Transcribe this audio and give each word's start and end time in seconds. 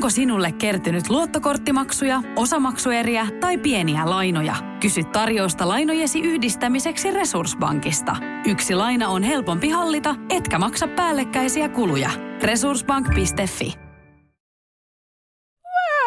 Onko 0.00 0.10
sinulle 0.10 0.52
kertynyt 0.52 1.08
luottokorttimaksuja, 1.10 2.22
osamaksueriä 2.36 3.26
tai 3.40 3.58
pieniä 3.58 4.10
lainoja? 4.10 4.54
Kysy 4.80 5.04
tarjousta 5.04 5.68
lainojesi 5.68 6.20
yhdistämiseksi 6.20 7.10
Resurssbankista. 7.10 8.16
Yksi 8.46 8.74
laina 8.74 9.08
on 9.08 9.22
helpompi 9.22 9.68
hallita, 9.68 10.14
etkä 10.30 10.58
maksa 10.58 10.88
päällekkäisiä 10.88 11.68
kuluja. 11.68 12.10
Resurssbank.fi 12.42 13.74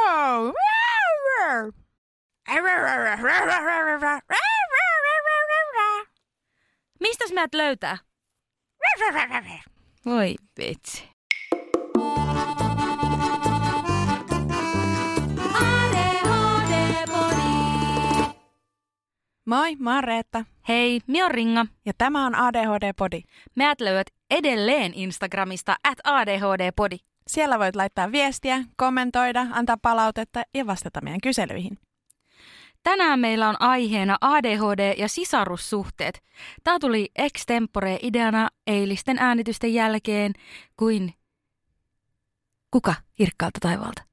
Wow. 0.07 0.49
Mistäs 6.99 7.31
meidät 7.33 7.53
löytää? 7.53 7.97
Voi 10.05 10.35
vitsi. 10.57 11.13
Moi, 19.45 19.75
mä 19.75 19.95
oon 19.95 20.03
Reetta. 20.03 20.45
Hei, 20.67 21.01
mi 21.07 21.23
on 21.23 21.31
Ringa. 21.31 21.65
Ja 21.85 21.93
tämä 21.97 22.25
on 22.25 22.35
ADHD-podi. 22.35 23.21
Meidät 23.55 23.81
löydät 23.81 24.07
edelleen 24.29 24.93
Instagramista 24.93 25.75
at 25.83 25.97
ADHD-podi. 26.03 26.97
Siellä 27.27 27.59
voit 27.59 27.75
laittaa 27.75 28.11
viestiä, 28.11 28.63
kommentoida, 28.77 29.45
antaa 29.51 29.77
palautetta 29.81 30.43
ja 30.53 30.67
vastata 30.67 31.01
meidän 31.01 31.21
kyselyihin. 31.21 31.77
Tänään 32.83 33.19
meillä 33.19 33.49
on 33.49 33.55
aiheena 33.59 34.17
ADHD 34.21 34.93
ja 34.97 35.07
sisarussuhteet. 35.07 36.23
Tämä 36.63 36.79
tuli 36.79 37.11
extempore 37.15 37.99
ideana 38.01 38.49
eilisten 38.67 39.17
äänitysten 39.19 39.73
jälkeen 39.73 40.33
kuin 40.77 41.13
kuka 42.71 42.93
kirkkaalta 43.15 43.59
taivaalta? 43.61 44.03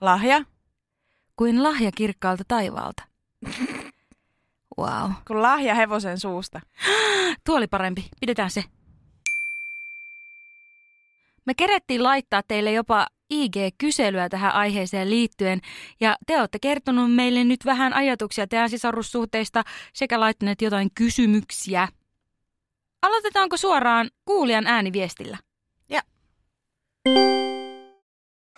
Lahja, 0.00 0.44
Kuin 1.36 1.62
lahja 1.62 1.92
kirkkaalta 1.92 2.44
taivaalta. 2.48 3.02
Wow. 4.78 5.10
kun 5.26 5.42
lahja 5.42 5.74
hevosen 5.74 6.20
suusta. 6.20 6.60
Tuo 7.46 7.56
oli 7.56 7.66
parempi. 7.66 8.08
Pidetään 8.20 8.50
se. 8.50 8.64
Me 11.46 11.54
kerettiin 11.54 12.02
laittaa 12.02 12.42
teille 12.48 12.72
jopa 12.72 13.06
IG-kyselyä 13.34 14.28
tähän 14.28 14.52
aiheeseen 14.52 15.10
liittyen, 15.10 15.60
ja 16.00 16.16
te 16.26 16.40
olette 16.40 16.58
kertonut 16.58 17.14
meille 17.14 17.44
nyt 17.44 17.64
vähän 17.64 17.92
ajatuksia 17.92 18.46
teidän 18.46 18.70
sisarussuhteista 18.70 19.62
sekä 19.92 20.20
laittaneet 20.20 20.62
jotain 20.62 20.90
kysymyksiä. 20.94 21.88
Aloitetaanko 23.02 23.56
suoraan 23.56 24.10
kuulijan 24.24 24.66
ääniviestillä? 24.66 25.38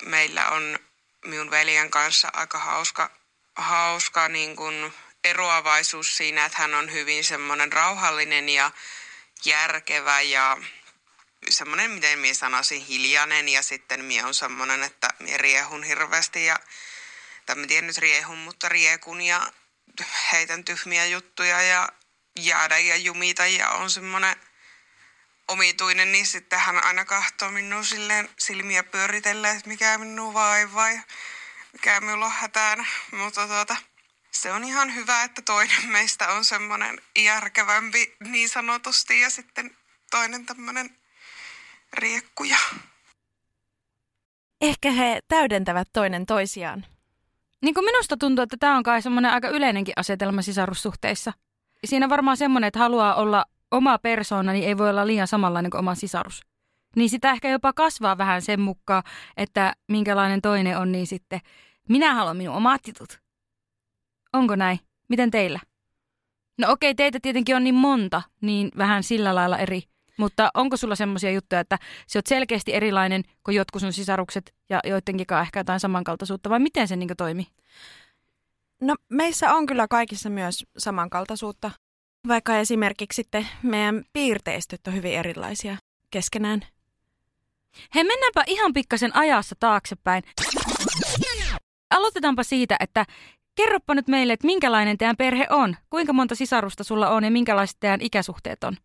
meillä 0.05 0.49
on 0.49 0.79
minun 1.27 1.51
veljen 1.51 1.91
kanssa 1.91 2.29
aika 2.33 2.59
hauska, 2.59 3.11
hauska 3.57 4.29
niin 4.29 4.57
kuin 4.57 4.93
eroavaisuus 5.25 6.17
siinä, 6.17 6.45
että 6.45 6.59
hän 6.59 6.75
on 6.75 6.93
hyvin 6.93 7.25
semmoinen 7.25 7.73
rauhallinen 7.73 8.49
ja 8.49 8.71
järkevä 9.45 10.21
ja 10.21 10.57
semmoinen, 11.49 11.91
miten 11.91 12.19
minä 12.19 12.35
sanoisin, 12.35 12.87
hiljainen 12.87 13.49
ja 13.49 13.63
sitten 13.63 14.05
minä 14.05 14.27
on 14.27 14.35
semmoinen, 14.35 14.83
että 14.83 15.09
minä 15.19 15.37
riehun 15.37 15.83
hirveästi 15.83 16.45
ja 16.45 16.59
tai 17.47 17.57
mä 17.57 17.67
tiedän 17.67 17.87
nyt 17.87 17.99
riehun, 17.99 18.39
mutta 18.39 18.69
riekun 18.69 19.21
ja 19.21 19.53
heitän 20.33 20.65
tyhmiä 20.65 21.07
juttuja 21.07 21.63
ja 21.63 21.89
jäädä 22.41 22.79
ja 22.79 22.97
jumita 22.97 23.47
ja 23.47 23.71
on 23.71 23.91
semmoinen 23.91 24.37
omituinen, 25.49 26.13
niin 26.13 26.27
sitten 26.27 26.59
hän 26.59 26.85
aina 26.85 27.05
katsoo 27.05 27.51
minua 27.51 27.83
silleen 27.83 28.29
silmiä 28.39 28.83
pyöritellen, 28.83 29.57
että 29.57 29.69
mikä 29.69 29.99
minua 29.99 30.35
vaivaa 30.35 30.91
ja 30.91 31.01
mikä 31.73 32.01
minulla 32.01 32.27
on 32.27 32.33
hätänä. 32.33 32.85
Mutta 33.11 33.47
tuota, 33.47 33.77
se 34.35 34.53
on 34.53 34.65
ihan 34.65 34.95
hyvä, 34.95 35.25
että 35.25 35.43
toinen 35.43 35.89
meistä 35.89 36.29
on 36.29 36.45
semmoinen 36.45 37.01
järkevämpi 37.19 38.17
niin 38.29 38.49
sanotusti 38.49 39.21
ja 39.21 39.31
sitten 39.31 39.77
toinen 40.11 40.47
tämmöinen 40.47 40.91
riekkuja. 41.93 42.59
Ehkä 44.61 44.91
he 44.91 45.21
täydentävät 45.29 45.89
toinen 45.93 46.27
toisiaan. 46.27 46.87
Niin 47.63 47.75
kuin 47.75 47.85
minusta 47.85 48.17
tuntuu, 48.17 48.43
että 48.43 48.57
tämä 48.61 48.77
on 48.77 48.83
kai 48.83 49.03
semmoinen 49.03 49.33
aika 49.33 49.49
yleinenkin 49.49 49.95
asetelma 49.97 50.43
sisarussuhteissa. 50.43 51.33
Siinä 51.85 52.09
varmaan 52.09 52.37
semmoinen, 52.37 52.69
että 52.69 52.79
haluaa 52.79 53.15
olla 53.15 53.45
oma 53.71 53.99
persoona, 53.99 54.53
niin 54.53 54.69
ei 54.69 54.79
voi 54.79 54.91
olla 54.91 55.07
liian 55.07 55.29
samanlainen 55.29 55.71
kuin 55.71 55.79
oma 55.79 55.95
sisarus. 55.95 56.43
Niin 56.97 57.11
sitä 57.11 57.31
ehkä 57.31 57.49
jopa 57.49 57.73
kasvaa 57.73 58.19
vähän 58.19 58.43
sen 58.43 58.61
mukaan, 58.61 59.03
että 59.37 59.75
minkälainen 59.89 60.43
toinen 60.43 60.79
on, 60.79 60.93
niin 60.93 61.07
sitten 61.07 61.41
minä 61.89 62.15
haluan 62.15 62.37
minun 62.37 62.57
omat 62.57 62.81
jutut. 62.87 63.24
Onko 64.35 64.57
näin? 64.57 64.81
Miten 65.09 65.31
teillä? 65.31 65.61
No 66.59 66.73
okei, 66.73 66.95
teitä 66.95 67.19
tietenkin 67.23 67.57
on 67.57 67.65
niin 67.65 67.75
monta, 67.75 68.23
niin 68.41 68.71
vähän 68.79 69.03
sillä 69.03 69.35
lailla 69.35 69.59
eri. 69.59 69.83
Mutta 70.17 70.51
onko 70.55 70.77
sulla 70.77 70.97
semmoisia 70.97 71.31
juttuja, 71.31 71.61
että 71.61 71.79
sä 72.07 72.19
oot 72.19 72.27
selkeästi 72.27 72.75
erilainen 72.75 73.23
kuin 73.45 73.55
jotkut 73.57 73.81
sun 73.81 73.93
sisarukset 73.93 74.55
ja 74.71 74.81
joidenkin 74.85 75.27
ehkä 75.43 75.61
jotain 75.61 75.81
samankaltaisuutta, 75.81 76.51
vai 76.51 76.59
miten 76.59 76.89
se 76.89 76.97
niin 76.97 77.11
toimii? 77.17 77.47
No 78.81 78.95
meissä 79.09 79.55
on 79.55 79.67
kyllä 79.67 79.89
kaikissa 79.89 80.31
myös 80.31 80.65
samankaltaisuutta, 80.79 81.71
vaikka 82.29 82.59
esimerkiksi 82.59 83.17
sitten 83.17 83.49
meidän 83.63 84.05
piirteistöt 84.13 84.87
on 84.87 84.95
hyvin 84.95 85.15
erilaisia 85.15 85.77
keskenään. 86.11 86.67
Hei, 87.95 88.05
mennäänpä 88.05 88.45
ihan 88.47 88.73
pikkasen 88.73 89.17
ajassa 89.17 89.57
taaksepäin. 89.61 90.23
Aloitetaanpa 91.91 92.43
siitä, 92.43 92.77
että 92.81 93.07
kerropa 93.55 93.95
nyt 93.95 94.09
meille, 94.09 94.33
että 94.33 94.47
minkälainen 94.47 94.99
teidän 94.99 95.17
perhe 95.17 95.47
on. 95.51 95.77
Kuinka 95.91 96.13
monta 96.13 96.35
sisarusta 96.35 96.85
sulla 96.85 97.11
on 97.11 97.25
ja 97.25 97.31
minkälaiset 97.31 97.77
teidän 97.81 98.01
ikäsuhteet 98.01 98.65
on? 98.65 98.77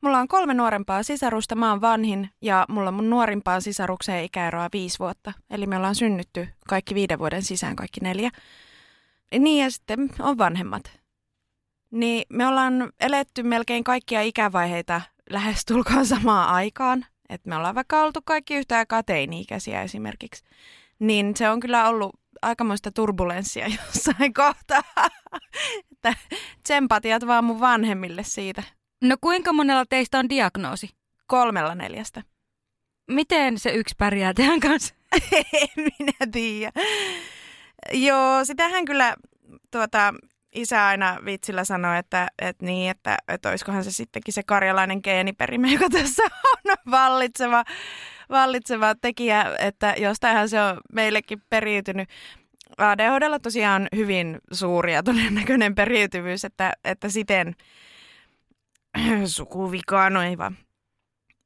Mulla 0.00 0.18
on 0.18 0.28
kolme 0.28 0.54
nuorempaa 0.54 1.02
sisarusta, 1.02 1.54
mä 1.54 1.70
oon 1.70 1.80
vanhin 1.80 2.30
ja 2.40 2.66
mulla 2.68 2.88
on 2.88 2.94
mun 2.94 3.10
nuorimpaan 3.10 3.62
sisarukseen 3.62 4.24
ikäeroa 4.24 4.68
viisi 4.72 4.98
vuotta. 4.98 5.32
Eli 5.50 5.66
me 5.66 5.76
ollaan 5.76 5.94
synnytty 5.94 6.48
kaikki 6.68 6.94
viiden 6.94 7.18
vuoden 7.18 7.42
sisään, 7.42 7.76
kaikki 7.76 8.00
neljä. 8.00 8.30
Niin 9.38 9.64
ja 9.64 9.70
sitten 9.70 10.10
on 10.20 10.38
vanhemmat. 10.38 11.00
Niin 11.90 12.24
me 12.28 12.46
ollaan 12.46 12.92
eletty 13.00 13.42
melkein 13.42 13.84
kaikkia 13.84 14.22
ikävaiheita 14.22 15.00
lähestulkoon 15.30 16.06
samaan 16.06 16.48
aikaan. 16.48 17.06
Että 17.28 17.48
me 17.48 17.56
ollaan 17.56 17.74
vaikka 17.74 18.02
oltu 18.02 18.20
kaikki 18.24 18.54
yhtä 18.54 18.76
aikaa 18.78 19.02
teini-ikäisiä 19.02 19.82
esimerkiksi. 19.82 20.44
Niin 20.98 21.36
se 21.36 21.50
on 21.50 21.60
kyllä 21.60 21.88
ollut 21.88 22.21
aikamoista 22.42 22.90
turbulenssia 22.92 23.66
jossain 23.86 24.34
kohtaa. 24.34 24.82
että 25.92 26.14
tsempatiat 26.62 27.26
vaan 27.26 27.44
mun 27.44 27.60
vanhemmille 27.60 28.22
siitä. 28.22 28.62
No 29.02 29.16
kuinka 29.20 29.52
monella 29.52 29.84
teistä 29.88 30.18
on 30.18 30.28
diagnoosi? 30.28 30.90
Kolmella 31.26 31.74
neljästä. 31.74 32.22
Miten 33.10 33.58
se 33.58 33.70
yksi 33.70 33.94
pärjää 33.98 34.34
teidän 34.34 34.60
kanssa? 34.60 34.94
en 35.32 35.92
minä 35.98 36.32
tiedä. 36.32 36.72
Joo, 37.92 38.44
sitähän 38.44 38.84
kyllä 38.84 39.14
tuota, 39.70 40.14
isä 40.54 40.86
aina 40.86 41.18
vitsillä 41.24 41.64
sanoi, 41.64 41.98
että, 41.98 42.28
että 42.38 42.66
niin, 42.66 42.90
että, 42.90 43.16
että 43.28 43.50
olisikohan 43.50 43.84
se 43.84 43.90
sittenkin 43.90 44.34
se 44.34 44.42
karjalainen 44.42 45.00
geeniperimä, 45.04 45.68
joka 45.68 45.88
tässä 45.90 46.22
on 46.22 46.76
vallitseva, 46.90 47.64
vallitseva 48.32 48.94
tekijä, 48.94 49.56
että 49.58 49.94
jostainhan 49.98 50.48
se 50.48 50.62
on 50.62 50.80
meillekin 50.92 51.42
periytynyt. 51.50 52.08
ADHDlla 52.78 53.38
tosiaan 53.38 53.82
on 53.82 53.88
hyvin 53.96 54.38
suuri 54.52 54.92
ja 54.92 55.02
todennäköinen 55.02 55.74
periytyvyys, 55.74 56.44
että, 56.44 56.72
että 56.84 57.08
siten 57.08 57.56
sukuvikaa, 59.26 60.10
no 60.10 60.22
ei 60.22 60.38
vaan. 60.38 60.56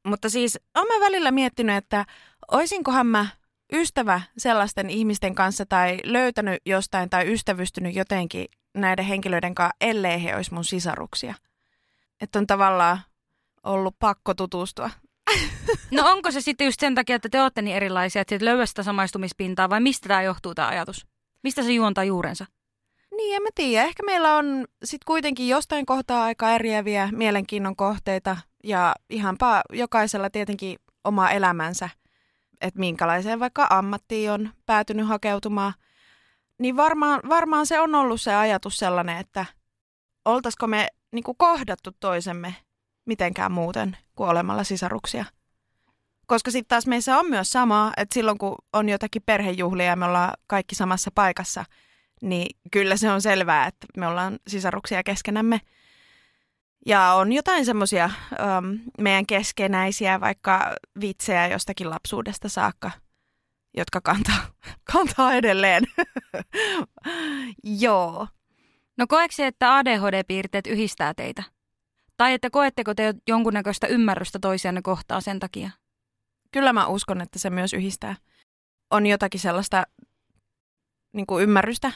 Mutta 0.07 0.29
siis 0.31 0.59
olen 0.75 1.01
välillä 1.01 1.31
miettinyt, 1.31 1.77
että 1.77 2.05
oisinkohan 2.53 3.07
mä 3.07 3.27
ystävä 3.73 4.21
sellaisten 4.39 4.91
ihmisten 4.91 5.35
kanssa 5.35 5.67
tai 5.67 5.99
löytänyt 6.05 6.63
jostain 6.67 7.11
tai 7.11 7.33
ystävystynyt 7.33 7.95
jotenkin 7.95 8.47
näiden 8.75 9.05
henkilöiden 9.05 9.55
kanssa, 9.55 9.77
ellei 9.81 10.23
he 10.23 10.37
olisi 10.37 10.55
mun 10.55 10.65
sisaruksia. 10.65 11.35
Että 12.21 12.39
on 12.39 12.47
tavallaan 12.47 13.01
ollut 13.65 13.99
pakko 13.99 14.35
tutustua. 14.35 14.91
No 15.91 16.11
onko 16.11 16.31
se 16.31 16.41
sitten 16.41 16.65
just 16.65 16.81
sen 16.81 16.95
takia, 16.95 17.17
että 17.17 17.29
te 17.29 17.43
olette 17.43 17.63
niin 17.63 17.77
erilaisia, 17.77 18.23
että 18.23 18.37
löydä 18.41 18.67
sitä 18.67 18.83
samaistumispintaa 18.83 19.71
vai 19.71 19.81
mistä 19.81 20.09
tämä 20.09 20.23
johtuu 20.23 20.55
tämä 20.55 20.69
ajatus? 20.69 21.07
Mistä 21.43 21.63
se 21.63 21.73
juontaa 21.73 22.05
juurensa? 22.05 22.47
Niin, 23.17 23.37
en 23.37 23.43
mä 23.43 23.49
tiedä. 23.55 23.85
Ehkä 23.85 24.03
meillä 24.03 24.37
on 24.37 24.65
sitten 24.85 25.07
kuitenkin 25.07 25.49
jostain 25.49 25.87
kohtaa 25.87 26.25
aika 26.25 26.51
eriäviä 26.51 27.09
mielenkiinnon 27.13 27.77
kohteita 27.77 28.37
ja 28.65 28.95
ihanpa 29.11 29.63
jokaisella 29.73 30.31
tietenkin 30.31 30.79
oma 31.05 31.31
elämänsä, 31.31 31.89
että 32.61 32.81
minkälaiseen 32.81 33.41
vaikka 33.41 33.67
ammattiin 33.71 34.31
on 34.31 34.51
päätynyt 34.67 35.09
hakeutumaan. 35.09 35.73
Niin 36.59 36.77
varmaan, 36.77 37.21
varmaan 37.29 37.67
se 37.67 37.81
on 37.81 37.95
ollut 37.95 38.21
se 38.21 38.35
ajatus 38.35 38.77
sellainen, 38.77 39.19
että 39.19 39.47
oltaisiko 40.25 40.67
me 40.67 40.89
niin 41.13 41.25
kohdattu 41.37 41.91
toisemme 42.01 42.55
mitenkään 43.05 43.53
muuten 43.53 43.97
kuin 44.17 44.31
olemalla 44.31 44.65
sisaruksia. 44.65 45.25
Koska 46.27 46.51
sitten 46.51 46.69
taas 46.69 46.87
meissä 46.87 47.19
on 47.19 47.31
myös 47.31 47.53
sama, 47.53 47.93
että 47.97 48.15
silloin 48.15 48.39
kun 48.39 48.55
on 48.73 48.89
jotakin 48.89 49.23
perhejuhlia 49.27 49.87
ja 49.87 49.97
me 49.97 50.05
ollaan 50.05 50.33
kaikki 50.47 50.75
samassa 50.75 51.11
paikassa, 51.15 51.65
niin 52.23 52.57
kyllä 52.71 52.97
se 52.97 53.11
on 53.11 53.23
selvää, 53.23 53.67
että 53.67 53.87
me 53.97 54.07
ollaan 54.07 54.39
sisaruksia 54.49 55.03
keskenämme. 55.03 55.61
Ja 56.87 57.13
on 57.13 57.33
jotain 57.33 57.65
semmoisia 57.65 58.11
um, 58.31 58.79
meidän 59.01 59.27
keskenäisiä 59.27 60.21
vaikka 60.21 60.75
vitsejä 61.01 61.47
jostakin 61.47 61.91
lapsuudesta 61.91 62.49
saakka, 62.49 62.91
jotka 63.77 64.01
kantaa, 64.01 64.47
kantaa 64.93 65.35
edelleen. 65.35 65.85
Joo. 67.83 68.29
No 68.99 69.07
koeksi, 69.09 69.43
että 69.43 69.77
ADHD-piirteet 69.77 70.67
yhdistää 70.67 71.15
teitä? 71.15 71.43
Tai 72.17 72.33
että 72.33 72.51
koetteko 72.51 72.95
te 72.95 73.15
jonkunnäköistä 73.29 73.87
ymmärrystä 73.87 74.39
toisianne 74.39 74.83
kohtaa 74.83 75.21
sen 75.21 75.41
takia? 75.41 75.71
Kyllä 76.53 76.73
mä 76.73 76.87
uskon, 76.87 77.21
että 77.21 77.39
se 77.39 77.51
myös 77.51 77.73
yhdistää. 77.73 78.17
On 78.91 79.07
jotakin 79.07 79.41
sellaista 79.41 79.85
niin 81.13 81.27
kuin 81.27 81.43
ymmärrystä 81.43 81.93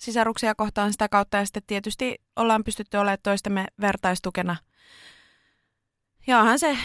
sisaruksia 0.00 0.54
kohtaan 0.54 0.92
sitä 0.92 1.08
kautta 1.08 1.36
ja 1.36 1.44
sitten 1.44 1.62
tietysti 1.66 2.14
ollaan 2.36 2.64
pystytty 2.64 2.96
olemaan 2.96 3.18
toistemme 3.22 3.66
vertaistukena. 3.80 4.56
Ja 6.26 6.58
se, 6.58 6.78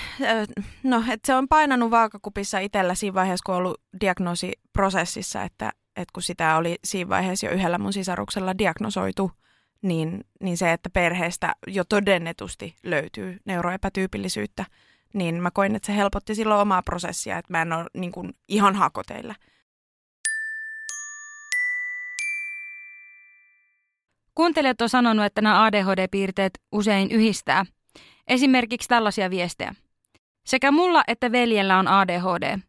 no, 0.83 1.03
että 1.09 1.27
se 1.27 1.35
on 1.35 1.47
painanut 1.47 1.91
vaakakupissa 1.91 2.59
itsellä 2.59 2.95
siinä 2.95 3.13
vaiheessa, 3.13 3.43
kun 3.45 3.55
on 3.55 3.59
ollut 3.59 3.81
diagnoosiprosessissa, 4.01 5.43
että, 5.43 5.71
että 5.95 6.11
kun 6.13 6.23
sitä 6.23 6.57
oli 6.57 6.75
siinä 6.83 7.09
vaiheessa 7.09 7.45
jo 7.45 7.51
yhdellä 7.51 7.77
mun 7.77 7.93
sisaruksella 7.93 8.57
diagnosoitu, 8.57 9.31
niin, 9.85 10.23
niin 10.41 10.57
se, 10.57 10.73
että 10.73 10.89
perheestä 10.89 11.55
jo 11.67 11.83
todennetusti 11.83 12.75
löytyy 12.83 13.39
neuroepätyypillisyyttä, 13.45 14.65
niin 15.13 15.41
mä 15.41 15.51
koin, 15.51 15.75
että 15.75 15.85
se 15.85 15.95
helpotti 15.95 16.35
silloin 16.35 16.61
omaa 16.61 16.81
prosessia, 16.81 17.37
että 17.37 17.53
mä 17.53 17.61
en 17.61 17.73
ole 17.73 17.85
niin 17.93 18.11
kuin, 18.11 18.33
ihan 18.47 18.75
hakoteilla. 18.75 19.35
Kuuntelijat 24.35 24.81
on 24.81 24.89
sanonut, 24.89 25.25
että 25.25 25.41
nämä 25.41 25.63
ADHD-piirteet 25.63 26.53
usein 26.71 27.11
yhdistää. 27.11 27.65
Esimerkiksi 28.27 28.87
tällaisia 28.87 29.29
viestejä. 29.29 29.75
Sekä 30.45 30.71
mulla 30.71 31.03
että 31.07 31.31
veljellä 31.31 31.79
on 31.79 31.87
ADHD. 31.87 32.59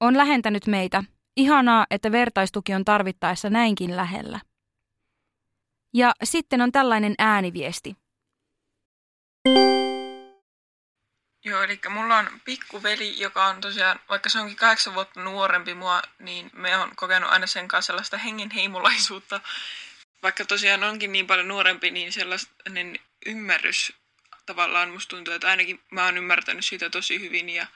On 0.00 0.16
lähentänyt 0.16 0.66
meitä. 0.66 1.04
Ihanaa, 1.36 1.86
että 1.90 2.12
vertaistuki 2.12 2.74
on 2.74 2.84
tarvittaessa 2.84 3.50
näinkin 3.50 3.96
lähellä. 3.96 4.40
Ja 5.96 6.12
sitten 6.24 6.60
on 6.60 6.72
tällainen 6.72 7.14
ääniviesti. 7.18 7.96
Joo, 11.44 11.62
eli 11.62 11.80
mulla 11.88 12.16
on 12.16 12.40
pikkuveli, 12.44 13.20
joka 13.20 13.46
on 13.46 13.60
tosiaan, 13.60 14.00
vaikka 14.08 14.28
se 14.28 14.38
onkin 14.40 14.56
kahdeksan 14.56 14.94
vuotta 14.94 15.20
nuorempi 15.20 15.74
mua, 15.74 16.02
niin 16.18 16.50
me 16.52 16.76
on 16.76 16.96
kokenut 16.96 17.30
aina 17.30 17.46
sen 17.46 17.68
kanssa 17.68 17.86
sellaista 17.86 18.18
hengenheimolaisuutta. 18.18 19.40
Vaikka 20.22 20.44
tosiaan 20.44 20.84
onkin 20.84 21.12
niin 21.12 21.26
paljon 21.26 21.48
nuorempi, 21.48 21.90
niin 21.90 22.12
sellainen 22.12 22.98
ymmärrys 23.26 23.92
tavallaan 24.46 24.90
musta 24.90 25.10
tuntuu, 25.10 25.34
että 25.34 25.48
ainakin 25.48 25.80
mä 25.90 26.04
oon 26.04 26.18
ymmärtänyt 26.18 26.64
sitä 26.64 26.90
tosi 26.90 27.20
hyvin 27.20 27.48
ja 27.48 27.66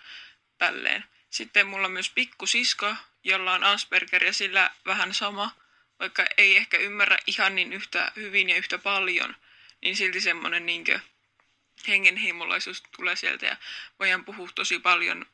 tälleen. 0.58 1.04
Sitten 1.30 1.66
mulla 1.66 1.86
on 1.86 1.92
myös 1.92 2.10
pikkusisko, 2.10 2.94
jolla 3.24 3.54
on 3.54 3.64
Asperger 3.64 4.24
ja 4.24 4.32
sillä 4.32 4.70
vähän 4.86 5.14
sama, 5.14 5.50
vaikka 6.00 6.24
ei 6.36 6.56
ehkä 6.56 6.78
ymmärrä 6.78 7.18
ihan 7.26 7.54
niin 7.54 7.72
yhtä 7.72 8.12
hyvin 8.16 8.48
ja 8.48 8.56
yhtä 8.56 8.78
paljon, 8.78 9.36
niin 9.82 9.96
silti 9.96 10.20
semmoinen 10.20 10.66
niinkö 10.66 11.00
hengenheimolaisuus 11.88 12.82
tulee 12.96 13.16
sieltä 13.16 13.46
ja 13.46 13.56
voidaan 13.98 14.24
puhua 14.24 14.48
tosi 14.54 14.78
paljon 14.78 15.26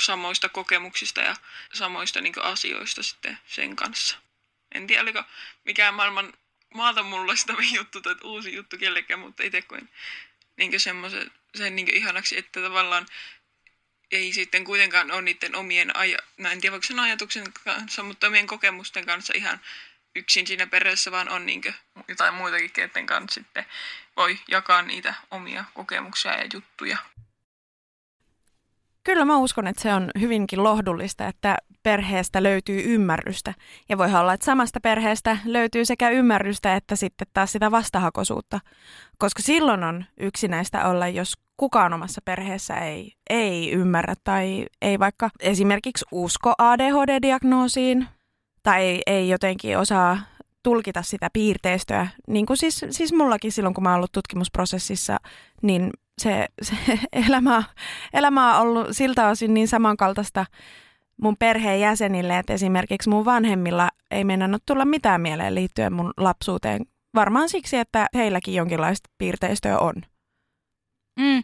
samoista 0.00 0.48
kokemuksista 0.48 1.20
ja 1.20 1.36
samoista 1.72 2.20
niin 2.20 2.42
asioista 2.42 3.02
sitten 3.02 3.38
sen 3.46 3.76
kanssa. 3.76 4.18
En 4.74 4.86
tiedä, 4.86 5.02
oliko 5.02 5.24
mikään 5.64 5.94
maailman 5.94 6.32
maata 6.74 7.02
mullistava 7.02 7.62
juttu 7.76 8.00
tai 8.00 8.16
uusi 8.24 8.54
juttu 8.54 8.78
kellekään, 8.78 9.20
mutta 9.20 9.42
itse 9.42 9.62
koin 9.62 9.88
niin 10.56 10.80
semmoisen 10.80 11.30
sen 11.54 11.76
niin 11.76 11.94
ihanaksi, 11.94 12.38
että 12.38 12.62
tavallaan 12.62 13.06
ei 14.12 14.32
sitten 14.32 14.64
kuitenkaan 14.64 15.10
ole 15.10 15.22
niiden 15.22 15.54
omien, 15.54 15.96
aja, 15.96 16.18
no 16.38 16.50
en 16.50 16.60
tiedä 16.60 16.76
sen 16.84 17.00
ajatuksen 17.00 17.44
kanssa, 17.64 18.02
mutta 18.02 18.26
omien 18.26 18.46
kokemusten 18.46 19.06
kanssa 19.06 19.32
ihan 19.36 19.60
yksin 20.16 20.46
siinä 20.46 20.66
perheessä, 20.66 21.10
vaan 21.10 21.28
on 21.28 21.46
niin 21.46 21.62
jotain 22.08 22.34
muitakin, 22.34 22.72
keiden 22.72 23.06
kanssa 23.06 23.40
sitten 23.40 23.64
voi 24.16 24.38
jakaa 24.48 24.82
niitä 24.82 25.14
omia 25.30 25.64
kokemuksia 25.74 26.32
ja 26.32 26.46
juttuja. 26.52 26.98
Kyllä 29.04 29.24
mä 29.24 29.36
uskon, 29.36 29.66
että 29.66 29.82
se 29.82 29.94
on 29.94 30.10
hyvinkin 30.20 30.62
lohdullista, 30.62 31.26
että 31.26 31.56
perheestä 31.82 32.42
löytyy 32.42 32.82
ymmärrystä. 32.84 33.54
Ja 33.88 33.98
voi 33.98 34.14
olla, 34.14 34.32
että 34.32 34.46
samasta 34.46 34.80
perheestä 34.80 35.38
löytyy 35.44 35.84
sekä 35.84 36.10
ymmärrystä 36.10 36.74
että 36.74 36.96
sitten 36.96 37.26
taas 37.32 37.52
sitä 37.52 37.70
vastahakoisuutta. 37.70 38.60
Koska 39.18 39.42
silloin 39.42 39.84
on 39.84 40.04
yksinäistä 40.20 40.88
olla, 40.88 41.08
jos 41.08 41.34
kukaan 41.58 41.92
omassa 41.92 42.20
perheessä 42.24 42.74
ei, 42.74 43.12
ei 43.30 43.70
ymmärrä 43.70 44.14
tai 44.24 44.66
ei 44.82 44.98
vaikka 44.98 45.30
esimerkiksi 45.40 46.04
usko 46.12 46.54
ADHD-diagnoosiin 46.58 48.06
tai 48.62 48.82
ei, 48.82 49.02
ei 49.06 49.28
jotenkin 49.28 49.78
osaa 49.78 50.18
tulkita 50.62 51.02
sitä 51.02 51.28
piirteistöä. 51.32 52.08
Niin 52.28 52.46
kuin 52.46 52.56
siis, 52.56 52.84
siis 52.90 53.12
mullakin 53.12 53.52
silloin, 53.52 53.74
kun 53.74 53.84
mä 53.84 53.90
oon 53.90 53.96
ollut 53.96 54.12
tutkimusprosessissa, 54.12 55.16
niin 55.62 55.90
se, 56.22 56.46
se 56.62 56.76
elämä, 57.28 57.62
elämä 58.12 58.58
on 58.58 58.62
ollut 58.62 58.86
siltä 58.90 59.28
osin 59.28 59.54
niin 59.54 59.68
samankaltaista 59.68 60.46
mun 61.22 61.36
perheen 61.38 61.80
jäsenille, 61.80 62.38
että 62.38 62.52
esimerkiksi 62.52 63.08
mun 63.08 63.24
vanhemmilla 63.24 63.88
ei 64.10 64.24
mennä 64.24 64.58
tulla 64.66 64.84
mitään 64.84 65.20
mieleen 65.20 65.54
liittyen 65.54 65.92
mun 65.92 66.12
lapsuuteen. 66.16 66.86
Varmaan 67.14 67.48
siksi, 67.48 67.76
että 67.76 68.06
heilläkin 68.14 68.54
jonkinlaista 68.54 69.10
piirteistöä 69.18 69.78
on. 69.78 69.94
Mm. 71.18 71.42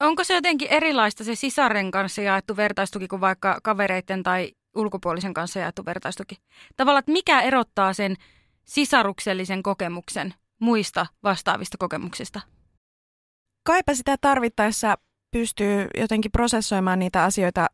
Onko 0.00 0.24
se 0.24 0.34
jotenkin 0.34 0.68
erilaista 0.68 1.24
se 1.24 1.34
sisaren 1.34 1.90
kanssa 1.90 2.22
jaettu 2.22 2.56
vertaistuki 2.56 3.08
kuin 3.08 3.20
vaikka 3.20 3.58
kavereiden 3.62 4.22
tai 4.22 4.52
ulkopuolisen 4.76 5.34
kanssa 5.34 5.58
jaettu 5.58 5.84
vertaistuki? 5.84 6.38
Tavallaan, 6.76 6.98
että 6.98 7.12
mikä 7.12 7.40
erottaa 7.40 7.92
sen 7.92 8.16
sisaruksellisen 8.64 9.62
kokemuksen 9.62 10.34
muista 10.58 11.06
vastaavista 11.22 11.76
kokemuksista? 11.78 12.40
Kaipa 13.66 13.94
sitä 13.94 14.16
tarvittaessa 14.20 14.98
pystyy 15.30 15.86
jotenkin 15.96 16.32
prosessoimaan 16.32 16.98
niitä 16.98 17.24
asioita 17.24 17.66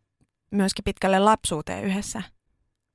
myöskin 0.50 0.84
pitkälle 0.84 1.18
lapsuuteen 1.18 1.84
yhdessä. 1.84 2.22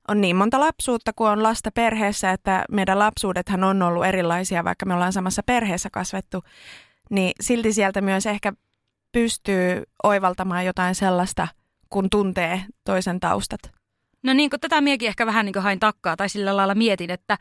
On 0.08 0.20
niin 0.20 0.36
monta 0.36 0.60
lapsuutta, 0.60 1.12
kun 1.12 1.28
on 1.28 1.42
lasta 1.42 1.70
perheessä, 1.70 2.30
että 2.30 2.64
meidän 2.70 2.98
lapsuudethan 2.98 3.64
on 3.64 3.82
ollut 3.82 4.04
erilaisia, 4.04 4.64
vaikka 4.64 4.86
me 4.86 4.94
ollaan 4.94 5.12
samassa 5.12 5.42
perheessä 5.42 5.90
kasvettu, 5.92 6.42
niin 7.10 7.32
silti 7.40 7.72
sieltä 7.72 8.00
myös 8.00 8.26
ehkä 8.26 8.52
pystyy 9.12 9.82
oivaltamaan 10.02 10.66
jotain 10.66 10.94
sellaista, 10.94 11.48
kun 11.90 12.10
tuntee 12.10 12.64
toisen 12.84 13.20
taustat. 13.20 13.60
No 14.22 14.32
niin 14.32 14.50
kuin 14.50 14.60
tätä 14.60 14.80
miekin 14.80 15.08
ehkä 15.08 15.26
vähän 15.26 15.46
niin 15.46 15.52
kuin 15.52 15.62
hain 15.62 15.80
takkaa 15.80 16.16
tai 16.16 16.28
sillä 16.28 16.56
lailla 16.56 16.74
mietin, 16.74 17.10
että 17.10 17.38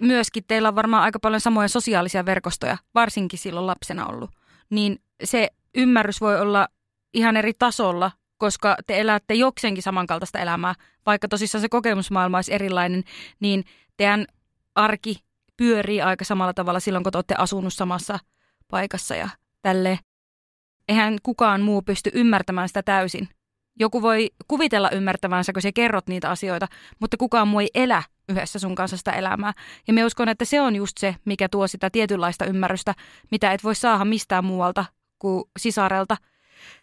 myöskin 0.00 0.44
teillä 0.48 0.68
on 0.68 0.76
varmaan 0.76 1.02
aika 1.02 1.18
paljon 1.18 1.40
samoja 1.40 1.68
sosiaalisia 1.68 2.26
verkostoja, 2.26 2.76
varsinkin 2.94 3.38
silloin 3.38 3.66
lapsena 3.66 4.06
ollut. 4.06 4.30
Niin 4.70 4.98
se 5.24 5.48
ymmärrys 5.74 6.20
voi 6.20 6.40
olla 6.40 6.68
ihan 7.14 7.36
eri 7.36 7.52
tasolla, 7.58 8.10
koska 8.38 8.76
te 8.86 9.00
elätte 9.00 9.34
jokseenkin 9.34 9.82
samankaltaista 9.82 10.38
elämää. 10.38 10.74
Vaikka 11.06 11.28
tosissaan 11.28 11.62
se 11.62 11.68
kokemusmaailma 11.68 12.38
olisi 12.38 12.54
erilainen, 12.54 13.04
niin 13.40 13.64
teidän 13.96 14.26
arki 14.74 15.16
pyörii 15.56 16.02
aika 16.02 16.24
samalla 16.24 16.54
tavalla 16.54 16.80
silloin, 16.80 17.04
kun 17.04 17.12
te 17.12 17.18
olette 17.18 17.34
asunut 17.38 17.74
samassa 17.74 18.18
paikassa 18.70 19.16
ja 19.16 19.28
tälleen. 19.62 19.98
Eihän 20.88 21.18
kukaan 21.22 21.60
muu 21.60 21.82
pysty 21.82 22.10
ymmärtämään 22.14 22.68
sitä 22.68 22.82
täysin. 22.82 23.28
Joku 23.78 24.02
voi 24.02 24.30
kuvitella 24.48 24.90
ymmärtävänsä, 24.90 25.52
kun 25.52 25.62
sä 25.62 25.72
kerrot 25.72 26.08
niitä 26.08 26.30
asioita, 26.30 26.66
mutta 27.00 27.16
kukaan 27.16 27.48
muu 27.48 27.60
ei 27.60 27.70
elä 27.74 28.02
yhdessä 28.28 28.58
sun 28.58 28.74
kanssa 28.74 28.96
sitä 28.96 29.12
elämää. 29.12 29.52
Ja 29.86 29.92
me 29.92 30.04
uskon, 30.04 30.28
että 30.28 30.44
se 30.44 30.60
on 30.60 30.76
just 30.76 30.98
se, 30.98 31.16
mikä 31.24 31.48
tuo 31.48 31.66
sitä 31.66 31.90
tietynlaista 31.90 32.44
ymmärrystä, 32.44 32.94
mitä 33.30 33.52
et 33.52 33.64
voi 33.64 33.74
saada 33.74 34.04
mistään 34.04 34.44
muualta 34.44 34.84
kuin 35.18 35.44
sisarelta. 35.58 36.16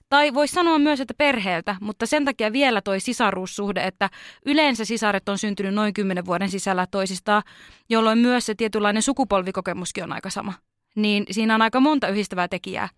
Tai 0.09 0.33
voisi 0.33 0.53
sanoa 0.53 0.79
myös, 0.79 0.99
että 0.99 1.13
perheeltä, 1.17 1.75
mutta 1.81 2.05
sen 2.05 2.25
takia 2.25 2.53
vielä 2.53 2.81
toi 2.81 2.99
sisaruussuhde, 2.99 3.83
että 3.83 4.09
yleensä 4.45 4.85
sisaret 4.85 5.29
on 5.29 5.37
syntynyt 5.37 5.73
noin 5.73 5.93
kymmenen 5.93 6.25
vuoden 6.25 6.49
sisällä 6.49 6.87
toisistaan, 6.91 7.43
jolloin 7.89 8.17
myös 8.17 8.45
se 8.45 8.55
tietynlainen 8.55 9.01
sukupolvikokemuskin 9.01 10.03
on 10.03 10.13
aika 10.13 10.29
sama. 10.29 10.53
Niin 10.97 11.25
siinä 11.31 11.55
on 11.55 11.61
aika 11.61 11.79
monta 11.79 12.07
yhdistävää 12.07 12.47
tekijää. 12.47 12.89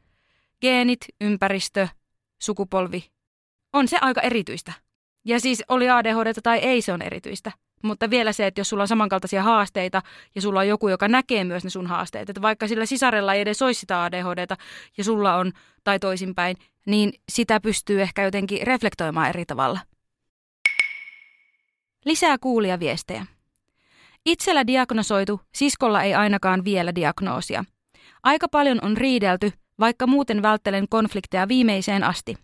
Geenit, 0.62 1.00
ympäristö, 1.22 1.88
sukupolvi, 2.42 3.06
on 3.74 3.88
se 3.88 3.98
aika 4.02 4.22
erityistä. 4.22 4.74
Ja 5.26 5.40
siis 5.40 5.64
oli 5.68 5.90
ADHD 5.90 6.34
tai 6.44 6.58
ei, 6.58 6.82
se 6.82 6.94
on 6.94 7.02
erityistä. 7.02 7.52
Mutta 7.84 8.10
vielä 8.10 8.34
se, 8.34 8.48
että 8.48 8.62
jos 8.62 8.70
sulla 8.70 8.84
on 8.84 8.88
samankaltaisia 8.88 9.44
haasteita 9.44 10.02
ja 10.36 10.42
sulla 10.42 10.60
on 10.60 10.68
joku, 10.68 10.88
joka 10.88 11.08
näkee 11.08 11.44
myös 11.44 11.64
ne 11.64 11.70
sun 11.70 11.88
haasteet, 11.88 12.30
että 12.30 12.42
vaikka 12.42 12.68
sillä 12.68 12.86
sisarella 12.86 13.34
ei 13.34 13.42
edes 13.42 13.62
olisi 13.62 13.80
sitä 13.80 14.04
ADHDta 14.04 14.58
ja 14.98 15.04
sulla 15.04 15.36
on 15.36 15.52
tai 15.84 16.00
toisinpäin, 16.00 16.58
niin 16.86 17.14
sitä 17.30 17.60
pystyy 17.60 18.02
ehkä 18.02 18.24
jotenkin 18.24 18.68
reflektoimaan 18.68 19.30
eri 19.30 19.46
tavalla. 19.46 19.80
Lisää 22.06 22.38
kuulijaviestejä. 22.38 23.26
Itsellä 24.26 24.68
diagnosoitu, 24.68 25.42
siskolla 25.56 26.04
ei 26.04 26.14
ainakaan 26.14 26.66
vielä 26.66 26.96
diagnoosia. 26.96 27.66
Aika 28.24 28.48
paljon 28.48 28.80
on 28.82 28.98
riidelty, 28.98 29.52
vaikka 29.80 30.08
muuten 30.08 30.42
välttelen 30.42 30.90
konflikteja 30.90 31.48
viimeiseen 31.48 32.04
asti. 32.04 32.36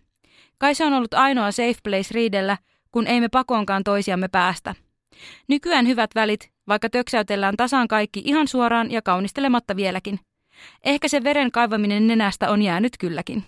Kai 0.58 0.74
se 0.74 0.84
on 0.84 0.92
ollut 0.92 1.14
ainoa 1.14 1.52
safe 1.52 1.78
place 1.84 2.08
riidellä, 2.14 2.58
kun 2.92 3.06
ei 3.06 3.20
me 3.20 3.28
pakoonkaan 3.28 3.84
toisiamme 3.84 4.28
päästä. 4.28 4.74
Nykyään 5.48 5.86
hyvät 5.86 6.10
välit, 6.14 6.50
vaikka 6.68 6.90
töksäytellään 6.90 7.56
tasan 7.56 7.88
kaikki 7.88 8.22
ihan 8.24 8.48
suoraan 8.48 8.90
ja 8.90 9.02
kaunistelematta 9.02 9.76
vieläkin. 9.76 10.20
Ehkä 10.84 11.08
se 11.08 11.24
veren 11.24 11.52
kaivaminen 11.52 12.06
nenästä 12.06 12.50
on 12.50 12.62
jäänyt 12.62 12.92
kylläkin. 12.98 13.44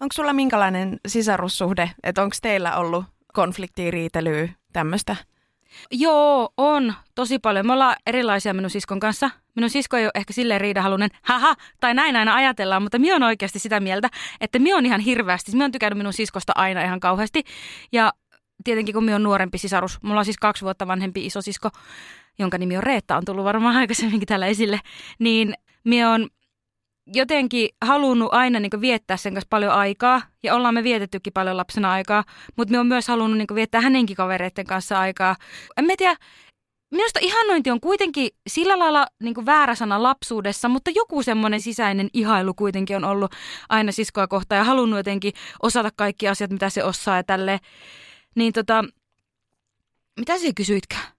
Onko 0.00 0.12
sulla 0.12 0.32
minkälainen 0.32 1.00
sisarussuhde, 1.06 1.90
että 2.02 2.22
onko 2.22 2.36
teillä 2.42 2.76
ollut 2.76 3.04
konfliktia, 3.34 3.90
riitelyä, 3.90 4.48
tämmöistä? 4.72 5.16
Joo, 5.90 6.52
on 6.56 6.94
tosi 7.14 7.38
paljon. 7.38 7.66
Me 7.66 7.72
ollaan 7.72 7.96
erilaisia 8.06 8.54
minun 8.54 8.70
siskon 8.70 9.00
kanssa. 9.00 9.30
Minun 9.58 9.70
sisko 9.70 9.96
ei 9.96 10.04
ole 10.04 10.10
ehkä 10.14 10.32
silleen 10.32 10.60
riidahalunen, 10.60 11.10
haha, 11.22 11.54
tai 11.80 11.94
näin 11.94 12.16
aina 12.16 12.34
ajatellaan, 12.34 12.82
mutta 12.82 12.98
minä 12.98 13.16
on 13.16 13.22
oikeasti 13.22 13.58
sitä 13.58 13.80
mieltä, 13.80 14.08
että 14.40 14.58
minä 14.58 14.76
on 14.76 14.86
ihan 14.86 15.00
hirveästi. 15.00 15.52
Minä 15.52 15.64
on 15.64 15.72
tykännyt 15.72 15.98
minun 15.98 16.12
siskosta 16.12 16.52
aina 16.56 16.82
ihan 16.82 17.00
kauheasti. 17.00 17.44
Ja 17.92 18.12
tietenkin 18.64 18.94
kun 18.94 19.04
minä 19.04 19.16
on 19.16 19.22
nuorempi 19.22 19.58
sisarus, 19.58 20.02
mulla 20.02 20.18
on 20.18 20.24
siis 20.24 20.38
kaksi 20.38 20.64
vuotta 20.64 20.86
vanhempi 20.86 21.26
isosisko, 21.26 21.70
jonka 22.38 22.58
nimi 22.58 22.76
on 22.76 22.82
Reetta, 22.82 23.16
on 23.16 23.24
tullut 23.24 23.44
varmaan 23.44 23.76
aikaisemminkin 23.76 24.26
täällä 24.26 24.46
esille, 24.46 24.80
niin 25.18 25.54
minä 25.84 26.12
on 26.12 26.28
jotenkin 27.06 27.68
halunnut 27.84 28.28
aina 28.34 28.60
niin 28.60 28.80
viettää 28.80 29.16
sen 29.16 29.34
kanssa 29.34 29.48
paljon 29.50 29.72
aikaa, 29.72 30.22
ja 30.42 30.54
ollaan 30.54 30.74
me 30.74 30.82
vietettykin 30.82 31.32
paljon 31.32 31.56
lapsena 31.56 31.92
aikaa, 31.92 32.24
mutta 32.56 32.72
me 32.72 32.78
on 32.78 32.86
myös 32.86 33.08
halunnut 33.08 33.38
niin 33.38 33.54
viettää 33.54 33.80
hänenkin 33.80 34.16
kavereiden 34.16 34.66
kanssa 34.66 35.00
aikaa. 35.00 35.36
En 35.76 35.84
mä 35.84 35.92
tiedä, 35.98 36.16
minusta 36.90 37.18
ihannointi 37.22 37.70
on 37.70 37.80
kuitenkin 37.80 38.30
sillä 38.46 38.78
lailla 38.78 39.06
niin 39.22 39.46
väärä 39.46 39.74
sana 39.74 40.02
lapsuudessa, 40.02 40.68
mutta 40.68 40.90
joku 40.94 41.22
semmoinen 41.22 41.60
sisäinen 41.60 42.08
ihailu 42.12 42.54
kuitenkin 42.54 42.96
on 42.96 43.04
ollut 43.04 43.32
aina 43.68 43.92
siskoa 43.92 44.28
kohtaan 44.28 44.58
ja 44.58 44.64
halunnut 44.64 44.96
jotenkin 44.96 45.32
osata 45.62 45.90
kaikki 45.96 46.28
asiat, 46.28 46.50
mitä 46.50 46.70
se 46.70 46.84
osaa 46.84 47.16
ja 47.16 47.24
tälleen. 47.24 47.58
Niin 48.34 48.52
tota, 48.52 48.84
mitä 50.18 50.38
sä 50.38 50.46
kysyitkään? 50.56 51.17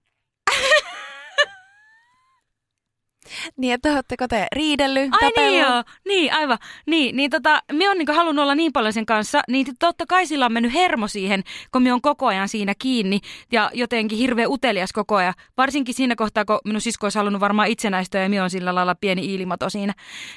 Niin, 3.56 3.74
että 3.74 3.92
oletteko 3.92 4.28
te 4.28 4.46
riidellyt, 4.52 5.02
Ai 5.12 5.18
niin 5.20 5.32
tapellut? 5.34 5.52
niin 5.52 5.60
joo, 5.60 5.82
niin 6.08 6.32
aivan. 6.34 6.58
Niin, 6.86 7.16
niin 7.16 7.30
tota, 7.30 7.62
me 7.72 7.90
on 7.90 7.98
niinku 7.98 8.12
halunnut 8.12 8.42
olla 8.42 8.54
niin 8.54 8.72
paljon 8.72 8.92
sen 8.92 9.06
kanssa, 9.06 9.40
niin 9.48 9.66
totta 9.78 10.04
kai 10.08 10.26
sillä 10.26 10.46
on 10.46 10.52
mennyt 10.52 10.74
hermo 10.74 11.08
siihen, 11.08 11.42
kun 11.72 11.82
me 11.82 11.92
on 11.92 12.00
koko 12.00 12.26
ajan 12.26 12.48
siinä 12.48 12.74
kiinni 12.78 13.20
ja 13.52 13.70
jotenkin 13.74 14.18
hirveän 14.18 14.50
utelias 14.50 14.92
koko 14.92 15.16
ajan. 15.16 15.34
Varsinkin 15.56 15.94
siinä 15.94 16.16
kohtaa, 16.16 16.44
kun 16.44 16.58
minun 16.64 16.80
sisko 16.80 17.06
olisi 17.06 17.18
halunnut 17.18 17.40
varmaan 17.40 17.68
itsenäistöä 17.68 18.22
ja 18.22 18.28
me 18.28 18.42
on 18.42 18.50
sillä 18.50 18.74
lailla 18.74 18.94
pieni 18.94 19.24
iilimato 19.24 19.70
siinä. 19.70 19.94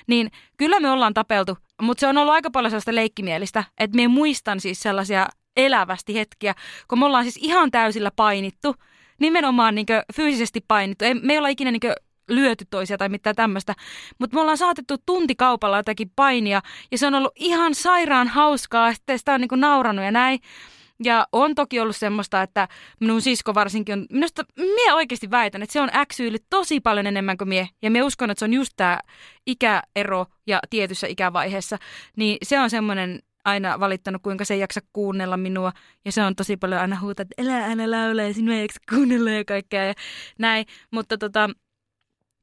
Niin 0.08 0.32
kyllä 0.58 0.80
me 0.80 0.90
ollaan 0.90 1.14
tapeltu, 1.14 1.58
mutta 1.82 2.00
se 2.00 2.08
on 2.08 2.18
ollut 2.18 2.34
aika 2.34 2.52
paljon 2.52 2.72
sellaista 2.72 2.96
leikkimielistä, 2.96 3.64
että 3.78 3.96
me 3.96 4.08
muistan 4.08 4.60
siis 4.60 4.80
sellaisia 4.80 5.28
elävästi 5.58 6.16
hetkiä, 6.16 6.54
kun 6.88 7.00
me 7.00 7.06
ollaan 7.06 7.24
siis 7.24 7.40
ihan 7.42 7.72
täysillä 7.72 8.12
painittu, 8.16 8.76
nimenomaan 9.20 9.76
niin 9.76 9.86
fyysisesti 10.16 10.66
painittu. 10.68 11.06
Ei, 11.06 11.14
me 11.14 11.34
ei 11.34 11.38
olla 11.38 11.48
ikinä 11.48 11.72
niin 11.72 11.94
lyöty 12.30 12.66
toisia 12.70 12.98
tai 12.98 13.10
mitään 13.10 13.36
tämmöistä. 13.36 13.76
Mutta 14.20 14.36
me 14.36 14.42
ollaan 14.42 14.58
saatettu 14.58 14.96
tuntikaupalla 15.06 15.78
jotakin 15.78 16.12
painia 16.16 16.62
ja 16.92 16.98
se 16.98 17.08
on 17.08 17.16
ollut 17.16 17.34
ihan 17.36 17.76
sairaan 17.76 18.28
hauskaa. 18.28 18.94
Sitten 18.94 19.20
sitä 19.20 19.34
on 19.34 19.42
niinku 19.42 19.56
nauranut 19.56 20.06
ja 20.06 20.12
näin. 20.12 20.40
Ja 21.04 21.28
on 21.32 21.56
toki 21.56 21.80
ollut 21.80 21.96
semmoista, 21.96 22.42
että 22.42 22.68
minun 23.00 23.22
sisko 23.22 23.54
varsinkin 23.54 23.94
on, 23.94 24.06
minusta 24.10 24.44
mie 24.58 24.94
oikeasti 24.94 25.32
väitän, 25.32 25.62
että 25.62 25.74
se 25.74 25.82
on 25.82 25.90
äksyillyt 25.96 26.46
tosi 26.50 26.80
paljon 26.80 27.08
enemmän 27.08 27.38
kuin 27.38 27.50
mie. 27.50 27.70
Ja 27.82 27.92
me 27.92 28.04
uskon, 28.04 28.32
että 28.32 28.40
se 28.40 28.46
on 28.46 28.54
just 28.54 28.74
tämä 28.78 29.00
ikäero 29.48 30.26
ja 30.48 30.60
tietyssä 30.70 31.08
ikävaiheessa. 31.08 31.78
Niin 32.18 32.38
se 32.44 32.60
on 32.60 32.70
semmoinen 32.70 33.20
aina 33.46 33.80
valittanut, 33.80 34.22
kuinka 34.22 34.46
se 34.46 34.54
ei 34.54 34.60
jaksa 34.60 34.82
kuunnella 34.94 35.38
minua. 35.38 35.72
Ja 36.06 36.12
se 36.12 36.24
on 36.24 36.36
tosi 36.36 36.58
paljon 36.58 36.82
aina 36.82 37.00
huuta, 37.00 37.22
että 37.22 37.36
elä 37.38 37.66
aina 37.66 37.92
laulaa 37.92 38.26
ja 38.26 38.34
sinua 38.34 38.56
ei 38.56 38.62
jaksa 38.62 38.80
kuunnella 38.90 39.32
ja 39.32 39.46
kaikkea 39.46 39.86
ja 39.86 39.94
näin. 40.40 40.66
Mutta 40.92 41.18
tota, 41.18 41.50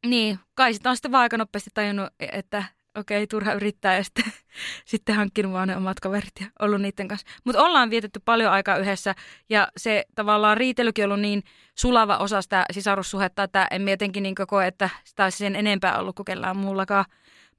niin, 0.06 0.38
kai 0.54 0.74
sitä 0.74 0.90
on 0.90 0.96
sitten 0.96 1.12
vaan 1.12 1.22
aika 1.22 1.38
nopeasti 1.38 1.70
tajunnut, 1.74 2.08
että 2.20 2.64
okei, 2.98 3.26
turha 3.26 3.52
yrittää 3.52 3.96
ja 3.96 4.04
sitten, 4.04 4.24
sitten 4.84 5.14
hankkinut 5.14 5.52
vaan 5.52 5.68
ne 5.68 5.76
omat 5.76 6.00
kaverit 6.00 6.32
ja 6.40 6.46
ollut 6.60 6.80
niiden 6.80 7.08
kanssa. 7.08 7.26
Mutta 7.44 7.62
ollaan 7.62 7.90
vietetty 7.90 8.20
paljon 8.24 8.52
aikaa 8.52 8.76
yhdessä 8.76 9.14
ja 9.48 9.68
se 9.76 10.04
tavallaan 10.14 10.56
riitelykin 10.56 11.04
ollut 11.04 11.20
niin 11.20 11.42
sulava 11.78 12.16
osa 12.16 12.42
sitä 12.42 12.64
sisarussuhetta, 12.72 13.42
että 13.42 13.68
en 13.70 13.88
jotenkin 13.88 14.22
niin 14.22 14.34
koe, 14.46 14.66
että 14.66 14.90
sitä 15.04 15.24
olisi 15.24 15.38
sen 15.38 15.56
enempää 15.56 15.98
ollut 15.98 16.16
kuin 16.16 16.24
kellään 16.24 16.56
muullakaan. 16.56 17.04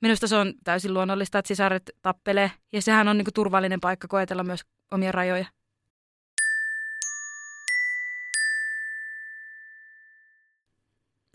Minusta 0.01 0.27
se 0.27 0.36
on 0.36 0.53
täysin 0.63 0.93
luonnollista, 0.93 1.39
että 1.39 1.48
sisaret 1.48 1.89
tappelee 2.01 2.51
ja 2.71 2.81
sehän 2.81 3.07
on 3.07 3.17
niin 3.17 3.27
turvallinen 3.33 3.79
paikka 3.79 4.07
koetella 4.07 4.43
myös 4.43 4.62
omia 4.91 5.12
rajoja. 5.12 5.45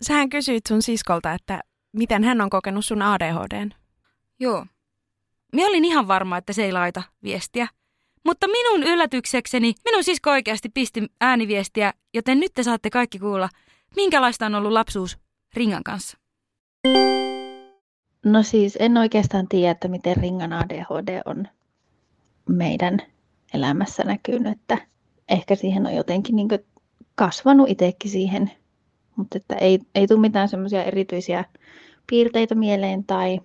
Sähän 0.01 0.29
kysyit 0.29 0.65
sun 0.67 0.81
siskolta, 0.81 1.33
että 1.33 1.59
miten 1.93 2.23
hän 2.23 2.41
on 2.41 2.49
kokenut 2.49 2.85
sun 2.85 3.01
ADHDn. 3.01 3.69
Joo. 4.39 4.65
Minä 5.53 5.67
olin 5.67 5.85
ihan 5.85 6.07
varma, 6.07 6.37
että 6.37 6.53
se 6.53 6.63
ei 6.63 6.71
laita 6.71 7.03
viestiä. 7.23 7.67
Mutta 8.25 8.47
minun 8.47 8.83
yllätyksekseni 8.83 9.73
minun 9.85 10.03
sisko 10.03 10.31
oikeasti 10.31 10.69
pisti 10.69 11.07
ääniviestiä, 11.21 11.93
joten 12.13 12.39
nyt 12.39 12.51
te 12.53 12.63
saatte 12.63 12.89
kaikki 12.89 13.19
kuulla, 13.19 13.49
minkälaista 13.95 14.45
on 14.45 14.55
ollut 14.55 14.71
lapsuus 14.71 15.17
Ringan 15.53 15.83
kanssa. 15.83 16.17
No 18.25 18.43
siis 18.43 18.77
en 18.79 18.97
oikeastaan 18.97 19.47
tiedä, 19.47 19.71
että 19.71 19.87
miten 19.87 20.17
Ringan 20.17 20.53
ADHD 20.53 21.21
on 21.25 21.47
meidän 22.49 22.99
elämässä 23.53 24.03
näkynyt, 24.03 24.61
että 24.61 24.77
ehkä 25.29 25.55
siihen 25.55 25.85
on 25.85 25.95
jotenkin 25.95 26.35
niin 26.35 26.47
kasvanut 27.15 27.69
itsekin 27.69 28.11
siihen 28.11 28.51
mutta 29.17 29.37
että 29.37 29.55
ei, 29.55 29.79
ei 29.95 30.07
tule 30.07 30.19
mitään 30.19 30.49
semmoisia 30.49 30.83
erityisiä 30.83 31.45
piirteitä 32.07 32.55
mieleen 32.55 33.03
tai, 33.03 33.39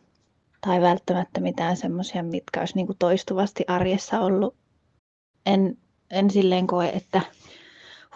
tai 0.60 0.80
välttämättä 0.80 1.40
mitään 1.40 1.76
semmoisia, 1.76 2.22
mitkä 2.22 2.60
olisi 2.60 2.76
niin 2.76 2.88
toistuvasti 2.98 3.64
arjessa 3.68 4.20
ollut. 4.20 4.54
En, 5.46 5.78
en 6.10 6.30
silleen 6.30 6.66
koe, 6.66 6.88
että 6.88 7.20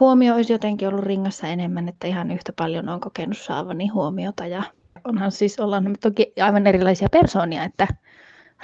huomio 0.00 0.34
olisi 0.34 0.52
jotenkin 0.52 0.88
ollut 0.88 1.04
ringassa 1.04 1.46
enemmän, 1.46 1.88
että 1.88 2.06
ihan 2.06 2.30
yhtä 2.30 2.52
paljon 2.52 2.88
on 2.88 3.00
kokenut 3.00 3.38
saavani 3.38 3.86
huomiota 3.86 4.46
ja 4.46 4.62
onhan 5.04 5.32
siis, 5.32 5.60
ollaan 5.60 5.96
toki 6.00 6.32
aivan 6.42 6.66
erilaisia 6.66 7.08
persoonia, 7.08 7.64
että 7.64 7.88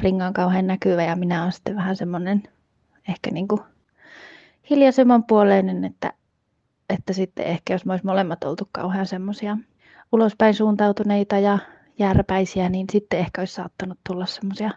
ringa 0.00 0.26
on 0.26 0.32
kauhean 0.32 0.66
näkyvä 0.66 1.02
ja 1.04 1.16
minä 1.16 1.40
olen 1.40 1.52
sitten 1.52 1.76
vähän 1.76 1.96
semmoinen 1.96 2.42
ehkä 3.08 3.30
niin 3.30 3.48
kuin 3.48 3.60
hiljaisemman 4.70 5.24
puoleinen, 5.24 5.84
että 5.84 6.12
että 6.92 7.12
sitten 7.12 7.46
ehkä 7.46 7.74
jos 7.74 7.84
me 7.84 7.92
olisi 7.92 8.06
molemmat 8.06 8.44
oltu 8.44 8.68
kauhean 8.72 9.06
semmoisia 9.06 9.58
ulospäin 10.12 10.54
suuntautuneita 10.54 11.38
ja 11.38 11.58
järpäisiä, 11.98 12.68
niin 12.68 12.86
sitten 12.92 13.18
ehkä 13.18 13.40
olisi 13.40 13.54
saattanut 13.54 13.98
tulla 14.08 14.26
semmoisia, 14.26 14.70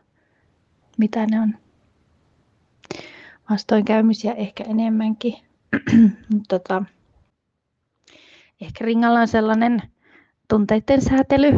mitä 0.97 1.25
ne 1.25 1.41
on, 1.41 1.53
vastoinkäymisiä 3.49 4.33
ehkä 4.33 4.63
enemmänkin. 4.63 5.33
Mutta 6.33 6.59
tota, 6.59 6.83
ehkä 8.61 8.85
ringalla 8.85 9.19
on 9.19 9.27
sellainen 9.27 9.81
tunteiden 10.47 11.01
säätely 11.01 11.51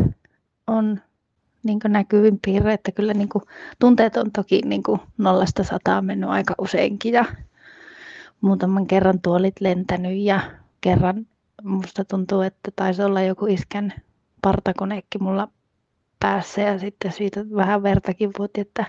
on 0.67 1.01
niin 1.63 1.79
näkyvin 1.87 2.39
piirre, 2.45 2.73
että 2.73 2.91
kyllä 2.91 3.13
niin 3.13 3.29
kuin, 3.29 3.43
tunteet 3.79 4.17
on 4.17 4.31
toki 4.31 4.61
niin 4.65 4.83
kuin 4.83 4.99
nollasta 5.17 5.63
sataan 5.63 6.05
mennyt 6.05 6.29
aika 6.29 6.55
useinkin 6.57 7.13
ja 7.13 7.25
muutaman 8.41 8.87
kerran 8.87 9.21
tuolit 9.21 9.61
lentänyt 9.61 10.17
ja 10.17 10.41
kerran 10.81 11.27
musta 11.63 12.05
tuntuu, 12.05 12.41
että 12.41 12.71
taisi 12.75 13.03
olla 13.03 13.21
joku 13.21 13.45
iskän 13.45 13.93
partakoneekki 14.41 15.17
mulla 15.17 15.47
päässä 16.19 16.61
ja 16.61 16.79
sitten 16.79 17.11
siitä 17.11 17.45
vähän 17.55 17.83
vertakin 17.83 18.31
vuoti, 18.39 18.61
että, 18.61 18.85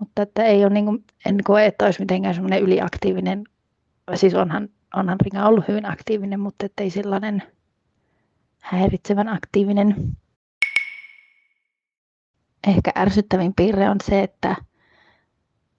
mutta 0.00 0.22
että 0.22 0.44
ei 0.44 0.64
ole 0.64 0.72
niin 0.72 0.84
kuin, 0.84 1.04
en 1.26 1.38
koe, 1.44 1.66
että 1.66 1.84
olisi 1.84 2.00
mitenkään 2.00 2.34
semmoinen 2.34 2.62
yliaktiivinen, 2.62 3.44
siis 4.14 4.34
onhan, 4.34 4.68
onhan 4.96 5.20
Ringa 5.20 5.48
ollut 5.48 5.68
hyvin 5.68 5.86
aktiivinen, 5.86 6.40
mutta 6.40 6.66
ei 6.78 6.90
sellainen 6.90 7.42
häiritsevän 8.60 9.28
aktiivinen. 9.28 9.96
Ehkä 12.66 12.90
ärsyttävin 12.98 13.54
piirre 13.54 13.90
on 13.90 13.96
se, 14.04 14.22
että 14.22 14.56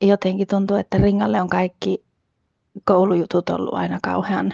jotenkin 0.02 0.48
tuntuu, 0.48 0.78
että 0.78 0.98
Ringalle 0.98 1.42
on 1.42 1.50
kaikki 1.50 2.04
koulujutut 2.86 3.50
ollut 3.50 3.74
aina 3.74 4.00
kauhean, 4.04 4.54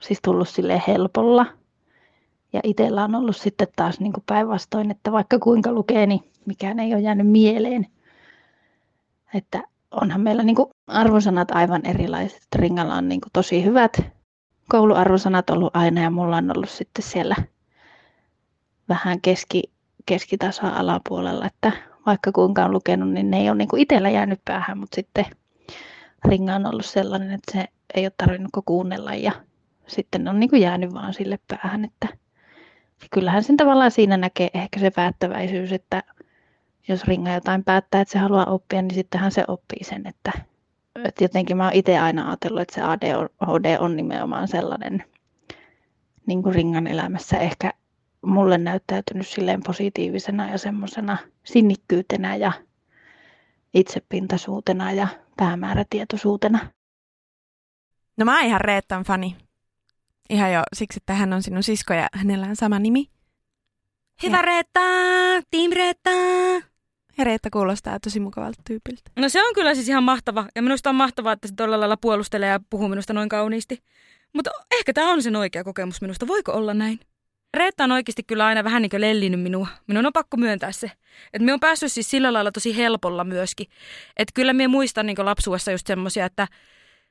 siis 0.00 0.18
tullut 0.22 0.48
sille 0.48 0.82
helpolla. 0.88 1.46
Ja 2.52 2.60
itsellä 2.64 3.04
on 3.04 3.14
ollut 3.14 3.36
sitten 3.36 3.68
taas 3.76 4.00
niin 4.00 4.12
päinvastoin, 4.26 4.90
että 4.90 5.12
vaikka 5.12 5.38
kuinka 5.38 5.72
lukee, 5.72 6.06
niin 6.06 6.20
mikään 6.46 6.80
ei 6.80 6.94
ole 6.94 7.00
jäänyt 7.00 7.26
mieleen. 7.26 7.86
Että 9.34 9.62
onhan 9.90 10.20
meillä 10.20 10.42
niin 10.42 10.56
kuin 10.56 10.68
arvosanat 10.86 11.50
aivan 11.50 11.86
erilaiset. 11.86 12.46
Ringalla 12.54 12.94
on 12.94 13.08
niin 13.08 13.20
kuin 13.20 13.32
tosi 13.32 13.64
hyvät 13.64 14.02
kouluarvosanat 14.68 15.50
ollut 15.50 15.76
aina 15.76 16.00
ja 16.00 16.10
mulla 16.10 16.36
on 16.36 16.56
ollut 16.56 16.70
sitten 16.70 17.04
siellä 17.04 17.36
vähän 18.88 19.20
keski, 19.20 19.62
keskitasa 20.06 20.68
alapuolella, 20.68 21.46
että 21.46 21.72
vaikka 22.06 22.32
kuinka 22.32 22.64
on 22.64 22.72
lukenut, 22.72 23.10
niin 23.10 23.30
ne 23.30 23.40
ei 23.40 23.48
ole 23.48 23.58
niin 23.58 23.68
kuin 23.68 23.82
itsellä 23.82 24.10
jäänyt 24.10 24.40
päähän, 24.44 24.78
mutta 24.78 24.94
sitten 24.94 25.26
ringa 26.24 26.54
on 26.54 26.66
ollut 26.66 26.86
sellainen, 26.86 27.30
että 27.30 27.52
se 27.52 27.64
ei 27.94 28.04
ole 28.04 28.12
tarvinnut 28.16 28.50
kuunnella 28.66 29.14
ja 29.14 29.32
sitten 29.86 30.28
on 30.28 30.40
niin 30.40 30.50
kuin 30.50 30.62
jäänyt 30.62 30.94
vaan 30.94 31.14
sille 31.14 31.38
päähän, 31.48 31.84
että 31.84 32.08
kyllähän 33.10 33.44
sen 33.44 33.56
tavallaan 33.56 33.90
siinä 33.90 34.16
näkee 34.16 34.50
ehkä 34.54 34.80
se 34.80 34.90
päättäväisyys, 34.90 35.72
että 35.72 36.02
jos 36.88 37.04
ringa 37.04 37.32
jotain 37.32 37.64
päättää, 37.64 38.00
että 38.00 38.12
se 38.12 38.18
haluaa 38.18 38.44
oppia, 38.44 38.82
niin 38.82 38.94
sittenhän 38.94 39.32
se 39.32 39.44
oppii 39.48 39.84
sen, 39.84 40.06
että, 40.06 40.32
että 41.04 41.24
jotenkin 41.24 41.56
mä 41.56 41.64
oon 41.64 41.74
itse 41.74 41.98
aina 41.98 42.28
ajatellut, 42.28 42.60
että 42.60 42.74
se 42.74 42.82
ADHD 42.82 43.76
on 43.80 43.96
nimenomaan 43.96 44.48
sellainen 44.48 45.04
niin 46.26 46.42
kuin 46.42 46.54
ringan 46.54 46.86
elämässä 46.86 47.38
ehkä 47.38 47.72
mulle 48.22 48.58
näyttäytynyt 48.58 49.26
silleen 49.26 49.62
positiivisena 49.66 50.50
ja 50.50 50.58
semmoisena 50.58 51.18
sinnikkyytenä 51.44 52.36
ja 52.36 52.52
itsepintaisuutena 53.74 54.92
ja 54.92 55.08
päämäärätietoisuutena. 55.38 56.58
No 58.16 58.24
mä 58.24 58.36
oon 58.36 58.46
ihan 58.46 58.60
Reettan 58.60 59.04
fani. 59.04 59.36
Ihan 60.30 60.52
jo 60.52 60.62
siksi, 60.72 60.98
että 60.98 61.14
hän 61.14 61.32
on 61.32 61.42
sinun 61.42 61.62
sisko 61.62 61.94
ja 61.94 62.08
hänellä 62.12 62.46
on 62.46 62.56
sama 62.56 62.78
nimi. 62.78 63.10
Hyvä 64.22 64.36
ja. 64.36 64.42
Reetta! 64.42 64.80
Team 65.50 65.70
Reetta! 65.74 66.10
Ja 67.18 67.24
Reetta 67.24 67.50
kuulostaa 67.50 68.00
tosi 68.00 68.20
mukavalta 68.20 68.62
tyypiltä. 68.66 69.02
No 69.16 69.28
se 69.28 69.42
on 69.46 69.54
kyllä 69.54 69.74
siis 69.74 69.88
ihan 69.88 70.04
mahtava. 70.04 70.46
Ja 70.54 70.62
minusta 70.62 70.90
on 70.90 70.96
mahtavaa, 70.96 71.32
että 71.32 71.48
se 71.48 71.54
tuolla 71.54 71.80
lailla 71.80 71.96
puolustelee 71.96 72.48
ja 72.48 72.60
puhuu 72.70 72.88
minusta 72.88 73.12
noin 73.12 73.28
kauniisti. 73.28 73.82
Mutta 74.32 74.50
ehkä 74.70 74.92
tämä 74.92 75.12
on 75.12 75.22
sen 75.22 75.36
oikea 75.36 75.64
kokemus 75.64 76.00
minusta. 76.00 76.26
Voiko 76.26 76.52
olla 76.52 76.74
näin? 76.74 77.00
Reetta 77.54 77.84
on 77.84 77.92
oikeasti 77.92 78.22
kyllä 78.22 78.46
aina 78.46 78.64
vähän 78.64 78.82
niin 78.82 78.90
kuin 78.90 79.00
lellinyt 79.00 79.40
minua. 79.40 79.68
Minun 79.86 80.06
on 80.06 80.12
pakko 80.12 80.36
myöntää 80.36 80.72
se. 80.72 80.92
Että 81.32 81.44
me 81.44 81.52
on 81.52 81.60
päässyt 81.60 81.92
siis 81.92 82.10
sillä 82.10 82.32
lailla 82.32 82.52
tosi 82.52 82.76
helpolla 82.76 83.24
myöskin. 83.24 83.66
Että 84.16 84.32
kyllä 84.34 84.52
me 84.52 84.68
muistan 84.68 85.06
niin 85.06 85.24
lapsuudessa 85.24 85.70
just 85.70 85.86
semmoisia, 85.86 86.26
että 86.26 86.48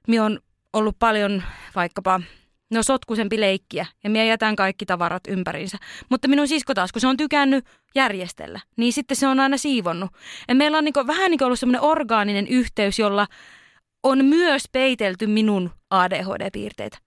me 0.07 0.21
on 0.21 0.39
ollut 0.73 0.95
paljon 0.99 1.43
vaikkapa 1.75 2.21
no 2.69 2.83
sotkuisempi 2.83 3.39
leikkiä 3.39 3.85
ja 4.03 4.09
minä 4.09 4.23
jätän 4.23 4.55
kaikki 4.55 4.85
tavarat 4.85 5.23
ympäriinsä. 5.27 5.77
Mutta 6.09 6.27
minun 6.27 6.47
sisko 6.47 6.73
taas, 6.73 6.91
kun 6.91 7.01
se 7.01 7.07
on 7.07 7.17
tykännyt 7.17 7.65
järjestellä, 7.95 8.59
niin 8.77 8.93
sitten 8.93 9.17
se 9.17 9.27
on 9.27 9.39
aina 9.39 9.57
siivonnut. 9.57 10.11
Ja 10.47 10.55
meillä 10.55 10.77
on 10.77 10.83
niin 10.83 11.07
vähän 11.07 11.31
niin 11.31 11.43
ollut 11.43 11.59
semmoinen 11.59 11.81
orgaaninen 11.81 12.47
yhteys, 12.47 12.99
jolla 12.99 13.27
on 14.03 14.25
myös 14.25 14.63
peitelty 14.71 15.27
minun 15.27 15.71
ADHD-piirteitä. 15.89 16.97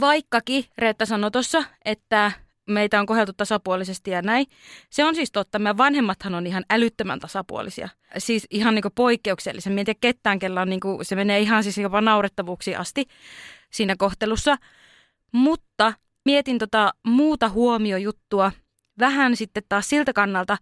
Vaikkakin 0.00 0.64
Reetta 0.78 1.06
sanoi 1.06 1.30
tuossa, 1.30 1.64
että 1.84 2.32
meitä 2.66 3.00
on 3.00 3.06
kohdeltu 3.06 3.32
tasapuolisesti 3.32 4.10
ja 4.10 4.22
näin. 4.22 4.46
Se 4.90 5.04
on 5.04 5.14
siis 5.14 5.32
totta. 5.32 5.58
Meidän 5.58 5.78
vanhemmathan 5.78 6.34
on 6.34 6.46
ihan 6.46 6.64
älyttömän 6.70 7.20
tasapuolisia. 7.20 7.88
Siis 8.18 8.46
ihan 8.50 8.74
niin 8.74 8.84
poikkeuksellisen. 8.94 9.72
Mietin, 9.72 9.92
että 9.92 10.00
ketään, 10.00 10.38
kella 10.38 10.60
on 10.60 10.70
niin 10.70 10.80
kuin, 10.80 11.04
se 11.04 11.16
menee 11.16 11.40
ihan 11.40 11.62
siis 11.62 11.78
jopa 11.78 12.00
naurettavuuksiin 12.00 12.78
asti 12.78 13.04
siinä 13.70 13.94
kohtelussa. 13.98 14.56
Mutta 15.32 15.92
mietin 16.24 16.58
tota 16.58 16.94
muuta 17.06 17.48
huomiojuttua 17.48 18.52
vähän 18.98 19.36
sitten 19.36 19.62
taas 19.68 19.88
siltä 19.88 20.12
kannalta, 20.12 20.56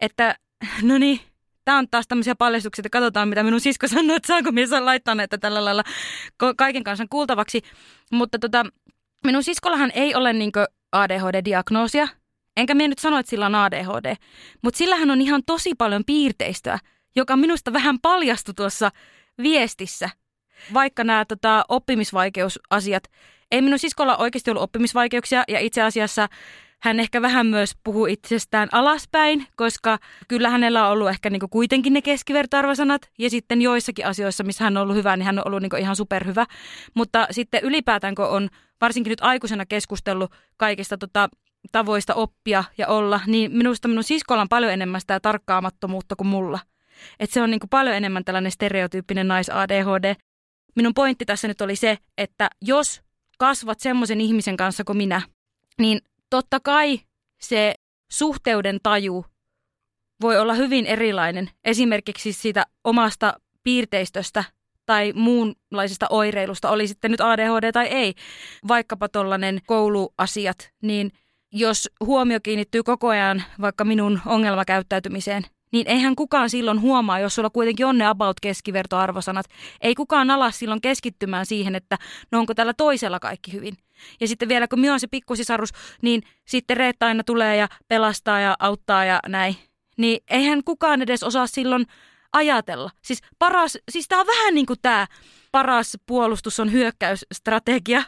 että 0.00 0.36
no 0.82 0.98
niin, 0.98 1.20
tämä 1.64 1.78
on 1.78 1.88
taas 1.90 2.08
tämmöisiä 2.08 2.34
paljastuksia, 2.34 2.80
että 2.82 2.90
katsotaan 2.90 3.28
mitä 3.28 3.42
minun 3.42 3.60
sisko 3.60 3.88
sanoo, 3.88 4.16
että 4.16 4.26
saanko 4.26 4.52
mies 4.52 4.70
laittaa 4.70 5.14
näitä 5.14 5.38
tällä 5.38 5.64
lailla 5.64 5.82
kaiken 6.56 6.84
kanssa 6.84 7.06
kuultavaksi. 7.10 7.62
Mutta 8.12 8.38
tota, 8.38 8.64
minun 9.24 9.44
siskollahan 9.44 9.90
ei 9.94 10.14
ole 10.14 10.32
niinkö 10.32 10.66
ADHD-diagnoosia, 10.92 12.08
enkä 12.56 12.74
minä 12.74 12.88
nyt 12.88 12.98
sano, 12.98 13.18
että 13.18 13.30
sillä 13.30 13.46
on 13.46 13.54
ADHD, 13.54 14.14
mutta 14.62 14.78
sillähän 14.78 15.10
on 15.10 15.20
ihan 15.20 15.42
tosi 15.46 15.74
paljon 15.78 16.04
piirteistöä, 16.06 16.78
joka 17.16 17.36
minusta 17.36 17.72
vähän 17.72 17.98
paljastui 18.02 18.54
tuossa 18.54 18.90
viestissä. 19.42 20.10
Vaikka 20.74 21.04
nämä 21.04 21.24
tota, 21.24 21.64
oppimisvaikeusasiat, 21.68 23.04
ei 23.50 23.62
minun 23.62 23.78
siskolla 23.78 24.16
oikeasti 24.16 24.50
ollut 24.50 24.62
oppimisvaikeuksia 24.62 25.44
ja 25.48 25.58
itse 25.58 25.82
asiassa 25.82 26.28
hän 26.82 27.00
ehkä 27.00 27.22
vähän 27.22 27.46
myös 27.46 27.76
puhuu 27.84 28.06
itsestään 28.06 28.68
alaspäin, 28.72 29.46
koska 29.56 29.98
kyllä 30.28 30.50
hänellä 30.50 30.86
on 30.86 30.92
ollut 30.92 31.08
ehkä 31.08 31.30
niinku 31.30 31.48
kuitenkin 31.48 31.92
ne 31.92 32.02
keskivertoarvosanat 32.02 33.10
ja 33.18 33.30
sitten 33.30 33.62
joissakin 33.62 34.06
asioissa, 34.06 34.44
missä 34.44 34.64
hän 34.64 34.76
on 34.76 34.82
ollut 34.82 34.96
hyvä, 34.96 35.16
niin 35.16 35.26
hän 35.26 35.38
on 35.38 35.46
ollut 35.46 35.62
niinku 35.62 35.76
ihan 35.76 35.96
superhyvä. 35.96 36.46
Mutta 36.94 37.26
sitten 37.30 37.64
ylipäätään, 37.64 38.14
kun 38.14 38.28
on 38.28 38.48
varsinkin 38.80 39.10
nyt 39.10 39.20
aikuisena 39.22 39.66
keskustellut 39.66 40.32
kaikista 40.56 40.98
tota, 40.98 41.28
tavoista 41.72 42.14
oppia 42.14 42.64
ja 42.78 42.86
olla, 42.86 43.20
niin 43.26 43.56
minusta 43.56 43.88
minun 43.88 44.04
siskolla 44.04 44.42
on 44.42 44.48
paljon 44.48 44.72
enemmän 44.72 45.00
sitä 45.00 45.20
tarkkaamattomuutta 45.20 46.16
kuin 46.16 46.28
mulla. 46.28 46.58
Et 47.20 47.30
se 47.30 47.42
on 47.42 47.50
niinku 47.50 47.66
paljon 47.66 47.96
enemmän 47.96 48.24
tällainen 48.24 48.52
stereotyyppinen 48.52 49.28
nais-ADHD. 49.28 50.14
Minun 50.76 50.94
pointti 50.94 51.24
tässä 51.24 51.48
nyt 51.48 51.60
oli 51.60 51.76
se, 51.76 51.98
että 52.18 52.50
jos 52.62 53.02
kasvat 53.38 53.80
semmoisen 53.80 54.20
ihmisen 54.20 54.56
kanssa 54.56 54.84
kuin 54.84 54.96
minä, 54.96 55.22
niin 55.78 56.00
totta 56.30 56.60
kai 56.60 57.00
se 57.40 57.74
suhteuden 58.10 58.78
taju 58.82 59.24
voi 60.20 60.38
olla 60.38 60.54
hyvin 60.54 60.86
erilainen 60.86 61.50
esimerkiksi 61.64 62.32
siitä 62.32 62.66
omasta 62.84 63.40
piirteistöstä 63.62 64.44
tai 64.86 65.12
muunlaisesta 65.12 66.06
oireilusta, 66.10 66.70
oli 66.70 66.86
sitten 66.86 67.10
nyt 67.10 67.20
ADHD 67.20 67.72
tai 67.72 67.86
ei, 67.86 68.14
vaikkapa 68.68 69.08
tuollainen 69.08 69.60
kouluasiat, 69.66 70.70
niin 70.82 71.12
jos 71.52 71.90
huomio 72.00 72.40
kiinnittyy 72.42 72.82
koko 72.82 73.08
ajan 73.08 73.42
vaikka 73.60 73.84
minun 73.84 74.20
ongelmakäyttäytymiseen, 74.26 75.42
niin 75.72 75.88
eihän 75.88 76.16
kukaan 76.16 76.50
silloin 76.50 76.80
huomaa, 76.80 77.20
jos 77.20 77.34
sulla 77.34 77.50
kuitenkin 77.50 77.86
on 77.86 77.98
ne 77.98 78.06
about 78.06 78.40
keskivertoarvosanat. 78.40 79.46
Ei 79.80 79.94
kukaan 79.94 80.30
ala 80.30 80.50
silloin 80.50 80.80
keskittymään 80.80 81.46
siihen, 81.46 81.74
että 81.74 81.98
no 82.30 82.38
onko 82.38 82.54
tällä 82.54 82.74
toisella 82.74 83.20
kaikki 83.20 83.52
hyvin. 83.52 83.76
Ja 84.20 84.28
sitten 84.28 84.48
vielä 84.48 84.68
kun 84.68 84.80
minä 84.80 84.92
on 84.92 85.00
se 85.00 85.06
pikkusisarus, 85.06 85.70
niin 86.02 86.22
sitten 86.44 86.76
Reetta 86.76 87.06
aina 87.06 87.24
tulee 87.24 87.56
ja 87.56 87.68
pelastaa 87.88 88.40
ja 88.40 88.56
auttaa 88.58 89.04
ja 89.04 89.20
näin. 89.28 89.56
Niin 89.96 90.20
eihän 90.30 90.64
kukaan 90.64 91.02
edes 91.02 91.22
osaa 91.22 91.46
silloin 91.46 91.86
ajatella. 92.32 92.90
Siis 93.02 93.20
paras, 93.38 93.78
siis 93.90 94.08
tämä 94.08 94.20
on 94.20 94.26
vähän 94.26 94.54
niin 94.54 94.66
kuin 94.66 94.78
tämä 94.82 95.06
paras 95.52 95.98
puolustus 96.06 96.60
on 96.60 96.72
hyökkäysstrategia. 96.72 98.02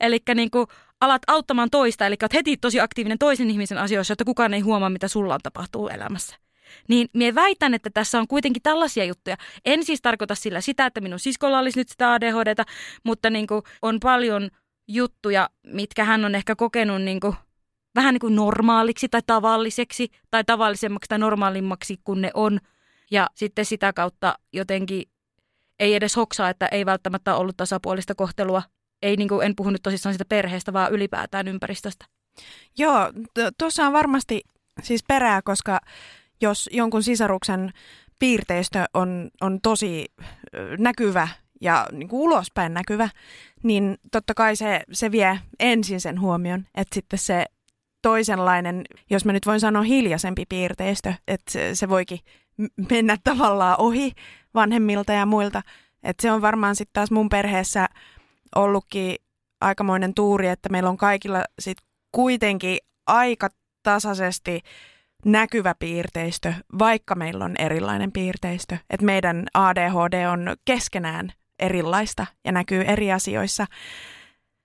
Eli 0.00 0.18
niin 0.34 0.50
kuin 0.50 0.66
alat 1.00 1.22
auttamaan 1.26 1.70
toista, 1.70 2.06
eli 2.06 2.16
olet 2.22 2.34
heti 2.34 2.56
tosi 2.56 2.80
aktiivinen 2.80 3.18
toisen 3.18 3.50
ihmisen 3.50 3.78
asioissa, 3.78 4.12
että 4.12 4.24
kukaan 4.24 4.54
ei 4.54 4.60
huomaa, 4.60 4.90
mitä 4.90 5.08
sulla 5.08 5.34
on 5.34 5.40
tapahtuu 5.42 5.88
elämässä. 5.88 6.36
Niin 6.88 7.08
minä 7.12 7.34
väitän, 7.34 7.74
että 7.74 7.90
tässä 7.90 8.18
on 8.18 8.28
kuitenkin 8.28 8.62
tällaisia 8.62 9.04
juttuja. 9.04 9.36
En 9.64 9.84
siis 9.84 10.02
tarkoita 10.02 10.34
sillä 10.34 10.60
sitä, 10.60 10.86
että 10.86 11.00
minun 11.00 11.18
siskolla 11.18 11.58
olisi 11.58 11.78
nyt 11.80 11.88
sitä 11.88 12.12
ADHDta, 12.12 12.64
mutta 13.04 13.30
niin 13.30 13.46
kuin 13.46 13.62
on 13.82 14.00
paljon 14.00 14.50
juttuja, 14.88 15.50
mitkä 15.66 16.04
hän 16.04 16.24
on 16.24 16.34
ehkä 16.34 16.56
kokenut 16.56 17.02
niin 17.02 17.20
kuin 17.20 17.34
vähän 17.94 18.14
niin 18.14 18.20
kuin 18.20 18.36
normaaliksi 18.36 19.08
tai 19.08 19.20
tavalliseksi 19.26 20.08
tai 20.30 20.44
tavallisemmaksi 20.44 21.08
tai 21.08 21.18
normaalimmaksi 21.18 22.00
kuin 22.04 22.20
ne 22.20 22.30
on. 22.34 22.60
Ja 23.10 23.26
sitten 23.34 23.64
sitä 23.64 23.92
kautta 23.92 24.34
jotenkin 24.52 25.02
ei 25.78 25.94
edes 25.94 26.16
hoksaa, 26.16 26.50
että 26.50 26.66
ei 26.66 26.86
välttämättä 26.86 27.34
ollut 27.34 27.56
tasapuolista 27.56 28.14
kohtelua. 28.14 28.62
Ei 29.02 29.16
niin 29.16 29.28
kuin, 29.28 29.46
en 29.46 29.56
puhu 29.56 29.70
nyt 29.70 29.82
tosissaan 29.82 30.14
sitä 30.14 30.24
perheestä, 30.24 30.72
vaan 30.72 30.92
ylipäätään 30.92 31.48
ympäristöstä. 31.48 32.04
Joo, 32.78 33.12
tuossa 33.58 33.86
on 33.86 33.92
varmasti 33.92 34.40
siis 34.82 35.04
perää, 35.08 35.42
koska 35.42 35.80
jos 36.40 36.68
jonkun 36.72 37.02
sisaruksen 37.02 37.72
piirteistö 38.18 38.84
on, 38.94 39.30
on 39.40 39.60
tosi 39.62 40.06
näkyvä 40.78 41.28
ja 41.60 41.86
niin 41.92 42.08
kuin 42.08 42.20
ulospäin 42.20 42.74
näkyvä, 42.74 43.08
niin 43.62 43.98
totta 44.12 44.34
kai 44.34 44.56
se, 44.56 44.82
se 44.92 45.10
vie 45.10 45.38
ensin 45.60 46.00
sen 46.00 46.20
huomion, 46.20 46.66
että 46.74 46.94
sitten 46.94 47.18
se 47.18 47.44
toisenlainen, 48.02 48.84
jos 49.10 49.24
mä 49.24 49.32
nyt 49.32 49.46
voin 49.46 49.60
sanoa 49.60 49.82
hiljaisempi 49.82 50.44
piirteistö, 50.48 51.14
että 51.28 51.52
se, 51.52 51.74
se 51.74 51.88
voikin 51.88 52.18
mennä 52.90 53.16
tavallaan 53.24 53.80
ohi 53.80 54.12
vanhemmilta 54.54 55.12
ja 55.12 55.26
muilta. 55.26 55.62
Että 56.02 56.22
se 56.22 56.32
on 56.32 56.42
varmaan 56.42 56.76
sitten 56.76 56.92
taas 56.92 57.10
mun 57.10 57.28
perheessä 57.28 57.86
ollutkin 58.56 59.16
aikamoinen 59.60 60.14
tuuri, 60.14 60.48
että 60.48 60.68
meillä 60.68 60.90
on 60.90 60.96
kaikilla 60.96 61.44
sitten 61.58 61.86
kuitenkin 62.12 62.78
aika 63.06 63.48
tasaisesti 63.82 64.60
näkyvä 65.24 65.74
piirteistö, 65.78 66.52
vaikka 66.78 67.14
meillä 67.14 67.44
on 67.44 67.54
erilainen 67.58 68.12
piirteistö. 68.12 68.76
Että 68.90 69.06
meidän 69.06 69.46
ADHD 69.54 70.26
on 70.26 70.56
keskenään 70.64 71.32
erilaista 71.58 72.26
ja 72.44 72.52
näkyy 72.52 72.82
eri 72.82 73.12
asioissa. 73.12 73.66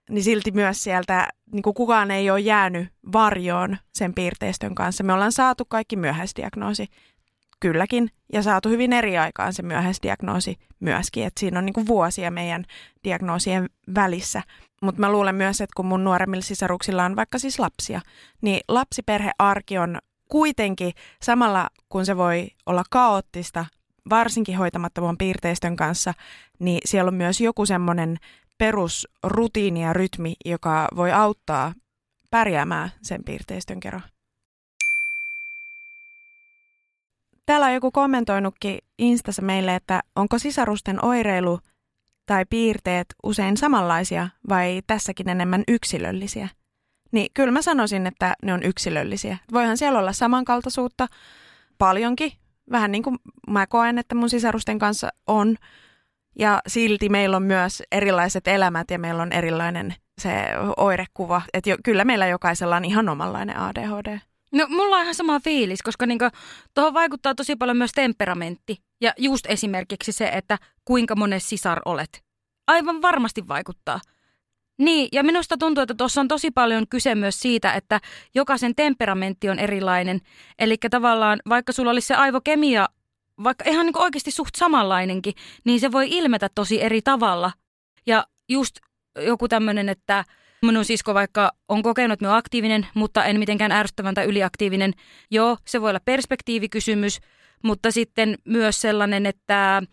Niin 0.10 0.24
silti 0.24 0.52
myös 0.52 0.84
sieltä 0.84 1.28
niin 1.52 1.64
kuin 1.64 1.74
kukaan 1.74 2.12
ei 2.12 2.30
ole 2.30 2.40
jäänyt 2.40 2.88
varjoon 3.14 3.78
sen 3.94 4.14
piirteistön 4.14 4.76
kanssa. 4.76 5.04
Me 5.04 5.14
ollaan 5.14 5.32
saatu 5.32 5.66
kaikki 5.66 5.96
myöhäisdiagnoosi 5.96 6.88
kylläkin, 7.60 8.10
ja 8.34 8.44
saatu 8.44 8.70
hyvin 8.70 8.94
eri 8.94 9.18
aikaan 9.18 9.54
se 9.54 9.64
myöhäisdiagnoosi 9.64 10.56
myöskin, 10.80 11.26
että 11.26 11.40
siinä 11.40 11.60
on 11.60 11.66
niin 11.66 11.74
kuin 11.74 11.88
vuosia 11.88 12.32
meidän 12.32 12.66
diagnoosien 13.04 13.70
välissä. 13.96 14.44
Mutta 14.82 15.02
mä 15.02 15.12
luulen 15.12 15.36
myös, 15.36 15.62
että 15.62 15.74
kun 15.76 15.86
mun 15.86 16.04
nuoremmilla 16.04 16.42
sisaruksilla 16.42 17.06
on 17.06 17.16
vaikka 17.16 17.40
siis 17.40 17.60
lapsia, 17.60 18.02
niin 18.42 18.60
lapsiperhearki 18.68 19.78
on 19.78 19.98
kuitenkin 20.30 20.94
samalla, 21.22 21.70
kun 21.90 22.06
se 22.06 22.18
voi 22.18 22.48
olla 22.66 22.84
kaoottista, 22.90 23.66
varsinkin 24.10 24.58
hoitamattoman 24.58 25.18
piirteistön 25.18 25.76
kanssa, 25.76 26.14
niin 26.60 26.80
siellä 26.86 27.10
on 27.10 27.16
myös 27.16 27.42
joku 27.42 27.66
semmoinen 27.66 28.18
perusrutiini 28.58 29.82
ja 29.84 29.94
rytmi, 29.94 30.34
joka 30.46 30.88
voi 30.96 31.12
auttaa 31.12 31.74
pärjäämään 32.30 32.92
sen 33.02 33.24
piirteistön 33.24 33.80
kerran. 33.80 34.04
Täällä 37.46 37.66
on 37.66 37.74
joku 37.74 37.92
kommentoinutkin 37.92 38.78
Instassa 39.00 39.42
meille, 39.42 39.76
että 39.76 40.02
onko 40.16 40.40
sisarusten 40.40 41.06
oireilu 41.06 41.60
tai 42.26 42.46
piirteet 42.50 43.08
usein 43.24 43.58
samanlaisia 43.58 44.30
vai 44.50 44.82
tässäkin 44.88 45.30
enemmän 45.30 45.64
yksilöllisiä? 45.68 46.50
Niin 47.16 47.28
kyllä 47.34 47.52
mä 47.52 47.62
sanoisin, 47.62 48.08
että 48.08 48.34
ne 48.44 48.54
on 48.54 48.64
yksilöllisiä. 48.64 49.38
Voihan 49.54 49.78
siellä 49.78 50.00
olla 50.00 50.14
samankaltaisuutta 50.14 51.08
paljonkin, 51.78 52.32
vähän 52.72 52.92
niin 52.92 53.04
kuin 53.04 53.18
mä 53.48 53.68
koen, 53.68 53.98
että 53.98 54.16
mun 54.16 54.30
sisarusten 54.30 54.80
kanssa 54.80 55.10
on. 55.28 55.56
Ja 56.40 56.62
silti 56.68 57.10
meillä 57.10 57.38
on 57.38 57.44
myös 57.44 57.84
erilaiset 57.92 58.48
elämät 58.48 58.92
ja 58.92 59.00
meillä 59.00 59.22
on 59.24 59.32
erilainen 59.32 59.96
se 60.22 60.32
oirekuva. 60.78 61.42
Että 61.54 61.78
kyllä 61.84 62.06
meillä 62.06 62.28
jokaisella 62.28 62.76
on 62.76 62.86
ihan 62.86 63.10
omanlainen 63.10 63.58
ADHD. 63.58 64.20
No 64.52 64.68
mulla 64.70 64.96
on 64.96 65.02
ihan 65.02 65.16
sama 65.16 65.40
fiilis, 65.40 65.82
koska 65.82 66.06
niinku, 66.06 66.26
tuohon 66.74 66.94
vaikuttaa 66.94 67.36
tosi 67.36 67.56
paljon 67.56 67.78
myös 67.78 67.92
temperamentti. 67.92 68.78
Ja 69.02 69.14
just 69.18 69.46
esimerkiksi 69.46 70.12
se, 70.12 70.28
että 70.28 70.58
kuinka 70.86 71.16
monen 71.16 71.42
sisar 71.42 71.82
olet. 71.86 72.24
Aivan 72.68 73.02
varmasti 73.02 73.48
vaikuttaa. 73.48 74.00
Niin, 74.78 75.10
ja 75.12 75.24
minusta 75.24 75.58
tuntuu, 75.58 75.82
että 75.82 75.96
tuossa 75.98 76.22
on 76.22 76.28
tosi 76.28 76.52
paljon 76.52 76.88
kyse 76.90 77.16
myös 77.16 77.40
siitä, 77.40 77.74
että 77.74 78.02
jokaisen 78.36 78.76
temperamentti 78.76 79.50
on 79.50 79.60
erilainen. 79.60 80.22
Eli 80.60 80.78
tavallaan, 80.90 81.40
vaikka 81.50 81.74
sulla 81.74 81.92
olisi 81.92 82.08
se 82.08 82.16
aivokemia, 82.16 82.90
vaikka 83.44 83.70
ihan 83.70 83.86
niin 83.86 84.02
oikeasti 84.02 84.32
suht 84.32 84.56
samanlainenkin, 84.56 85.34
niin 85.64 85.80
se 85.80 85.92
voi 85.92 86.08
ilmetä 86.10 86.50
tosi 86.56 86.82
eri 86.82 87.02
tavalla. 87.02 87.52
Ja 88.06 88.26
just 88.50 88.76
joku 89.26 89.48
tämmöinen, 89.48 89.90
että 89.90 90.26
minun 90.62 90.86
sisko 90.86 91.14
vaikka 91.14 91.52
on 91.70 91.84
kokenut, 91.84 92.14
että 92.22 92.36
aktiivinen, 92.36 92.88
mutta 92.94 93.26
en 93.26 93.40
mitenkään 93.40 93.72
ärsyttävän 93.72 94.16
tai 94.16 94.26
yliaktiivinen. 94.26 94.94
Joo, 95.32 95.58
se 95.68 95.82
voi 95.82 95.90
olla 95.90 96.00
perspektiivikysymys, 96.06 97.20
mutta 97.64 97.92
sitten 97.92 98.38
myös 98.46 98.82
sellainen, 98.82 99.26
että 99.26 99.84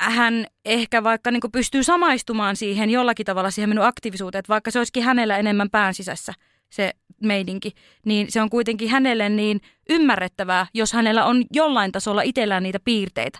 hän 0.00 0.46
ehkä 0.64 1.04
vaikka 1.04 1.30
niin 1.30 1.52
pystyy 1.52 1.82
samaistumaan 1.82 2.56
siihen 2.56 2.90
jollakin 2.90 3.26
tavalla 3.26 3.50
siihen 3.50 3.68
minun 3.68 3.86
aktiivisuuteen, 3.86 4.38
että 4.38 4.52
vaikka 4.52 4.70
se 4.70 4.78
olisikin 4.78 5.02
hänellä 5.02 5.38
enemmän 5.38 5.70
pään 5.70 5.94
sisässä 5.94 6.32
se 6.70 6.92
meidinki, 7.22 7.72
niin 8.06 8.32
se 8.32 8.42
on 8.42 8.50
kuitenkin 8.50 8.88
hänelle 8.88 9.28
niin 9.28 9.60
ymmärrettävää, 9.90 10.66
jos 10.74 10.92
hänellä 10.92 11.24
on 11.24 11.44
jollain 11.52 11.92
tasolla 11.92 12.22
itsellään 12.22 12.62
niitä 12.62 12.80
piirteitä. 12.84 13.38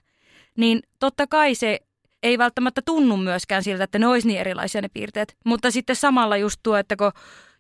Niin 0.59 0.83
totta 0.99 1.27
kai 1.27 1.55
se 1.55 1.81
ei 2.23 2.38
välttämättä 2.38 2.83
tunnu 2.85 3.17
myöskään 3.17 3.62
siltä, 3.62 3.85
että 3.85 3.99
ne 3.99 4.07
olisi 4.07 4.29
niin 4.29 4.40
erilaisia 4.40 4.83
ne 4.83 4.88
piirteet. 4.88 5.37
Mutta 5.45 5.71
sitten 5.71 5.97
samalla 5.97 6.37
just 6.37 6.61
tuo, 6.62 6.77
että 6.77 6.97
kun 6.97 7.12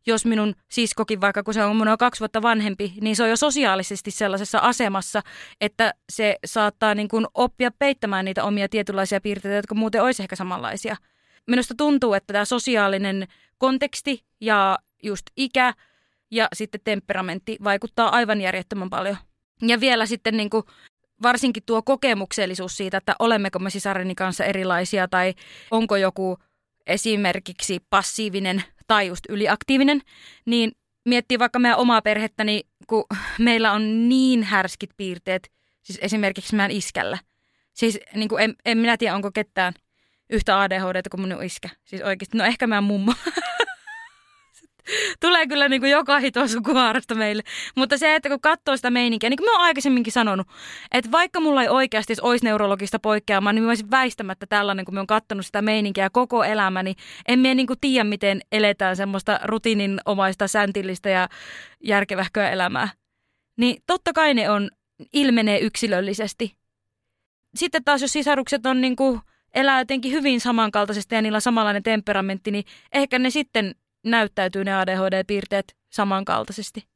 jos 0.06 0.24
minun 0.26 0.54
siskokin, 0.70 1.20
vaikka 1.20 1.42
kun 1.42 1.54
se 1.54 1.64
on 1.64 1.76
minua 1.76 1.96
kaksi 1.96 2.20
vuotta 2.20 2.42
vanhempi, 2.42 2.92
niin 3.00 3.16
se 3.16 3.22
on 3.22 3.28
jo 3.28 3.36
sosiaalisesti 3.36 4.10
sellaisessa 4.10 4.58
asemassa, 4.58 5.22
että 5.60 5.94
se 6.12 6.36
saattaa 6.44 6.94
niin 6.94 7.08
kuin 7.08 7.26
oppia 7.34 7.70
peittämään 7.78 8.24
niitä 8.24 8.44
omia 8.44 8.68
tietynlaisia 8.68 9.20
piirteitä, 9.20 9.56
jotka 9.56 9.74
muuten 9.74 10.02
olisi 10.02 10.22
ehkä 10.22 10.36
samanlaisia. 10.36 10.96
Minusta 11.46 11.74
tuntuu, 11.76 12.14
että 12.14 12.32
tämä 12.32 12.44
sosiaalinen 12.44 13.28
konteksti 13.58 14.24
ja 14.40 14.78
just 15.02 15.26
ikä 15.36 15.74
ja 16.30 16.48
sitten 16.52 16.80
temperamentti 16.84 17.56
vaikuttaa 17.64 18.08
aivan 18.08 18.40
järjettömän 18.40 18.90
paljon. 18.90 19.16
Ja 19.62 19.80
vielä 19.80 20.06
sitten 20.06 20.36
niin 20.36 20.50
kuin 20.50 20.62
varsinkin 21.22 21.62
tuo 21.66 21.82
kokemuksellisuus 21.82 22.76
siitä, 22.76 22.96
että 22.96 23.16
olemmeko 23.18 23.58
me 23.58 23.70
sisareni 23.70 24.14
kanssa 24.14 24.44
erilaisia 24.44 25.08
tai 25.08 25.34
onko 25.70 25.96
joku 25.96 26.38
esimerkiksi 26.86 27.80
passiivinen 27.90 28.64
tai 28.86 29.06
just 29.06 29.24
yliaktiivinen, 29.28 30.00
niin 30.46 30.72
miettii 31.04 31.38
vaikka 31.38 31.58
meidän 31.58 31.78
omaa 31.78 32.02
perhettäni, 32.02 32.60
kun 32.86 33.04
meillä 33.38 33.72
on 33.72 34.08
niin 34.08 34.42
härskit 34.42 34.90
piirteet, 34.96 35.50
siis 35.82 35.98
esimerkiksi 36.02 36.56
meidän 36.56 36.70
iskällä. 36.70 37.18
Siis 37.72 38.00
niin 38.14 38.28
en, 38.40 38.54
en 38.64 38.78
minä 38.78 38.96
tiedä, 38.96 39.14
onko 39.14 39.30
ketään 39.32 39.72
yhtä 40.30 40.60
ADHD 40.60 41.00
kuin 41.10 41.20
mun 41.20 41.44
iskä. 41.44 41.68
Siis 41.84 42.02
oikeasti, 42.02 42.38
no 42.38 42.44
ehkä 42.44 42.66
meidän 42.66 42.84
mummo. 42.84 43.14
Tulee 45.20 45.46
kyllä 45.46 45.68
niin 45.68 45.80
kuin 45.80 45.90
joka 45.90 46.18
hito 46.18 46.48
sukuhaarasta 46.48 47.14
meille. 47.14 47.42
Mutta 47.76 47.98
se, 47.98 48.14
että 48.14 48.28
kun 48.28 48.40
katsoo 48.40 48.76
sitä 48.76 48.90
meininkiä, 48.90 49.30
niin 49.30 49.38
kuin 49.38 49.46
mä 49.46 49.52
oon 49.52 49.64
aikaisemminkin 49.64 50.12
sanonut, 50.12 50.46
että 50.92 51.10
vaikka 51.10 51.40
mulla 51.40 51.62
ei 51.62 51.68
oikeasti 51.68 52.14
olisi 52.22 52.44
neurologista 52.44 52.98
poikkeamaa, 52.98 53.52
niin 53.52 53.62
mä 53.62 53.70
olisin 53.70 53.90
väistämättä 53.90 54.46
tällainen, 54.46 54.84
kun 54.84 54.94
mä 54.94 55.00
oon 55.00 55.06
katsonut 55.06 55.46
sitä 55.46 55.62
meininkiä 55.62 56.10
koko 56.10 56.44
elämäni. 56.44 56.94
En 57.28 57.38
mä 57.38 57.54
niin 57.54 57.66
kuin 57.66 57.80
tiedä, 57.80 58.04
miten 58.04 58.40
eletään 58.52 58.96
semmoista 58.96 59.40
rutiininomaista, 59.44 60.48
säntillistä 60.48 61.08
ja 61.08 61.28
järkevähköä 61.84 62.50
elämää. 62.50 62.88
Niin 63.56 63.82
totta 63.86 64.12
kai 64.12 64.34
ne 64.34 64.50
on, 64.50 64.70
ilmenee 65.12 65.58
yksilöllisesti. 65.58 66.56
Sitten 67.54 67.84
taas, 67.84 68.02
jos 68.02 68.12
sisarukset 68.12 68.66
on 68.66 68.80
niin 68.80 68.96
kuin, 68.96 69.20
elää 69.54 69.80
jotenkin 69.80 70.12
hyvin 70.12 70.40
samankaltaisesti 70.40 71.14
ja 71.14 71.22
niillä 71.22 71.36
on 71.36 71.42
samanlainen 71.42 71.82
temperamentti, 71.82 72.50
niin 72.50 72.64
ehkä 72.92 73.18
ne 73.18 73.30
sitten 73.30 73.74
näyttäytyy 74.04 74.64
ne 74.64 74.74
ADHD-piirteet 74.74 75.76
samankaltaisesti. 75.90 76.94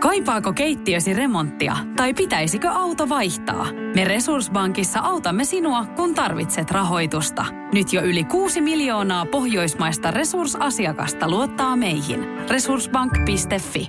Kaipaako 0.00 0.52
keittiösi 0.52 1.14
remonttia 1.14 1.76
tai 1.96 2.14
pitäisikö 2.14 2.68
auto 2.70 3.08
vaihtaa? 3.08 3.66
Me 3.94 4.04
Resurssbankissa 4.04 5.00
autamme 5.00 5.44
sinua, 5.44 5.84
kun 5.96 6.14
tarvitset 6.14 6.70
rahoitusta. 6.70 7.44
Nyt 7.72 7.92
jo 7.92 8.02
yli 8.02 8.24
6 8.24 8.60
miljoonaa 8.60 9.26
pohjoismaista 9.26 10.10
resursasiakasta 10.10 11.30
luottaa 11.30 11.76
meihin. 11.76 12.20
Resurssbank.fi 12.50 13.86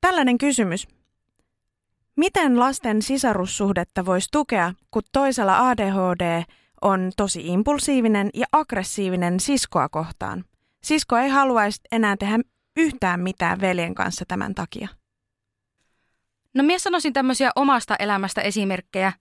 Tällainen 0.00 0.38
kysymys. 0.38 0.88
Miten 2.16 2.60
lasten 2.60 3.02
sisarussuhdetta 3.02 4.06
voisi 4.06 4.28
tukea, 4.32 4.72
kun 4.90 5.02
toisella 5.12 5.68
ADHD 5.68 6.42
on 6.82 7.12
tosi 7.16 7.46
impulsiivinen 7.46 8.30
ja 8.34 8.46
aggressiivinen 8.52 9.40
siskoa 9.40 9.88
kohtaan? 9.88 10.44
Sisko 10.82 11.16
ei 11.16 11.28
haluaisi 11.28 11.80
enää 11.92 12.16
tehdä 12.16 12.38
yhtään 12.76 13.20
mitään 13.20 13.60
veljen 13.60 13.94
kanssa 13.94 14.24
tämän 14.28 14.54
takia. 14.54 14.88
No 16.54 16.62
minä 16.62 16.78
sanoisin 16.78 17.12
tämmöisiä 17.12 17.50
omasta 17.56 17.96
elämästä 17.98 18.40
esimerkkejä. 18.40 19.12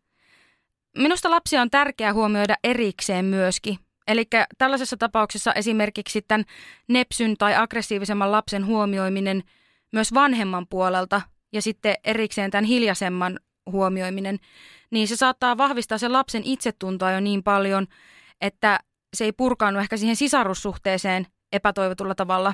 Minusta 0.98 1.30
lapsia 1.30 1.62
on 1.62 1.70
tärkeää 1.70 2.14
huomioida 2.14 2.56
erikseen 2.64 3.26
myöskin. 3.26 3.80
Eli 4.08 4.28
tällaisessa 4.58 4.98
tapauksessa 4.98 5.54
esimerkiksi 5.54 6.22
tämän 6.22 6.46
nepsyn 6.88 7.38
tai 7.38 7.56
aggressiivisemman 7.56 8.32
lapsen 8.32 8.66
huomioiminen 8.66 9.44
myös 9.94 10.14
vanhemman 10.14 10.68
puolelta 10.70 11.22
ja 11.54 11.62
sitten 11.62 11.96
erikseen 12.04 12.52
tämän 12.52 12.66
hiljaisemman 12.66 13.40
huomioiminen, 13.72 14.40
niin 14.92 15.08
se 15.08 15.16
saattaa 15.16 15.58
vahvistaa 15.58 15.98
sen 15.98 16.14
lapsen 16.14 16.44
itsetuntoa 16.46 17.12
jo 17.12 17.20
niin 17.20 17.44
paljon, 17.44 17.88
että 18.42 18.80
se 19.14 19.26
ei 19.26 19.32
purkaannu 19.32 19.80
ehkä 19.80 19.98
siihen 19.98 20.16
sisarussuhteeseen 20.16 21.28
epätoivotulla 21.52 22.16
tavalla. 22.16 22.54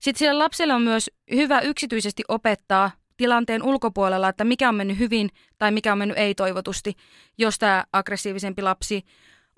Sitten 0.00 0.18
sille 0.18 0.32
lapselle 0.32 0.74
on 0.74 0.82
myös 0.82 1.10
hyvä 1.34 1.60
yksityisesti 1.60 2.22
opettaa 2.28 2.90
tilanteen 3.16 3.62
ulkopuolella, 3.62 4.28
että 4.28 4.44
mikä 4.44 4.68
on 4.68 4.74
mennyt 4.74 4.98
hyvin 4.98 5.30
tai 5.58 5.70
mikä 5.70 5.92
on 5.92 5.98
mennyt 5.98 6.18
ei-toivotusti, 6.18 6.94
jos 7.38 7.58
tämä 7.58 7.84
aggressiivisempi 7.92 8.62
lapsi 8.62 9.04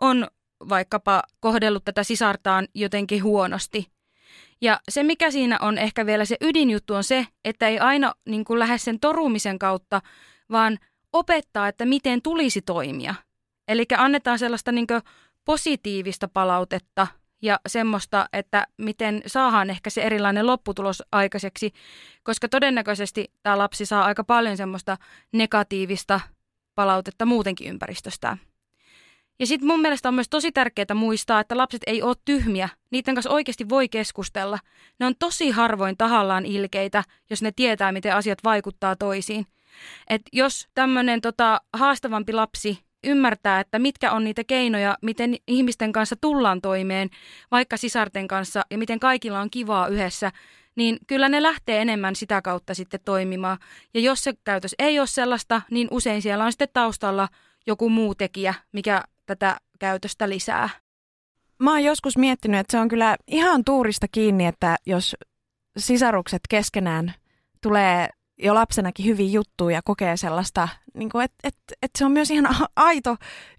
on 0.01 0.27
vaikkapa 0.69 1.23
kohdellut 1.41 1.85
tätä 1.85 2.03
sisartaan 2.03 2.69
jotenkin 2.75 3.23
huonosti. 3.23 3.87
Ja 4.63 4.81
se, 4.89 5.03
mikä 5.03 5.31
siinä 5.31 5.59
on 5.61 5.79
ehkä 5.79 6.07
vielä 6.07 6.25
se 6.25 6.37
ydinjuttu, 6.41 6.95
on 6.95 7.05
se, 7.05 7.27
että 7.45 7.69
ei 7.69 7.79
aina 7.79 8.15
niin 8.29 8.45
kuin 8.45 8.59
lähde 8.59 8.79
sen 8.79 9.01
torumisen 9.01 9.59
kautta, 9.59 10.01
vaan 10.51 10.79
opettaa, 11.13 11.69
että 11.69 11.87
miten 11.87 12.23
tulisi 12.23 12.63
toimia. 12.63 13.15
Eli 13.69 13.85
annetaan 13.99 14.39
sellaista 14.39 14.73
niin 14.73 14.87
positiivista 15.45 16.29
palautetta 16.29 17.07
ja 17.43 17.61
semmoista, 17.69 18.29
että 18.33 18.67
miten 18.79 19.23
saadaan 19.27 19.71
ehkä 19.71 19.91
se 19.91 20.03
erilainen 20.03 20.47
lopputulos 20.47 21.03
aikaiseksi, 21.13 21.73
koska 22.23 22.49
todennäköisesti 22.49 23.33
tämä 23.43 23.59
lapsi 23.59 23.87
saa 23.87 24.05
aika 24.05 24.25
paljon 24.25 24.57
semmoista 24.57 24.97
negatiivista 25.33 26.21
palautetta 26.75 27.27
muutenkin 27.27 27.69
ympäristöstä. 27.69 28.37
Ja 29.41 29.47
sitten 29.47 29.67
mun 29.67 29.81
mielestä 29.81 30.09
on 30.09 30.15
myös 30.15 30.29
tosi 30.29 30.53
tärkeää 30.53 30.95
muistaa, 30.95 31.41
että 31.41 31.57
lapset 31.57 31.83
ei 31.87 32.03
ole 32.03 32.17
tyhmiä. 32.25 32.69
Niiden 32.91 33.15
kanssa 33.15 33.31
oikeasti 33.31 33.69
voi 33.69 33.89
keskustella. 33.89 34.59
Ne 35.01 35.07
on 35.07 35.15
tosi 35.19 35.51
harvoin 35.51 35.97
tahallaan 35.97 36.47
ilkeitä, 36.47 37.05
jos 37.31 37.43
ne 37.43 37.53
tietää, 37.57 37.93
miten 37.93 38.17
asiat 38.17 38.39
vaikuttaa 38.45 38.97
toisiin. 38.97 39.47
Et 40.11 40.23
jos 40.33 40.69
tämmöinen 40.75 41.21
tota, 41.21 41.61
haastavampi 41.73 42.33
lapsi 42.33 42.79
ymmärtää, 43.05 43.61
että 43.61 43.79
mitkä 43.79 44.13
on 44.13 44.25
niitä 44.25 44.45
keinoja, 44.45 44.99
miten 45.03 45.37
ihmisten 45.47 45.93
kanssa 45.93 46.17
tullaan 46.21 46.61
toimeen, 46.61 47.11
vaikka 47.51 47.77
sisarten 47.77 48.29
kanssa, 48.29 48.63
ja 48.71 48.79
miten 48.79 49.01
kaikilla 49.01 49.41
on 49.41 49.51
kivaa 49.51 49.89
yhdessä, 49.89 50.33
niin 50.77 50.99
kyllä 51.07 51.29
ne 51.29 51.43
lähtee 51.43 51.83
enemmän 51.83 52.17
sitä 52.17 52.43
kautta 52.43 52.75
sitten 52.75 53.01
toimimaan. 53.05 53.59
Ja 53.95 54.01
jos 54.01 54.25
se 54.25 54.33
käytös 54.45 54.75
ei 54.79 54.99
ole 54.99 55.07
sellaista, 55.07 55.63
niin 55.71 55.89
usein 55.91 56.23
siellä 56.23 56.45
on 56.45 56.53
sitten 56.53 56.69
taustalla 56.73 57.29
joku 57.67 57.89
muu 57.89 58.15
tekijä, 58.15 58.55
mikä 58.73 59.03
tätä 59.27 59.57
käytöstä 59.79 60.29
lisää. 60.29 60.69
Mä 61.59 61.71
oon 61.71 61.85
joskus 61.85 62.17
miettinyt, 62.19 62.61
että 62.61 62.71
se 62.71 62.81
on 62.81 62.89
kyllä 62.89 63.17
ihan 63.27 63.65
tuurista 63.65 64.07
kiinni, 64.13 64.47
että 64.47 64.77
jos 64.87 65.17
sisarukset 65.79 66.41
keskenään 66.49 67.15
tulee 67.63 68.09
jo 68.39 68.55
lapsenakin 68.55 69.07
hyvin 69.07 69.33
juttuja 69.33 69.77
ja 69.77 69.83
kokee 69.85 70.17
sellaista, 70.17 70.69
niin 70.95 71.11
että, 71.25 71.37
että, 71.45 71.75
että 71.83 71.99
se 71.99 72.05
on 72.05 72.13
myös 72.13 72.31
ihan 72.31 72.47
aito 72.77 73.17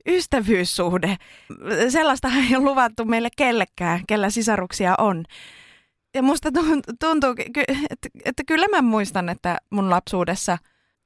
ystävyyssuhde. 0.07 1.17
Sellaista 1.89 2.27
ei 2.27 2.55
ole 2.55 2.65
luvattu 2.65 3.05
meille 3.05 3.29
kellekään, 3.37 4.01
kellä 4.07 4.29
sisaruksia 4.29 4.95
on. 4.97 5.25
Ja 6.15 6.23
musta 6.23 6.49
tuntuu, 6.99 7.35
että 8.25 8.43
kyllä 8.47 8.67
mä 8.67 8.81
muistan, 8.81 9.29
että 9.29 9.57
mun 9.69 9.89
lapsuudessa 9.89 10.57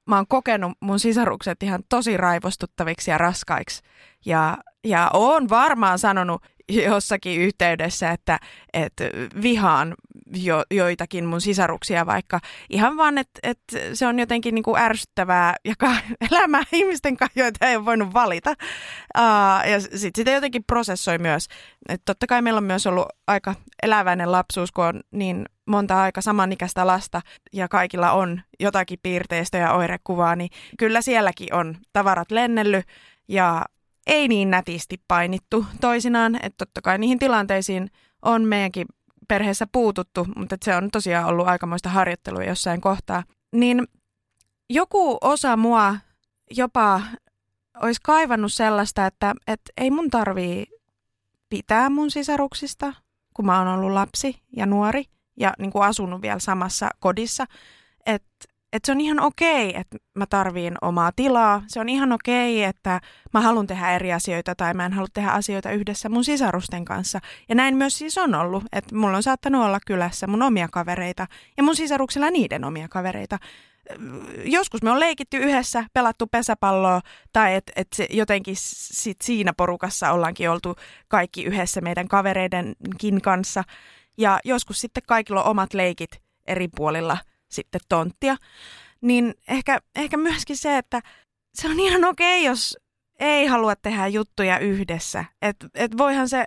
mä 0.08 0.15
oon 0.15 0.28
kokenut 0.28 0.72
mun 0.80 1.00
sisarukset 1.00 1.63
ihan 1.63 1.84
tosi 1.89 2.17
raivostuttaviksi 2.17 3.12
ja 3.12 3.17
raskaiksi. 3.17 3.84
Ja, 4.26 4.58
ja 4.84 5.10
oon 5.13 5.50
varmaan 5.50 6.00
sanonut 6.00 6.43
jossakin 6.69 7.41
yhteydessä, 7.41 8.12
että, 8.12 8.39
että 8.73 9.03
vihaan 9.41 9.95
jo, 10.36 10.63
joitakin 10.71 11.25
mun 11.25 11.41
sisaruksia 11.41 12.06
vaikka 12.06 12.39
ihan 12.69 12.97
vaan, 12.97 13.17
että, 13.17 13.39
että 13.43 13.77
se 13.93 14.08
on 14.08 14.19
jotenkin 14.19 14.56
niin 14.56 14.63
kuin 14.63 14.82
ärsyttävää 14.82 15.56
ja 15.65 15.73
elämää 16.32 16.63
ihmisten 16.73 17.17
kanssa, 17.17 17.39
joita 17.39 17.67
ei 17.67 17.75
ole 17.75 17.86
voinut 17.86 18.13
valita. 18.13 18.49
Uh, 19.17 19.71
ja 19.71 19.82
sitten 19.82 20.12
sitä 20.15 20.32
jotenkin 20.32 20.63
prosessoi 20.63 21.17
myös. 21.17 21.47
Et 21.89 22.01
totta 22.06 22.27
kai 22.27 22.41
meillä 22.41 22.58
on 22.58 22.63
myös 22.63 22.88
ollut 22.88 23.08
aika 23.27 23.56
eläväinen 23.84 24.32
lapsuus, 24.32 24.71
kun 24.71 24.86
on 24.86 25.01
niin 25.12 25.45
monta 25.67 26.01
aika 26.01 26.21
samanikäistä 26.21 26.88
lasta 26.88 27.21
ja 27.53 27.67
kaikilla 27.67 28.12
on 28.12 28.41
jotakin 28.60 28.99
piirteistä 29.03 29.58
ja 29.58 29.73
oirekuvaa, 29.73 30.36
niin 30.36 30.49
kyllä 30.77 31.01
sielläkin 31.01 31.53
on 31.53 31.77
tavarat 31.93 32.32
lennellyt 32.32 32.86
ja 33.27 33.65
ei 34.08 34.28
niin 34.28 34.52
nätisti 34.52 35.02
painittu 35.08 35.65
toisinaan, 35.82 36.36
että 36.36 36.65
totta 36.65 36.82
kai 36.82 36.98
niihin 36.98 37.20
tilanteisiin 37.20 37.89
on 38.22 38.43
meidänkin 38.43 38.88
perheessä 39.28 39.67
puututtu, 39.72 40.28
mutta 40.36 40.58
se 40.62 40.76
on 40.76 40.89
tosiaan 40.91 41.26
ollut 41.26 41.48
aikamoista 41.48 41.89
harjoittelua 41.89 42.43
jossain 42.43 42.82
kohtaa. 42.82 43.24
Niin 43.52 43.88
joku 44.70 45.17
osa 45.22 45.58
mua 45.58 45.96
jopa 46.52 47.02
olisi 47.82 48.02
kaivannut 48.04 48.54
sellaista, 48.54 49.06
että, 49.06 49.36
että 49.48 49.74
ei 49.78 49.91
mun 49.91 50.10
tarvii 50.10 50.65
pitää 51.50 51.89
mun 51.89 52.12
sisaruksista, 52.12 52.93
kun 53.34 53.46
mä 53.46 53.60
oon 53.60 53.67
ollut 53.67 53.91
lapsi 53.91 54.41
ja 54.56 54.65
nuori 54.65 55.04
ja 55.39 55.54
niin 55.60 55.72
kuin 55.72 55.84
asunut 55.84 56.22
vielä 56.22 56.39
samassa 56.39 56.89
kodissa. 57.00 57.46
Että 58.06 58.57
että 58.73 58.86
se 58.86 58.91
on 58.91 59.01
ihan 59.01 59.19
okei, 59.19 59.77
että 59.77 59.97
mä 60.15 60.25
tarviin 60.25 60.73
omaa 60.82 61.12
tilaa. 61.15 61.63
Se 61.67 61.80
on 61.80 61.89
ihan 61.89 62.12
okei, 62.12 62.63
että 62.63 63.01
mä 63.34 63.41
haluan 63.41 63.67
tehdä 63.67 63.95
eri 63.95 64.13
asioita 64.13 64.56
tai 64.56 64.73
mä 64.73 64.86
en 64.86 64.93
halua 64.93 65.08
tehdä 65.13 65.30
asioita 65.30 65.71
yhdessä 65.71 66.10
mun 66.10 66.23
sisarusten 66.23 66.86
kanssa. 66.86 67.19
Ja 67.49 67.56
näin 67.56 67.77
myös 67.77 67.97
siis 67.97 68.17
on 68.17 68.36
ollut, 68.36 68.63
että 68.71 68.95
mulla 68.95 69.17
on 69.17 69.23
saattanut 69.23 69.65
olla 69.65 69.80
kylässä 69.88 70.27
mun 70.27 70.41
omia 70.41 70.67
kavereita 70.71 71.27
ja 71.58 71.63
mun 71.63 71.75
sisaruksilla 71.75 72.30
niiden 72.30 72.63
omia 72.63 72.88
kavereita. 72.88 73.38
Joskus 74.45 74.82
me 74.82 74.91
on 74.91 74.99
leikitty 74.99 75.38
yhdessä, 75.38 75.86
pelattu 75.93 76.27
pesäpalloa 76.27 77.01
tai 77.34 77.56
että 77.56 77.71
et 77.75 77.97
jotenkin 78.10 78.56
sit 78.58 79.21
siinä 79.21 79.53
porukassa 79.58 80.12
ollaankin 80.12 80.49
oltu 80.49 80.75
kaikki 81.08 81.43
yhdessä 81.43 81.82
meidän 81.82 82.08
kavereidenkin 82.08 83.21
kanssa. 83.21 83.63
Ja 84.17 84.39
joskus 84.45 84.82
sitten 84.82 85.03
kaikilla 85.08 85.43
on 85.43 85.51
omat 85.51 85.73
leikit 85.73 86.21
eri 86.47 86.67
puolilla– 86.67 87.17
sitten 87.49 87.81
tonttia, 87.89 88.36
niin 89.01 89.33
ehkä, 89.47 89.79
ehkä 89.95 90.17
myöskin 90.17 90.57
se, 90.57 90.77
että 90.77 91.01
se 91.53 91.67
on 91.67 91.79
ihan 91.79 92.05
okei, 92.05 92.43
jos 92.43 92.77
ei 93.19 93.45
halua 93.45 93.75
tehdä 93.75 94.07
juttuja 94.07 94.60
yhdessä. 94.60 95.25
Että 95.41 95.67
et 95.73 95.97
voihan 95.97 96.29
se 96.29 96.45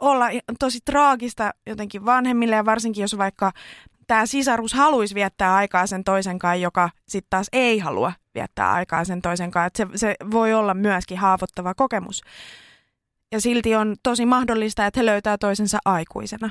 olla 0.00 0.26
tosi 0.58 0.78
traagista 0.84 1.50
jotenkin 1.66 2.04
vanhemmille 2.04 2.56
ja 2.56 2.64
varsinkin 2.64 3.02
jos 3.02 3.18
vaikka 3.18 3.52
tämä 4.06 4.26
sisarus 4.26 4.74
haluaisi 4.74 5.14
viettää 5.14 5.54
aikaa 5.54 5.86
sen 5.86 6.04
toisen 6.04 6.38
kanssa, 6.38 6.62
joka 6.62 6.90
sitten 7.08 7.30
taas 7.30 7.46
ei 7.52 7.78
halua 7.78 8.12
viettää 8.34 8.72
aikaa 8.72 9.04
sen 9.04 9.22
toisen 9.22 9.50
kanssa. 9.50 9.66
Että 9.66 9.98
se, 9.98 9.98
se 9.98 10.14
voi 10.30 10.54
olla 10.54 10.74
myöskin 10.74 11.18
haavoittava 11.18 11.74
kokemus. 11.74 12.22
Ja 13.32 13.40
silti 13.40 13.74
on 13.74 13.96
tosi 14.02 14.26
mahdollista, 14.26 14.86
että 14.86 15.00
he 15.00 15.06
löytää 15.06 15.38
toisensa 15.38 15.78
aikuisena. 15.84 16.50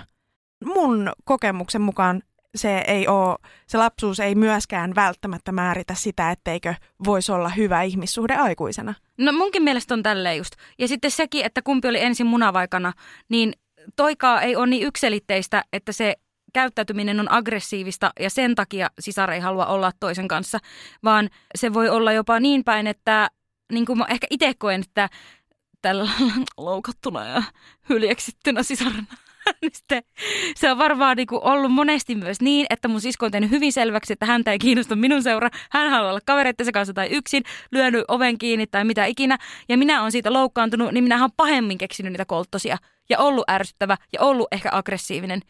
Mun 0.65 1.11
kokemuksen 1.23 1.81
mukaan 1.81 2.21
se, 2.55 2.83
ei 2.87 3.07
ole, 3.07 3.37
se 3.67 3.77
lapsuus 3.77 4.19
ei 4.19 4.35
myöskään 4.35 4.95
välttämättä 4.95 5.51
määritä 5.51 5.93
sitä, 5.93 6.31
etteikö 6.31 6.75
voisi 7.05 7.31
olla 7.31 7.49
hyvä 7.49 7.81
ihmissuhde 7.81 8.35
aikuisena. 8.35 8.93
No 9.17 9.31
munkin 9.31 9.63
mielestä 9.63 9.93
on 9.93 10.03
tälleen 10.03 10.37
just. 10.37 10.55
Ja 10.79 10.87
sitten 10.87 11.11
sekin, 11.11 11.45
että 11.45 11.61
kumpi 11.61 11.87
oli 11.87 12.01
ensin 12.01 12.27
munavaikana, 12.27 12.93
niin 13.29 13.53
toikaa 13.95 14.41
ei 14.41 14.55
ole 14.55 14.67
niin 14.67 14.87
ykselitteistä, 14.87 15.63
että 15.73 15.91
se 15.91 16.15
käyttäytyminen 16.53 17.19
on 17.19 17.31
aggressiivista 17.31 18.11
ja 18.19 18.29
sen 18.29 18.55
takia 18.55 18.89
sisar 18.99 19.31
ei 19.31 19.39
halua 19.39 19.65
olla 19.65 19.91
toisen 19.99 20.27
kanssa, 20.27 20.59
vaan 21.03 21.29
se 21.55 21.73
voi 21.73 21.89
olla 21.89 22.11
jopa 22.11 22.39
niin 22.39 22.63
päin, 22.63 22.87
että 22.87 23.29
niin 23.71 23.85
kuin 23.85 23.97
mä 23.97 24.05
ehkä 24.09 24.27
itse 24.29 24.53
koen, 24.57 24.81
että 24.81 25.09
tällä 25.81 26.09
loukattuna 26.57 27.25
ja 27.25 27.43
hyljeksittynä 27.89 28.63
sisarena 28.63 29.17
sitten 29.73 30.03
se 30.55 30.71
on 30.71 30.77
varmaan 30.77 31.17
niin 31.17 31.27
kuin 31.27 31.43
ollut 31.43 31.71
monesti 31.71 32.15
myös 32.15 32.41
niin, 32.41 32.65
että 32.69 32.87
mun 32.87 33.01
sisko 33.01 33.25
on 33.25 33.31
tehnyt 33.31 33.51
hyvin 33.51 33.73
selväksi, 33.73 34.13
että 34.13 34.25
häntä 34.25 34.51
ei 34.51 34.59
kiinnosta 34.59 34.95
minun 34.95 35.23
seura. 35.23 35.49
Hän 35.71 35.89
haluaa 35.89 36.09
olla 36.09 36.21
kavereittensa 36.25 36.71
kanssa 36.71 36.93
tai 36.93 37.07
yksin, 37.11 37.43
lyönyt 37.71 38.05
oven 38.07 38.37
kiinni 38.37 38.67
tai 38.67 38.85
mitä 38.85 39.05
ikinä. 39.05 39.37
Ja 39.69 39.77
minä 39.77 40.03
on 40.03 40.11
siitä 40.11 40.33
loukkaantunut, 40.33 40.91
niin 40.91 41.03
minä 41.03 41.19
olen 41.19 41.29
pahemmin 41.37 41.77
keksinyt 41.77 42.11
niitä 42.11 42.25
kolttosia 42.25 42.77
ja 43.09 43.19
ollut 43.19 43.49
ärsyttävä 43.49 43.97
ja 44.13 44.21
ollut 44.21 44.47
ehkä 44.51 44.69
aggressiivinen. 44.71 45.41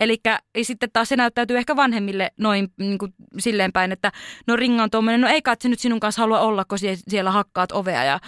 Eli 0.00 0.20
sitten 0.62 0.88
taas 0.92 1.08
se 1.08 1.16
näyttäytyy 1.16 1.56
ehkä 1.58 1.76
vanhemmille 1.76 2.30
noin 2.38 2.68
niin 2.78 2.98
kuin 2.98 3.14
silleen 3.38 3.72
päin, 3.72 3.92
että 3.92 4.12
no 4.46 4.56
ringa 4.56 4.82
on 4.82 4.90
tuommoinen, 4.90 5.20
no 5.20 5.28
ei 5.28 5.42
katse 5.42 5.68
nyt 5.68 5.80
sinun 5.80 6.00
kanssa 6.00 6.22
halua 6.22 6.40
olla, 6.40 6.64
kun 6.64 6.78
siellä 7.08 7.30
hakkaat 7.30 7.72
ovea 7.72 8.04
ja 8.04 8.20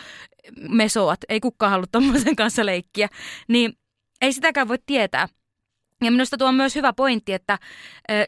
mesoat. 0.68 1.20
Ei 1.28 1.40
kukaan 1.40 1.70
halua 1.70 1.86
tuommoisen 1.92 2.36
kanssa 2.36 2.66
leikkiä. 2.66 3.08
Niin 3.48 3.72
ei 4.20 4.32
sitäkään 4.32 4.68
voi 4.68 4.78
tietää. 4.86 5.28
Ja 6.04 6.10
minusta 6.10 6.36
tuo 6.36 6.48
on 6.48 6.54
myös 6.54 6.74
hyvä 6.74 6.92
pointti, 6.92 7.32
että 7.32 7.58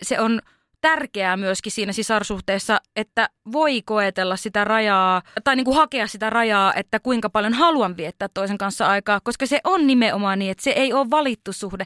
se 0.02 0.20
on 0.20 0.40
tärkeää 0.80 1.36
myöskin 1.36 1.72
siinä 1.72 1.92
sisarsuhteessa, 1.92 2.80
että 2.96 3.28
voi 3.52 3.82
koetella 3.82 4.36
sitä 4.36 4.64
rajaa, 4.64 5.22
tai 5.44 5.56
niin 5.56 5.64
kuin 5.64 5.76
hakea 5.76 6.06
sitä 6.06 6.30
rajaa, 6.30 6.74
että 6.74 7.00
kuinka 7.00 7.30
paljon 7.30 7.52
haluan 7.52 7.96
viettää 7.96 8.28
toisen 8.34 8.58
kanssa 8.58 8.86
aikaa, 8.86 9.20
koska 9.20 9.46
se 9.46 9.60
on 9.64 9.86
nimenomaan 9.86 10.38
niin, 10.38 10.50
että 10.50 10.64
se 10.64 10.70
ei 10.70 10.92
ole 10.92 11.10
valittu 11.10 11.52
suhde, 11.52 11.84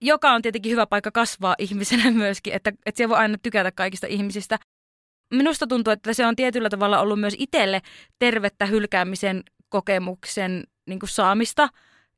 joka 0.00 0.32
on 0.32 0.42
tietenkin 0.42 0.72
hyvä 0.72 0.86
paikka 0.86 1.10
kasvaa 1.10 1.54
ihmisenä 1.58 2.10
myöskin, 2.24 2.52
että, 2.52 2.72
että 2.86 2.98
se 2.98 3.08
voi 3.08 3.16
aina 3.16 3.38
tykätä 3.42 3.72
kaikista 3.72 4.06
ihmisistä. 4.06 4.58
Minusta 5.30 5.66
tuntuu, 5.66 5.92
että 5.92 6.12
se 6.12 6.26
on 6.26 6.36
tietyllä 6.36 6.68
tavalla 6.68 7.00
ollut 7.00 7.20
myös 7.20 7.34
itselle 7.38 7.82
tervettä 8.18 8.66
hylkäämisen 8.66 9.42
kokemuksen 9.68 10.64
niin 10.86 11.00
kuin 11.00 11.10
saamista, 11.10 11.68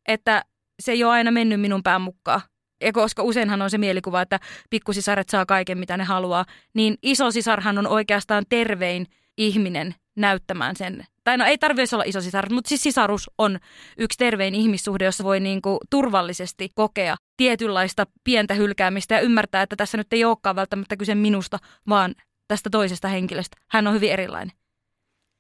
että 0.09 0.45
se 0.81 0.93
ei 0.93 1.05
ole 1.05 1.12
aina 1.12 1.31
mennyt 1.31 1.61
minun 1.61 1.83
pään 1.83 2.01
mukaan. 2.01 2.41
Ja 2.81 2.93
koska 2.93 3.23
useinhan 3.23 3.62
on 3.62 3.71
se 3.71 3.79
mielikuva, 3.79 4.23
että 4.23 4.41
pikkusisaret 4.71 5.29
saa 5.29 5.47
kaiken, 5.47 5.79
mitä 5.79 5.97
ne 5.97 6.05
haluaa, 6.05 6.45
niin 6.75 6.99
isosisarhan 7.03 7.79
on 7.79 7.87
oikeastaan 7.87 8.45
tervein 8.49 9.07
ihminen 9.39 9.95
näyttämään 10.17 10.77
sen. 10.77 11.05
Tai 11.25 11.37
no 11.37 11.45
ei 11.45 11.59
tarvitse 11.59 11.97
olla 11.97 12.05
isosisar, 12.07 12.53
mutta 12.53 12.69
siis 12.69 12.83
sisarus 12.83 13.31
on 13.39 13.59
yksi 13.99 14.19
tervein 14.19 14.55
ihmissuhde, 14.55 15.05
jossa 15.05 15.25
voi 15.25 15.41
niinku 15.41 15.79
turvallisesti 15.91 16.69
kokea 16.75 17.17
tietynlaista 17.37 18.07
pientä 18.25 18.55
hylkäämistä 18.55 19.15
ja 19.15 19.21
ymmärtää, 19.21 19.62
että 19.62 19.77
tässä 19.77 19.97
nyt 19.97 20.12
ei 20.12 20.25
olekaan 20.25 20.57
välttämättä 20.57 20.97
kyse 20.97 21.15
minusta, 21.15 21.59
vaan 21.89 22.15
tästä 22.49 22.71
toisesta 22.71 23.09
henkilöstä. 23.09 23.57
Hän 23.71 23.87
on 23.87 23.95
hyvin 23.95 24.12
erilainen. 24.12 24.57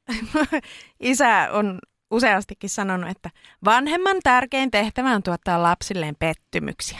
Isä 1.00 1.48
on 1.52 1.78
useastikin 2.10 2.70
sanonut, 2.70 3.10
että 3.10 3.30
vanhemman 3.64 4.16
tärkein 4.22 4.70
tehtävä 4.70 5.10
on 5.10 5.22
tuottaa 5.22 5.62
lapsilleen 5.62 6.16
pettymyksiä. 6.18 6.98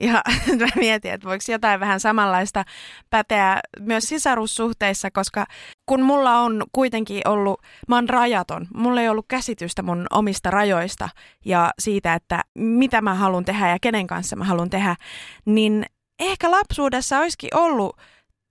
Ja 0.00 0.12
mä 0.60 0.66
mietin, 0.76 1.12
että 1.12 1.28
voiko 1.28 1.44
jotain 1.48 1.80
vähän 1.80 2.00
samanlaista 2.00 2.64
päteä 3.10 3.60
myös 3.80 4.04
sisarussuhteissa, 4.04 5.10
koska 5.10 5.46
kun 5.86 6.02
mulla 6.02 6.38
on 6.38 6.64
kuitenkin 6.72 7.28
ollut, 7.28 7.62
mä 7.88 7.94
oon 7.94 8.08
rajaton, 8.08 8.66
mulla 8.74 9.00
ei 9.00 9.08
ollut 9.08 9.26
käsitystä 9.28 9.82
mun 9.82 10.06
omista 10.10 10.50
rajoista 10.50 11.08
ja 11.44 11.70
siitä, 11.78 12.14
että 12.14 12.42
mitä 12.54 13.00
mä 13.00 13.14
haluan 13.14 13.44
tehdä 13.44 13.68
ja 13.68 13.78
kenen 13.80 14.06
kanssa 14.06 14.36
mä 14.36 14.44
haluan 14.44 14.70
tehdä, 14.70 14.96
niin 15.44 15.86
ehkä 16.18 16.50
lapsuudessa 16.50 17.18
olisikin 17.18 17.56
ollut 17.56 17.96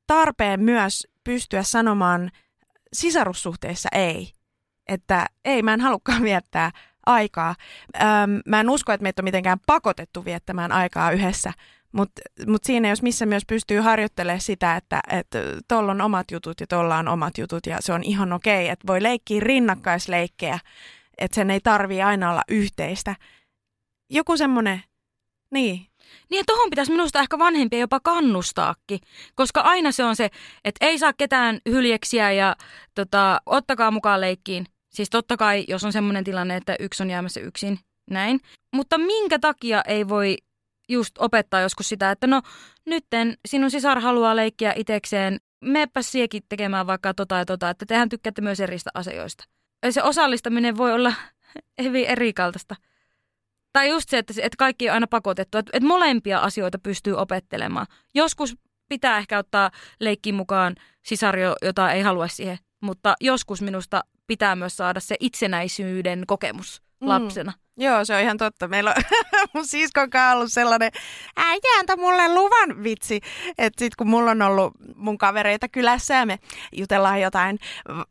tarpeen 0.07 0.59
myös 0.59 1.07
pystyä 1.23 1.63
sanomaan 1.63 2.31
sisarussuhteissa 2.93 3.89
ei. 3.91 4.38
Että 4.89 5.25
ei, 5.45 5.61
mä 5.61 5.73
en 5.73 5.81
halukkaan 5.81 6.23
viettää 6.23 6.71
aikaa. 7.05 7.55
Öm, 7.95 8.41
mä 8.45 8.59
en 8.59 8.69
usko, 8.69 8.91
että 8.91 9.03
meitä 9.03 9.21
on 9.21 9.23
mitenkään 9.23 9.59
pakotettu 9.65 10.25
viettämään 10.25 10.71
aikaa 10.71 11.11
yhdessä, 11.11 11.53
mutta 11.91 12.21
mut 12.47 12.63
siinä 12.63 12.89
jos 12.89 13.01
missä 13.01 13.25
myös 13.25 13.43
pystyy 13.47 13.79
harjoittelemaan 13.79 14.41
sitä, 14.41 14.75
että 14.75 15.01
tuolla 15.67 15.91
on 15.91 16.01
omat 16.01 16.31
jutut 16.31 16.59
ja 16.59 16.67
tuolla 16.67 16.97
on 16.97 17.07
omat 17.07 17.37
jutut 17.37 17.65
ja 17.65 17.77
se 17.79 17.93
on 17.93 18.03
ihan 18.03 18.33
okei, 18.33 18.69
että 18.69 18.87
voi 18.87 19.03
leikkiä 19.03 19.39
rinnakkaisleikkejä, 19.39 20.59
että 21.17 21.35
sen 21.35 21.51
ei 21.51 21.59
tarvi 21.59 22.01
aina 22.01 22.31
olla 22.31 22.41
yhteistä. 22.49 23.15
Joku 24.09 24.37
semmoinen, 24.37 24.83
niin, 25.51 25.87
niin 26.29 26.45
tuohon 26.45 26.69
pitäisi 26.69 26.91
minusta 26.91 27.19
ehkä 27.19 27.39
vanhempia 27.39 27.79
jopa 27.79 27.99
kannustaakin, 27.99 28.99
koska 29.35 29.61
aina 29.61 29.91
se 29.91 30.03
on 30.03 30.15
se, 30.15 30.29
että 30.63 30.85
ei 30.85 30.97
saa 30.97 31.13
ketään 31.13 31.59
hyljeksiä 31.69 32.31
ja 32.31 32.55
tota, 32.95 33.41
ottakaa 33.45 33.91
mukaan 33.91 34.21
leikkiin. 34.21 34.65
Siis 34.89 35.09
totta 35.09 35.37
kai, 35.37 35.65
jos 35.67 35.83
on 35.83 35.93
semmoinen 35.93 36.23
tilanne, 36.23 36.55
että 36.55 36.75
yksi 36.79 37.03
on 37.03 37.09
jäämässä 37.09 37.39
yksin, 37.39 37.79
näin. 38.09 38.39
Mutta 38.75 38.97
minkä 38.97 39.39
takia 39.39 39.81
ei 39.87 40.09
voi 40.09 40.37
just 40.89 41.17
opettaa 41.17 41.61
joskus 41.61 41.89
sitä, 41.89 42.11
että 42.11 42.27
no 42.27 42.41
nytten 42.85 43.37
sinun 43.47 43.71
sisar 43.71 43.99
haluaa 43.99 44.35
leikkiä 44.35 44.73
itekseen, 44.75 45.37
meepä 45.61 46.01
siekin 46.01 46.43
tekemään 46.49 46.87
vaikka 46.87 47.13
tota 47.13 47.35
ja 47.35 47.45
tota, 47.45 47.69
että 47.69 47.85
tehän 47.85 48.09
tykkäätte 48.09 48.41
myös 48.41 48.59
eristä 48.59 48.89
asioista. 48.93 49.43
Se 49.89 50.03
osallistaminen 50.03 50.77
voi 50.77 50.93
olla 50.93 51.13
hyvin 51.83 52.05
erikaltaista. 52.05 52.75
Tai 53.73 53.89
just 53.89 54.09
se, 54.09 54.17
että, 54.17 54.33
että 54.37 54.57
kaikki 54.57 54.89
on 54.89 54.93
aina 54.93 55.07
pakotettu, 55.07 55.57
että, 55.57 55.71
että 55.73 55.87
molempia 55.87 56.39
asioita 56.39 56.79
pystyy 56.79 57.13
opettelemaan. 57.13 57.87
Joskus 58.15 58.57
pitää 58.89 59.17
ehkä 59.17 59.37
ottaa 59.37 59.71
leikkiin 59.99 60.35
mukaan 60.35 60.75
sisario, 61.05 61.55
jota 61.61 61.91
ei 61.91 62.01
halua 62.01 62.27
siihen, 62.27 62.57
mutta 62.81 63.15
joskus 63.21 63.61
minusta 63.61 64.03
pitää 64.29 64.55
myös 64.55 64.77
saada 64.77 64.99
se 64.99 65.15
itsenäisyyden 65.19 66.23
kokemus 66.27 66.81
mm. 67.01 67.07
lapsena. 67.07 67.53
Joo, 67.77 68.05
se 68.05 68.15
on 68.15 68.21
ihan 68.21 68.37
totta. 68.37 68.67
Meillä 68.67 68.93
on 68.97 69.03
mun 69.53 69.67
siskon 69.67 70.09
kanssa 70.09 70.35
ollut 70.35 70.53
sellainen, 70.53 70.91
äiti 71.37 71.67
anta 71.79 71.97
mulle 71.97 72.33
luvan 72.33 72.83
vitsi. 72.83 73.19
Että 73.57 73.79
sit 73.79 73.95
kun 73.95 74.09
mulla 74.09 74.31
on 74.31 74.41
ollut 74.41 74.73
mun 74.95 75.17
kavereita 75.17 75.67
kylässä 75.69 76.13
ja 76.13 76.25
me 76.25 76.39
jutellaan 76.71 77.21
jotain 77.21 77.59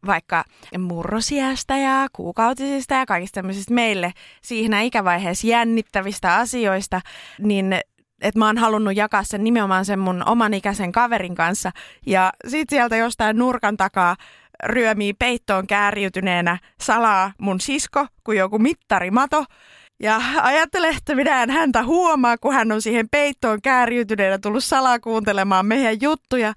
vaikka 0.07 0.45
murrosiästä 0.79 1.77
ja 1.77 2.07
kuukautisista 2.13 2.95
ja 2.95 3.07
kaikista 3.07 3.35
tämmöisistä 3.35 3.75
meille 3.75 4.13
siinä 4.43 4.81
ikävaiheessa 4.81 5.47
jännittävistä 5.47 6.35
asioista, 6.35 7.01
niin 7.39 7.81
että 8.21 8.39
mä 8.39 8.47
oon 8.47 8.59
halunnut 8.59 8.97
jakaa 8.97 9.25
sen 9.25 9.45
nimenomaan 9.45 9.85
sen 9.85 9.99
mun 9.99 10.23
oman 10.29 10.55
ikäisen 10.55 10.93
kaverin 10.93 11.35
kanssa. 11.35 11.71
Ja 12.07 12.33
sit 12.49 12.69
sieltä 12.71 12.97
jostain 12.97 13.39
nurkan 13.39 13.77
takaa 13.77 14.17
ryömii 14.65 15.13
peittoon 15.13 15.67
kääriytyneenä 15.67 16.59
salaa 16.81 17.33
mun 17.41 17.61
sisko 17.61 18.07
kuin 18.25 18.39
joku 18.39 18.59
mittarimato. 18.59 19.45
Ja 20.03 20.21
ajattelen, 20.43 20.97
että 20.97 21.15
minä 21.15 21.43
en 21.43 21.51
häntä 21.51 21.83
huomaa, 21.83 22.39
kun 22.39 22.55
hän 22.55 22.73
on 22.73 22.83
siihen 22.83 23.09
peittoon 23.09 23.63
kääriytyneenä 23.63 24.39
tullut 24.39 24.65
salaa 24.65 24.99
kuuntelemaan 24.99 25.67
meidän 25.67 26.01
juttuja. 26.01 26.53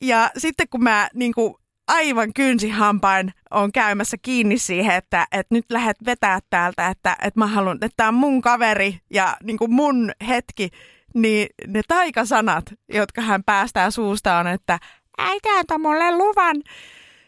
Ja 0.00 0.30
sitten 0.38 0.66
kun 0.70 0.82
mä 0.82 1.08
niin 1.14 1.34
kuin 1.34 1.54
aivan 1.88 2.32
kynsihampain 2.32 3.32
on 3.50 3.72
käymässä 3.72 4.16
kiinni 4.22 4.58
siihen, 4.58 4.96
että, 4.96 5.26
että 5.32 5.54
nyt 5.54 5.64
lähdet 5.70 5.96
vetää 6.04 6.38
täältä, 6.50 6.88
että, 6.88 7.16
että 7.22 7.40
mä 7.40 7.46
haluan, 7.46 7.76
että 7.76 7.94
tämä 7.96 8.08
on 8.08 8.14
mun 8.14 8.40
kaveri 8.40 9.00
ja 9.10 9.36
niin 9.42 9.58
kuin 9.58 9.72
mun 9.72 10.12
hetki, 10.28 10.70
niin 11.14 11.46
ne 11.66 11.80
taikasanat, 11.88 12.64
jotka 12.88 13.22
hän 13.22 13.44
päästää 13.44 13.90
suusta 13.90 14.38
on, 14.38 14.46
että 14.46 14.78
äiti 15.18 15.48
antaa 15.48 15.78
mulle 15.78 16.16
luvan 16.16 16.62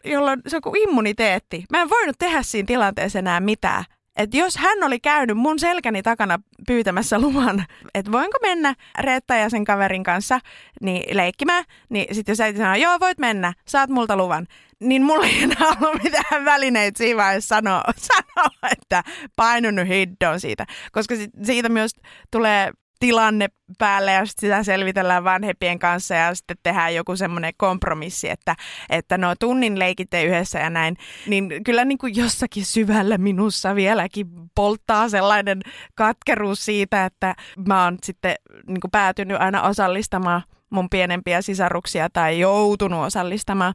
jolloin 0.05 0.41
se 0.47 0.55
on 0.55 0.61
kuin 0.61 0.81
immuniteetti. 0.81 1.65
Mä 1.71 1.81
en 1.81 1.89
voinut 1.89 2.15
tehdä 2.19 2.41
siinä 2.41 2.67
tilanteessa 2.67 3.19
enää 3.19 3.39
mitään. 3.39 3.85
Että 4.15 4.37
jos 4.37 4.57
hän 4.57 4.83
oli 4.83 4.99
käynyt 4.99 5.37
mun 5.37 5.59
selkäni 5.59 6.03
takana 6.03 6.39
pyytämässä 6.67 7.19
luvan, 7.19 7.65
että 7.93 8.11
voinko 8.11 8.37
mennä 8.41 8.75
Reetta 8.99 9.35
ja 9.35 9.49
sen 9.49 9.65
kaverin 9.65 10.03
kanssa 10.03 10.39
niin 10.81 11.17
leikkimään, 11.17 11.63
niin 11.89 12.15
sitten 12.15 12.31
jos 12.31 12.41
äiti 12.41 12.57
sanoo, 12.57 12.75
joo 12.75 12.99
voit 12.99 13.17
mennä, 13.17 13.53
saat 13.67 13.89
multa 13.89 14.17
luvan, 14.17 14.47
niin 14.79 15.03
mulla 15.03 15.25
ei 15.25 15.43
enää 15.43 15.67
ollut 15.81 16.03
mitään 16.03 16.45
välineitä 16.45 16.97
siinä 16.97 17.17
vaiheessa 17.17 17.55
sanoa, 17.55 17.83
sanoa 18.11 18.71
että 18.71 19.03
painunut 19.35 19.87
hiddoon 19.87 20.39
siitä. 20.39 20.65
Koska 20.91 21.15
siitä 21.43 21.69
myös 21.69 21.91
tulee 22.31 22.71
tilanne 22.99 23.47
päälle 23.77 24.11
ja 24.11 24.25
sitten 24.25 24.49
sitä 24.49 24.63
selvitellään 24.63 25.23
vanhempien 25.23 25.79
kanssa 25.79 26.15
ja 26.15 26.35
sitten 26.35 26.57
tehdään 26.63 26.95
joku 26.95 27.15
semmoinen 27.15 27.53
kompromissi, 27.57 28.29
että, 28.29 28.55
että 28.89 29.17
no 29.17 29.35
tunnin 29.39 29.79
leikitte 29.79 30.23
yhdessä 30.23 30.59
ja 30.59 30.69
näin, 30.69 30.97
niin 31.27 31.63
kyllä 31.65 31.85
niin 31.85 31.97
kuin 31.97 32.15
jossakin 32.15 32.65
syvällä 32.65 33.17
minussa 33.17 33.75
vieläkin 33.75 34.27
polttaa 34.55 35.09
sellainen 35.09 35.61
katkeruus 35.95 36.65
siitä, 36.65 37.05
että 37.05 37.35
mä 37.67 37.83
oon 37.83 37.97
sitten 38.03 38.35
niin 38.67 38.81
kuin 38.81 38.91
päätynyt 38.91 39.41
aina 39.41 39.61
osallistamaan 39.61 40.41
mun 40.69 40.89
pienempiä 40.89 41.41
sisaruksia 41.41 42.09
tai 42.09 42.39
joutunut 42.39 43.05
osallistamaan. 43.05 43.73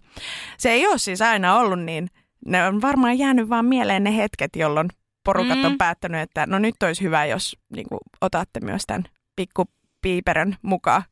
Se 0.59 0.71
ei 0.71 0.87
ole 0.87 0.99
siis 0.99 1.23
aina 1.23 1.57
ollut 1.57 1.81
niin. 1.81 2.09
Ne 2.47 2.67
on 2.67 2.83
varmaan 2.83 3.19
jäänyt 3.19 3.49
vaan 3.49 3.65
mieleen 3.65 4.05
ne 4.05 4.17
hetket, 4.17 4.57
jolloin 4.57 4.89
porukat 5.25 5.59
mm. 5.59 5.65
on 5.65 5.79
päättänyt, 5.79 6.21
että 6.21 6.47
no 6.47 6.59
nyt 6.59 6.83
olisi 6.83 7.03
hyvä, 7.03 7.25
jos 7.25 7.57
niin 7.77 7.89
kuin, 7.89 8.01
otatte 8.21 8.61
myös 8.61 8.83
tämän 8.87 9.05
pikku 9.37 9.65
piiperön 10.03 10.57
mukaan. 10.63 11.03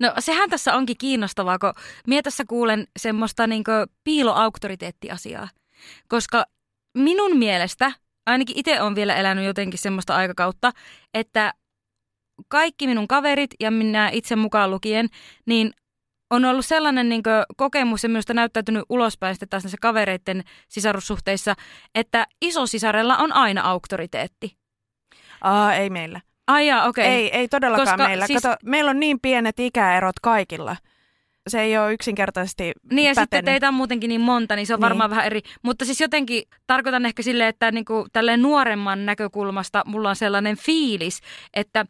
No 0.00 0.12
sehän 0.18 0.50
tässä 0.50 0.74
onkin 0.74 0.96
kiinnostavaa, 0.98 1.58
kun 1.58 1.72
minä 2.06 2.22
tässä 2.22 2.44
kuulen 2.48 2.86
semmoista 2.98 3.46
niin 3.46 3.64
piiloauktoriteettiasiaa. 4.04 5.48
Koska 6.08 6.44
minun 6.94 7.38
mielestä, 7.38 7.92
ainakin 8.26 8.58
itse 8.58 8.82
on 8.82 8.94
vielä 8.94 9.16
elänyt 9.16 9.44
jotenkin 9.44 9.78
semmoista 9.78 10.16
aikakautta, 10.16 10.72
että 11.14 11.54
kaikki 12.48 12.86
minun 12.86 13.08
kaverit 13.08 13.50
ja 13.60 13.70
minä 13.70 14.10
itse 14.12 14.36
mukaan 14.36 14.70
lukien, 14.70 15.08
niin 15.46 15.72
on 16.30 16.44
ollut 16.44 16.66
sellainen 16.66 17.08
niin 17.08 17.22
kokemus 17.56 18.02
ja 18.02 18.08
minusta 18.08 18.34
näyttäytynyt 18.34 18.84
ulospäin 18.88 19.34
sitten 19.34 19.48
taas 19.48 19.64
näissä 19.64 19.78
kavereiden 19.80 20.44
sisarussuhteissa, 20.68 21.54
että 21.94 22.26
isosisarella 22.42 23.16
on 23.16 23.32
aina 23.32 23.62
auktoriteetti. 23.62 24.56
Aa, 25.40 25.74
ei 25.74 25.90
meillä. 25.90 26.20
Ai 26.46 26.66
jaa, 26.66 26.86
okei. 26.88 27.04
Okay. 27.04 27.14
Ei, 27.16 27.36
ei 27.36 27.48
todellakaan 27.48 27.88
Koska 27.88 28.08
meillä. 28.08 28.26
Siis... 28.26 28.42
Kato, 28.42 28.56
meillä 28.64 28.90
on 28.90 29.00
niin 29.00 29.20
pienet 29.20 29.60
ikäerot 29.60 30.20
kaikilla. 30.22 30.76
Se 31.48 31.60
ei 31.60 31.78
ole 31.78 31.92
yksinkertaisesti 31.92 32.72
Niin 32.90 33.06
ja 33.06 33.10
pätenyt. 33.10 33.24
sitten 33.24 33.44
teitä 33.44 33.68
on 33.68 33.74
muutenkin 33.74 34.08
niin 34.08 34.20
monta, 34.20 34.56
niin 34.56 34.66
se 34.66 34.74
on 34.74 34.78
niin. 34.78 34.82
varmaan 34.82 35.10
vähän 35.10 35.26
eri. 35.26 35.40
Mutta 35.62 35.84
siis 35.84 36.00
jotenkin 36.00 36.42
tarkoitan 36.66 37.06
ehkä 37.06 37.22
silleen, 37.22 37.48
että 37.48 37.72
niinku 37.72 38.06
tälleen 38.12 38.42
nuoremman 38.42 39.06
näkökulmasta 39.06 39.82
mulla 39.86 40.08
on 40.10 40.16
sellainen 40.16 40.56
fiilis, 40.56 41.20
että 41.54 41.86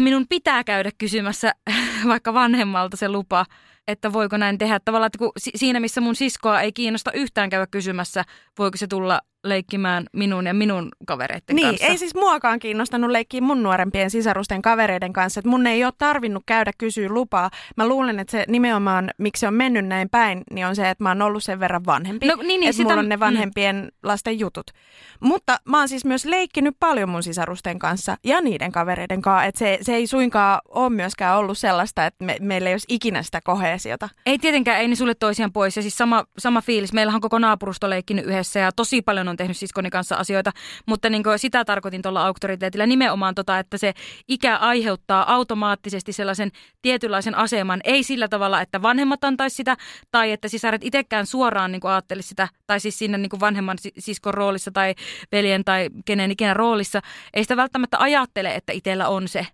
minun 0.00 0.26
pitää 0.28 0.64
käydä 0.64 0.90
kysymässä 0.98 1.52
vaikka 2.08 2.34
vanhemmalta 2.34 2.96
se 2.96 3.08
lupa 3.08 3.46
että 3.88 4.12
voiko 4.12 4.36
näin 4.36 4.58
tehdä. 4.58 4.80
Tavallaan, 4.84 5.06
että 5.06 5.18
kun 5.18 5.32
siinä 5.36 5.80
missä 5.80 6.00
mun 6.00 6.16
siskoa 6.16 6.60
ei 6.60 6.72
kiinnosta 6.72 7.12
yhtään 7.12 7.50
käydä 7.50 7.66
kysymässä, 7.66 8.24
voiko 8.58 8.76
se 8.76 8.86
tulla 8.86 9.20
leikkimään 9.44 10.04
minun 10.12 10.46
ja 10.46 10.54
minun 10.54 10.88
kavereiden 11.06 11.56
niin, 11.56 11.68
kanssa. 11.68 11.86
ei 11.86 11.98
siis 11.98 12.14
muakaan 12.14 12.58
kiinnostanut 12.58 13.10
leikkiä 13.10 13.40
mun 13.40 13.62
nuorempien 13.62 14.10
sisarusten 14.10 14.62
kavereiden 14.62 15.12
kanssa. 15.12 15.40
Että 15.40 15.50
mun 15.50 15.66
ei 15.66 15.84
ole 15.84 15.92
tarvinnut 15.98 16.42
käydä 16.46 16.70
kysyä 16.78 17.08
lupaa. 17.08 17.50
Mä 17.76 17.88
luulen, 17.88 18.18
että 18.18 18.30
se 18.30 18.44
nimenomaan, 18.48 19.10
miksi 19.18 19.40
se 19.40 19.48
on 19.48 19.54
mennyt 19.54 19.86
näin 19.86 20.08
päin, 20.10 20.42
niin 20.52 20.66
on 20.66 20.76
se, 20.76 20.90
että 20.90 21.04
mä 21.04 21.10
oon 21.10 21.22
ollut 21.22 21.44
sen 21.44 21.60
verran 21.60 21.86
vanhempi. 21.86 22.26
No, 22.26 22.34
niin, 22.34 22.46
niin, 22.46 22.62
että 22.62 22.76
sitä... 22.76 22.88
mulla 22.88 23.00
on 23.00 23.08
ne 23.08 23.16
mm. 23.16 23.20
vanhempien 23.20 23.76
mm. 23.76 23.88
lasten 24.02 24.38
jutut. 24.38 24.66
Mutta 25.20 25.58
mä 25.64 25.78
oon 25.78 25.88
siis 25.88 26.04
myös 26.04 26.24
leikkinyt 26.24 26.76
paljon 26.80 27.08
mun 27.08 27.22
sisarusten 27.22 27.78
kanssa 27.78 28.16
ja 28.24 28.40
niiden 28.40 28.72
kavereiden 28.72 29.22
kanssa. 29.22 29.44
Että 29.44 29.58
se, 29.58 29.78
se 29.82 29.94
ei 29.94 30.06
suinkaan 30.06 30.60
ole 30.68 30.90
myöskään 30.90 31.36
ollut 31.36 31.58
sellaista, 31.58 32.06
että 32.06 32.24
me, 32.24 32.36
meillä 32.40 32.68
ei 32.68 32.74
olisi 32.74 32.86
ikinä 32.88 33.22
sitä 33.22 33.40
kohesiota. 33.44 34.08
Ei 34.26 34.38
tietenkään, 34.38 34.80
ei 34.80 34.88
ne 34.88 34.94
sulle 34.94 35.14
toisiaan 35.14 35.52
pois. 35.52 35.76
Ja 35.76 35.82
siis 35.82 35.98
sama, 35.98 36.24
sama 36.38 36.60
fiilis. 36.60 36.92
Meillähän 36.92 37.16
on 37.16 37.20
koko 37.20 37.38
naapurusto 37.38 37.90
leikkinyt 37.90 38.24
yhdessä 38.24 38.60
ja 38.60 38.72
tosi 38.72 39.02
paljon 39.02 39.27
on 39.28 39.36
tehnyt 39.36 39.56
siskoni 39.56 39.90
kanssa 39.90 40.16
asioita, 40.16 40.52
mutta 40.86 41.10
niin 41.10 41.22
kuin 41.22 41.38
sitä 41.38 41.64
tarkoitin 41.64 42.02
tuolla 42.02 42.26
auktoriteetilla 42.26 42.86
nimenomaan 42.86 43.34
tota, 43.34 43.58
että 43.58 43.78
se 43.78 43.94
ikä 44.28 44.56
aiheuttaa 44.56 45.34
automaattisesti 45.34 46.12
sellaisen 46.12 46.50
tietynlaisen 46.82 47.34
aseman, 47.34 47.80
ei 47.84 48.02
sillä 48.02 48.28
tavalla, 48.28 48.60
että 48.60 48.82
vanhemmat 48.82 49.24
antaisi 49.24 49.56
sitä 49.56 49.76
tai 50.10 50.32
että 50.32 50.48
sisaret 50.48 50.84
itsekään 50.84 51.26
suoraan 51.26 51.72
niin 51.72 51.86
ajattelisi 51.86 52.28
sitä, 52.28 52.48
tai 52.66 52.80
siis 52.80 52.98
siinä 52.98 53.18
niin 53.18 53.30
kuin 53.30 53.40
vanhemman 53.40 53.78
siskon 53.98 54.34
roolissa 54.34 54.70
tai 54.70 54.94
veljen 55.32 55.64
tai 55.64 55.90
kenen 56.04 56.30
ikinä 56.30 56.54
roolissa, 56.54 57.00
ei 57.34 57.44
sitä 57.44 57.56
välttämättä 57.56 57.96
ajattele, 58.00 58.54
että 58.54 58.72
itsellä 58.72 59.08
on 59.08 59.28
se, 59.28 59.46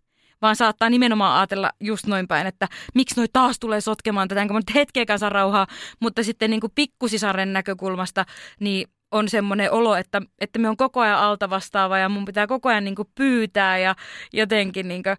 vaan 0.42 0.56
saattaa 0.56 0.90
nimenomaan 0.90 1.38
ajatella 1.38 1.70
just 1.80 2.06
noin 2.06 2.28
päin, 2.28 2.46
että 2.46 2.68
miksi 2.94 3.16
noi 3.16 3.26
taas 3.32 3.58
tulee 3.58 3.80
sotkemaan 3.80 4.28
tätä, 4.28 4.40
enkä 4.40 4.54
mä 4.54 4.60
nyt 4.60 4.74
hetkeäkään 4.74 5.18
saa 5.18 5.28
rauhaa, 5.28 5.66
mutta 6.00 6.22
sitten 6.22 6.50
niin 6.50 6.60
kuin 6.60 6.72
pikkusisaren 6.74 7.52
näkökulmasta, 7.52 8.24
niin 8.60 8.88
on 9.14 9.28
semmoinen 9.28 9.72
olo, 9.72 9.96
että, 9.96 10.22
että 10.40 10.58
me 10.58 10.68
on 10.68 10.76
koko 10.76 11.00
ajan 11.00 11.18
alta 11.18 11.50
vastaava 11.50 11.98
ja 11.98 12.08
mun 12.08 12.24
pitää 12.24 12.46
koko 12.46 12.68
ajan 12.68 12.84
niin 12.84 12.94
kuin 12.94 13.08
pyytää 13.14 13.78
ja 13.78 13.94
jotenkin 14.32 14.88
niin 14.88 15.02
kuin, 15.02 15.16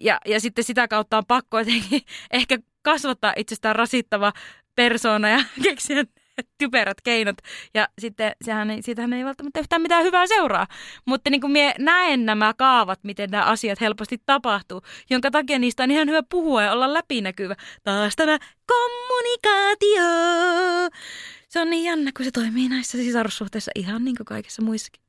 ja, 0.00 0.20
ja 0.26 0.40
sitten 0.40 0.64
sitä 0.64 0.88
kautta 0.88 1.18
on 1.18 1.26
pakko 1.28 1.58
jotenkin 1.58 2.02
ehkä 2.30 2.58
kasvattaa 2.82 3.32
itsestään 3.36 3.76
rasittava 3.76 4.32
persoona 4.74 5.28
ja 5.28 5.38
keksiä 5.64 6.04
typerät 6.58 7.00
keinot. 7.04 7.36
Ja 7.74 7.88
sitten 7.98 8.32
sehän 8.44 8.70
ei, 8.70 8.82
siitähän 8.82 9.12
ei 9.12 9.24
välttämättä 9.24 9.60
yhtään 9.60 9.82
mitään 9.82 10.04
hyvää 10.04 10.26
seuraa. 10.26 10.66
Mutta 11.04 11.30
niin 11.30 11.40
kuin 11.40 11.50
minä 11.50 11.74
näen 11.78 12.26
nämä 12.26 12.54
kaavat, 12.56 12.98
miten 13.02 13.30
nämä 13.30 13.44
asiat 13.44 13.80
helposti 13.80 14.22
tapahtuu, 14.26 14.82
jonka 15.10 15.30
takia 15.30 15.58
niistä 15.58 15.82
on 15.82 15.90
ihan 15.90 16.08
hyvä 16.08 16.22
puhua 16.28 16.62
ja 16.62 16.72
olla 16.72 16.94
läpinäkyvä. 16.94 17.54
Taas 17.84 18.16
tämä 18.16 18.38
kommunikaatio. 18.66 20.04
Se 21.48 21.60
on 21.60 21.70
niin 21.70 21.84
jännä, 21.84 22.12
kun 22.16 22.24
se 22.24 22.30
toimii 22.30 22.68
näissä 22.68 22.98
sisarussuhteissa 22.98 23.70
ihan 23.74 24.04
niin 24.04 24.16
kuin 24.16 24.26
kaikissa 24.26 24.62
muissakin. 24.62 25.02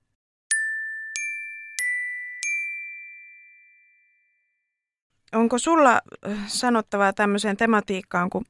Onko 5.34 5.60
sulla 5.60 6.02
sanottavaa 6.48 7.14
tämmöiseen 7.14 7.58
tematiikkaan 7.58 8.30
kuin 8.30 8.46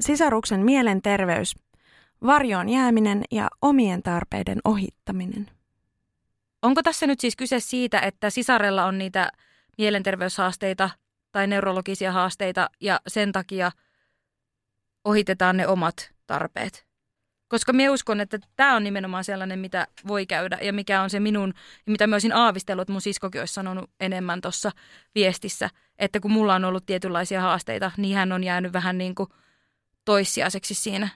sisaruksen 0.00 0.60
mielenterveys, 0.60 1.54
varjoon 2.22 2.68
jääminen 2.68 3.24
ja 3.30 3.48
omien 3.62 4.02
tarpeiden 4.02 4.58
ohittaminen? 4.64 5.50
Onko 6.62 6.82
tässä 6.82 7.06
nyt 7.06 7.20
siis 7.20 7.36
kyse 7.36 7.60
siitä, 7.60 8.00
että 8.00 8.30
sisarella 8.30 8.84
on 8.84 8.98
niitä 8.98 9.32
mielenterveyshaasteita 9.78 10.90
tai 11.32 11.46
neurologisia 11.46 12.12
haasteita 12.12 12.70
ja 12.80 13.00
sen 13.06 13.32
takia 13.32 13.72
ohitetaan 15.04 15.56
ne 15.56 15.66
omat 15.66 16.17
tarpeet? 16.28 16.88
Koska 17.48 17.72
minä 17.72 17.92
uskon, 17.92 18.20
että 18.20 18.38
tämä 18.56 18.76
on 18.76 18.84
nimenomaan 18.84 19.24
sellainen, 19.24 19.58
mitä 19.58 19.86
voi 20.06 20.26
käydä 20.26 20.58
ja 20.62 20.72
mikä 20.72 21.02
on 21.02 21.10
se 21.10 21.20
minun, 21.20 21.54
mitä 21.86 22.06
mä 22.06 22.14
olisin 22.14 22.32
aavistellut, 22.32 22.82
että 22.82 22.92
mun 22.92 23.00
siskokin 23.00 23.40
olisi 23.40 23.54
sanonut 23.54 23.90
enemmän 24.00 24.40
tuossa 24.40 24.70
viestissä, 25.14 25.70
että 25.98 26.20
kun 26.20 26.30
mulla 26.30 26.54
on 26.54 26.64
ollut 26.64 26.86
tietynlaisia 26.86 27.40
haasteita, 27.40 27.90
niin 27.96 28.16
hän 28.16 28.32
on 28.32 28.44
jäänyt 28.44 28.72
vähän 28.72 28.98
niin 28.98 29.14
kuin 29.14 29.28
toissijaiseksi 30.04 30.74
siinä. 30.74 31.08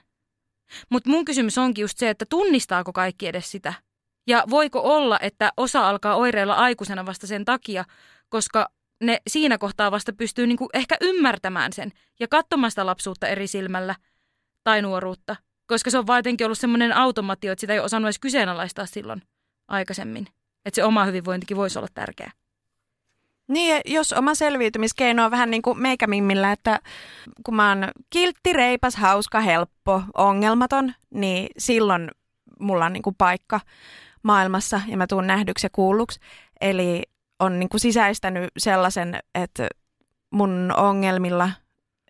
Mutta 0.89 1.09
mun 1.09 1.25
kysymys 1.25 1.57
onkin 1.57 1.81
just 1.81 1.97
se, 1.97 2.09
että 2.09 2.25
tunnistaako 2.29 2.93
kaikki 2.93 3.27
edes 3.27 3.51
sitä? 3.51 3.73
Ja 4.27 4.43
voiko 4.49 4.79
olla, 4.79 5.19
että 5.19 5.51
osa 5.57 5.89
alkaa 5.89 6.15
oireilla 6.15 6.53
aikuisena 6.53 7.05
vasta 7.05 7.27
sen 7.27 7.45
takia, 7.45 7.85
koska 8.29 8.69
ne 9.01 9.21
siinä 9.27 9.57
kohtaa 9.57 9.91
vasta 9.91 10.13
pystyy 10.13 10.47
niinku 10.47 10.69
ehkä 10.73 10.97
ymmärtämään 11.01 11.73
sen 11.73 11.91
ja 12.19 12.27
katsomaan 12.27 12.71
sitä 12.71 12.85
lapsuutta 12.85 13.27
eri 13.27 13.47
silmällä 13.47 13.95
tai 14.63 14.81
nuoruutta– 14.81 15.35
koska 15.67 15.89
se 15.89 15.97
on 15.97 16.07
vaan 16.07 16.19
jotenkin 16.19 16.45
ollut 16.45 16.59
semmoinen 16.59 16.95
automaatio, 16.95 17.51
että 17.51 17.61
sitä 17.61 17.73
ei 17.73 17.79
osannut 17.79 18.07
edes 18.07 18.19
kyseenalaistaa 18.19 18.85
silloin 18.85 19.21
aikaisemmin. 19.67 20.27
Että 20.65 20.75
se 20.75 20.83
oma 20.83 21.05
hyvinvointikin 21.05 21.57
voisi 21.57 21.79
olla 21.79 21.87
tärkeä. 21.93 22.31
Niin, 23.47 23.81
jos 23.85 24.13
oma 24.13 24.35
selviytymiskeino 24.35 25.25
on 25.25 25.31
vähän 25.31 25.51
niin 25.51 25.61
kuin 25.61 25.81
meikämimmillä, 25.81 26.51
että 26.51 26.79
kun 27.45 27.55
mä 27.55 27.69
oon 27.69 27.87
kiltti, 28.09 28.53
reipas, 28.53 28.95
hauska, 28.95 29.39
helppo, 29.39 30.03
ongelmaton, 30.17 30.93
niin 31.09 31.47
silloin 31.57 32.11
mulla 32.59 32.85
on 32.85 32.93
niin 32.93 33.03
kuin 33.03 33.15
paikka 33.15 33.59
maailmassa 34.23 34.81
ja 34.87 34.97
mä 34.97 35.07
tuun 35.07 35.27
nähdyksi 35.27 35.65
ja 35.65 35.69
kuulluksi. 35.71 36.19
Eli 36.61 37.03
on 37.39 37.59
niin 37.59 37.69
kuin 37.69 37.81
sisäistänyt 37.81 38.51
sellaisen, 38.57 39.19
että 39.35 39.67
mun 40.31 40.73
ongelmilla 40.77 41.49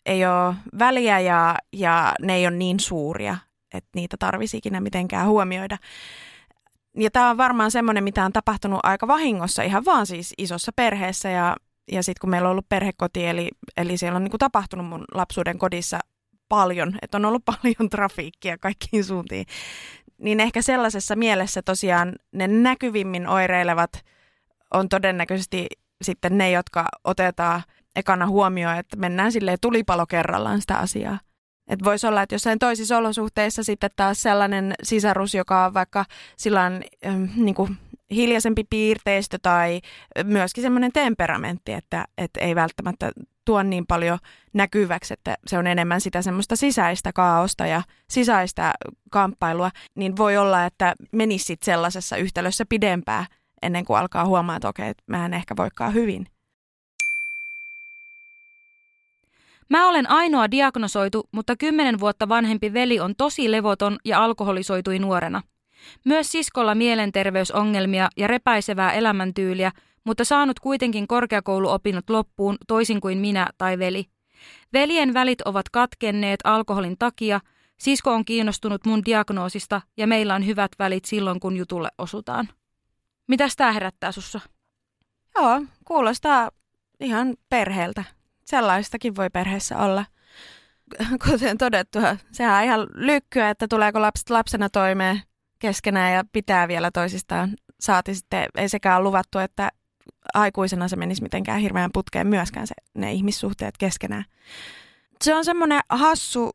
ei 0.06 0.26
ole 0.26 0.56
väliä 0.80 1.20
ja, 1.20 1.56
ja 1.74 2.14
ne 2.22 2.36
ei 2.36 2.47
ole 2.47 2.56
niin 2.56 2.80
suuria, 2.80 3.38
että 3.74 3.89
niitä 3.95 4.18
tarvisi 4.20 4.58
ikinä 4.58 4.82
mitenkään 4.82 5.28
huomioida. 5.28 5.78
Ja 6.97 7.12
tämä 7.12 7.30
on 7.30 7.38
varmaan 7.38 7.72
semmoinen, 7.72 8.04
mitä 8.04 8.26
on 8.26 8.34
tapahtunut 8.34 8.80
aika 8.84 9.08
vahingossa, 9.08 9.64
ihan 9.64 9.86
vaan 9.86 10.06
siis 10.06 10.34
isossa 10.38 10.72
perheessä. 10.76 11.30
Ja, 11.30 11.56
ja 11.91 12.04
sitten 12.04 12.22
kun 12.22 12.30
meillä 12.30 12.47
on 12.47 12.51
ollut 12.51 12.70
perhekoti, 12.70 13.28
eli, 13.28 13.49
eli 13.78 13.97
siellä 13.97 14.16
on 14.16 14.24
niinku 14.24 14.38
tapahtunut 14.38 14.88
mun 14.88 15.06
lapsuuden 15.14 15.58
kodissa 15.60 15.99
paljon, 16.49 16.97
että 17.01 17.18
on 17.18 17.26
ollut 17.26 17.45
paljon 17.62 17.89
trafiikkia 17.89 18.58
kaikkiin 18.58 19.04
suuntiin, 19.04 19.45
niin 20.18 20.39
ehkä 20.39 20.62
sellaisessa 20.62 21.16
mielessä 21.16 21.62
tosiaan 21.62 22.16
ne 22.32 22.47
näkyvimmin 22.47 23.28
oireilevat 23.28 23.91
on 24.74 24.89
todennäköisesti 24.89 25.68
sitten 26.01 26.38
ne, 26.38 26.51
jotka 26.51 26.86
otetaan 27.04 27.64
ekana 27.96 28.28
huomioon, 28.28 28.78
että 28.78 28.98
mennään 28.98 29.32
silleen 29.32 29.58
tulipalo 29.62 30.06
kerrallaan 30.06 30.62
sitä 30.62 30.78
asiaa. 30.78 31.20
Että 31.68 31.86
voisi 31.86 32.08
olla, 32.08 32.22
että 32.22 32.36
jossain 32.36 32.60
toisissa 32.60 32.98
olosuhteissa 32.98 33.64
sitten 33.64 33.89
taas 33.96 34.22
sellainen 34.22 34.74
sisarus, 34.84 35.34
joka 35.34 35.66
on 35.66 35.74
vaikka 35.74 36.06
silloin 36.38 36.84
ähm, 37.06 37.24
niin 37.36 37.56
kuin 37.56 37.78
hiljaisempi 38.12 38.64
piirteistö 38.70 39.38
tai 39.41 39.82
myöskin 40.24 40.62
semmoinen 40.62 40.91
temperamentti, 40.91 41.74
että, 41.74 42.06
että 42.18 42.39
ei 42.39 42.56
välttämättä 42.56 43.12
tuo 43.46 43.64
niin 43.64 43.86
paljon 43.88 44.20
näkyväksi, 44.54 45.14
että 45.14 45.38
se 45.48 45.58
on 45.58 45.68
enemmän 45.68 46.02
sitä 46.02 46.22
semmoista 46.22 46.56
sisäistä 46.56 47.14
kaaosta 47.14 47.66
ja 47.66 47.84
sisäistä 48.10 48.74
kamppailua, 49.12 49.72
niin 49.96 50.18
voi 50.18 50.38
olla, 50.38 50.66
että 50.66 50.96
menisit 51.12 51.64
sellaisessa 51.64 52.18
yhtälössä 52.18 52.66
pidempään 52.70 53.26
ennen 53.62 53.86
kuin 53.86 54.00
alkaa 54.00 54.26
huomaa, 54.26 54.56
että 54.56 54.70
okei, 54.70 54.94
mä 55.08 55.26
en 55.26 55.34
ehkä 55.34 55.56
voikaan 55.58 55.94
hyvin. 55.94 56.28
Mä 59.70 59.89
olen 59.89 60.09
ainoa 60.09 60.51
diagnosoitu, 60.51 61.30
mutta 61.32 61.55
kymmenen 61.55 61.99
vuotta 61.99 62.30
vanhempi 62.30 62.74
veli 62.74 62.99
on 62.99 63.16
tosi 63.16 63.51
levoton 63.51 63.97
ja 64.05 64.24
alkoholisoitui 64.24 64.99
nuorena. 64.99 65.41
Myös 66.05 66.32
siskolla 66.32 66.76
mielenterveysongelmia 66.76 68.09
ja 68.18 68.28
repäisevää 68.28 68.93
elämäntyyliä, 68.93 69.72
mutta 70.03 70.26
saanut 70.26 70.59
kuitenkin 70.59 71.07
korkeakouluopinnot 71.07 72.09
loppuun 72.09 72.57
toisin 72.68 73.01
kuin 73.01 73.18
minä 73.18 73.47
tai 73.57 73.80
veli. 73.80 74.05
Veljen 74.74 75.14
välit 75.14 75.41
ovat 75.41 75.70
katkenneet 75.70 76.39
alkoholin 76.43 76.95
takia, 76.99 77.39
sisko 77.78 78.14
on 78.14 78.26
kiinnostunut 78.26 78.86
mun 78.86 79.05
diagnoosista 79.05 79.82
ja 79.97 80.07
meillä 80.07 80.36
on 80.36 80.45
hyvät 80.45 80.72
välit 80.80 81.05
silloin, 81.05 81.39
kun 81.39 81.57
jutulle 81.57 81.89
osutaan. 81.97 82.49
Mitäs 83.28 83.55
tää 83.55 83.72
herättää 83.72 84.11
sussa? 84.11 84.39
Joo, 85.36 85.61
kuulostaa 85.86 86.51
ihan 86.99 87.36
perheeltä 87.49 88.03
sellaistakin 88.46 89.16
voi 89.16 89.30
perheessä 89.30 89.78
olla. 89.78 90.06
Kuten 91.30 91.58
todettua, 91.58 92.18
sehän 92.32 92.58
on 92.58 92.64
ihan 92.64 92.88
lykkyä, 92.94 93.50
että 93.50 93.68
tuleeko 93.68 94.02
lapset 94.02 94.30
lapsena 94.30 94.70
toimeen 94.70 95.22
keskenään 95.60 96.14
ja 96.14 96.24
pitää 96.34 96.68
vielä 96.68 96.91
toisistaan. 96.91 97.50
Saati 97.80 98.16
sitten, 98.16 98.46
ei 98.58 98.70
sekään 98.70 99.04
luvattu, 99.04 99.39
että 99.39 99.70
aikuisena 100.34 100.88
se 100.88 100.96
menisi 100.96 101.24
mitenkään 101.24 101.60
hirveän 101.60 101.89
putkeen 101.94 102.28
myöskään 102.28 102.68
se, 102.68 102.74
ne 102.94 103.14
ihmissuhteet 103.14 103.78
keskenään. 103.78 104.26
Se 105.22 105.36
on 105.36 105.46
semmoinen 105.46 105.82
hassu 105.89 106.52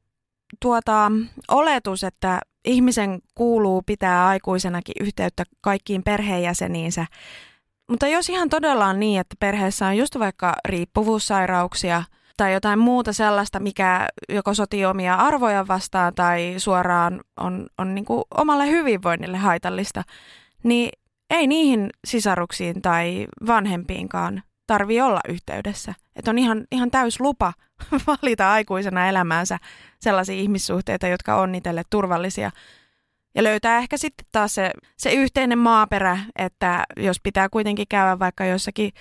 tuota, 0.60 1.12
oletus, 1.48 2.04
että 2.04 2.40
ihmisen 2.64 3.18
kuuluu 3.34 3.82
pitää 3.82 4.26
aikuisenakin 4.26 4.94
yhteyttä 5.00 5.44
kaikkiin 5.60 6.02
perheenjäseniinsä 6.02 7.06
mutta 7.88 8.06
jos 8.06 8.28
ihan 8.28 8.48
todella 8.48 8.86
on 8.86 9.00
niin, 9.00 9.20
että 9.20 9.36
perheessä 9.40 9.86
on 9.86 9.96
just 9.96 10.18
vaikka 10.18 10.54
riippuvuussairauksia 10.64 12.02
tai 12.36 12.52
jotain 12.52 12.78
muuta 12.78 13.12
sellaista, 13.12 13.60
mikä 13.60 14.08
joko 14.28 14.54
sotii 14.54 14.84
omia 14.84 15.14
arvoja 15.14 15.68
vastaan 15.68 16.14
tai 16.14 16.54
suoraan 16.58 17.20
on, 17.40 17.66
on 17.78 17.94
niin 17.94 18.04
kuin 18.04 18.24
omalle 18.36 18.68
hyvinvoinnille 18.68 19.36
haitallista, 19.36 20.02
niin 20.62 20.90
ei 21.30 21.46
niihin 21.46 21.90
sisaruksiin 22.06 22.82
tai 22.82 23.26
vanhempiinkaan 23.46 24.42
tarvi 24.66 25.00
olla 25.00 25.20
yhteydessä. 25.28 25.94
Että 26.16 26.30
on 26.30 26.38
ihan, 26.38 26.64
ihan 26.72 26.90
täys 26.90 27.20
lupa 27.20 27.52
valita 28.06 28.52
aikuisena 28.52 29.08
elämäänsä 29.08 29.58
sellaisia 30.00 30.34
ihmissuhteita, 30.34 31.06
jotka 31.08 31.36
on 31.36 31.54
itselle 31.54 31.82
turvallisia– 31.90 32.50
ja 33.34 33.42
löytää 33.42 33.78
ehkä 33.78 33.96
sitten 33.96 34.26
taas 34.32 34.54
se, 34.54 34.70
se 34.96 35.12
yhteinen 35.12 35.58
maaperä, 35.58 36.18
että 36.38 36.84
jos 36.96 37.20
pitää 37.22 37.48
kuitenkin 37.48 37.86
käydä 37.88 38.18
vaikka 38.18 38.44
jossakin 38.44 38.92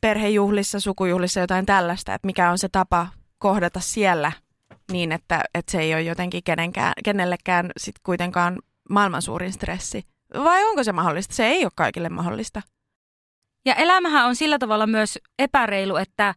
perhejuhlissa, 0.00 0.80
sukujuhlissa 0.80 1.40
jotain 1.40 1.66
tällaista, 1.66 2.14
että 2.14 2.26
mikä 2.26 2.50
on 2.50 2.58
se 2.58 2.68
tapa 2.68 3.08
kohdata 3.38 3.80
siellä 3.80 4.32
niin, 4.92 5.12
että, 5.12 5.44
että 5.54 5.72
se 5.72 5.80
ei 5.80 5.94
ole 5.94 6.02
jotenkin 6.02 6.42
kenenkään, 6.44 6.92
kenellekään 7.04 7.70
sit 7.76 7.94
kuitenkaan 8.02 8.58
maailman 8.90 9.22
suurin 9.22 9.52
stressi. 9.52 10.02
Vai 10.44 10.64
onko 10.64 10.84
se 10.84 10.92
mahdollista? 10.92 11.34
Se 11.34 11.46
ei 11.46 11.64
ole 11.64 11.72
kaikille 11.74 12.08
mahdollista. 12.08 12.62
Ja 13.66 13.74
elämähän 13.74 14.26
on 14.26 14.36
sillä 14.36 14.58
tavalla 14.58 14.86
myös 14.86 15.18
epäreilu, 15.38 15.96
että 15.96 16.34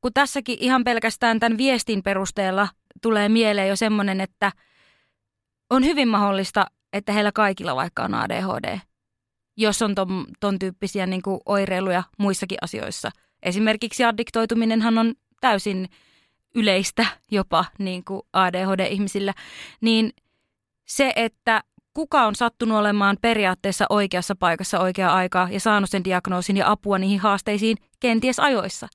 kun 0.00 0.12
tässäkin 0.12 0.56
ihan 0.60 0.84
pelkästään 0.84 1.40
tämän 1.40 1.58
viestin 1.58 2.02
perusteella 2.02 2.68
tulee 3.02 3.28
mieleen 3.28 3.68
jo 3.68 3.76
semmoinen, 3.76 4.20
että– 4.20 4.52
on 5.70 5.84
hyvin 5.84 6.08
mahdollista, 6.08 6.66
että 6.92 7.12
heillä 7.12 7.32
kaikilla 7.32 7.76
vaikka 7.76 8.04
on 8.04 8.14
ADHD, 8.14 8.78
jos 9.56 9.82
on 9.82 9.94
ton, 9.94 10.26
ton 10.40 10.58
tyyppisiä 10.58 11.06
niin 11.06 11.22
kuin 11.22 11.40
oireiluja 11.46 12.02
muissakin 12.18 12.58
asioissa. 12.62 13.10
Esimerkiksi 13.42 14.04
addiktoituminenhan 14.04 14.98
on 14.98 15.14
täysin 15.40 15.88
yleistä 16.54 17.06
jopa 17.30 17.64
niin 17.78 18.04
kuin 18.04 18.22
ADHD-ihmisillä, 18.32 19.34
niin 19.80 20.12
se, 20.88 21.12
että 21.16 21.62
kuka 21.94 22.26
on 22.26 22.34
sattunut 22.34 22.78
olemaan 22.78 23.16
periaatteessa 23.22 23.86
oikeassa 23.88 24.34
paikassa 24.36 24.80
oikea 24.80 25.14
aikaa 25.14 25.48
ja 25.50 25.60
saanut 25.60 25.90
sen 25.90 26.04
diagnoosin 26.04 26.56
ja 26.56 26.70
apua 26.70 26.98
niihin 26.98 27.20
haasteisiin 27.20 27.76
kenties 28.00 28.40
ajoissa. 28.40 28.88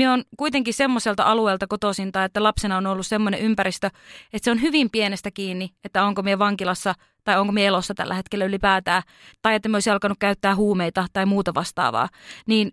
Minä 0.00 0.12
on 0.12 0.24
kuitenkin 0.36 0.74
semmoiselta 0.74 1.22
alueelta 1.22 1.66
kotoisinta, 1.66 2.24
että 2.24 2.42
lapsena 2.42 2.76
on 2.76 2.86
ollut 2.86 3.06
semmoinen 3.06 3.40
ympäristö, 3.40 3.86
että 4.32 4.44
se 4.44 4.50
on 4.50 4.62
hyvin 4.62 4.90
pienestä 4.90 5.30
kiinni, 5.30 5.70
että 5.84 6.04
onko 6.04 6.22
minä 6.22 6.38
vankilassa 6.38 6.94
tai 7.24 7.38
onko 7.38 7.52
minä 7.52 7.66
elossa 7.66 7.94
tällä 7.94 8.14
hetkellä 8.14 8.44
ylipäätään, 8.44 9.02
tai 9.42 9.54
että 9.54 9.68
minä 9.68 9.76
olisi 9.76 9.90
alkanut 9.90 10.18
käyttää 10.18 10.54
huumeita 10.54 11.06
tai 11.12 11.26
muuta 11.26 11.54
vastaavaa. 11.54 12.08
Niin 12.46 12.72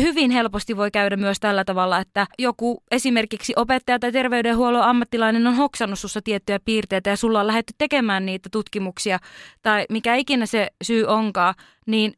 hyvin 0.00 0.30
helposti 0.30 0.76
voi 0.76 0.90
käydä 0.90 1.16
myös 1.16 1.40
tällä 1.40 1.64
tavalla, 1.64 1.98
että 1.98 2.26
joku 2.38 2.82
esimerkiksi 2.90 3.52
opettaja 3.56 3.98
tai 3.98 4.12
terveydenhuollon 4.12 4.82
ammattilainen 4.82 5.46
on 5.46 5.54
hoksannut 5.54 5.98
sussa 5.98 6.20
tiettyjä 6.22 6.60
piirteitä 6.64 7.10
ja 7.10 7.16
sulla 7.16 7.40
on 7.40 7.46
lähdetty 7.46 7.74
tekemään 7.78 8.26
niitä 8.26 8.48
tutkimuksia 8.52 9.18
tai 9.62 9.84
mikä 9.90 10.14
ikinä 10.14 10.46
se 10.46 10.68
syy 10.84 11.04
onkaan, 11.04 11.54
niin 11.86 12.12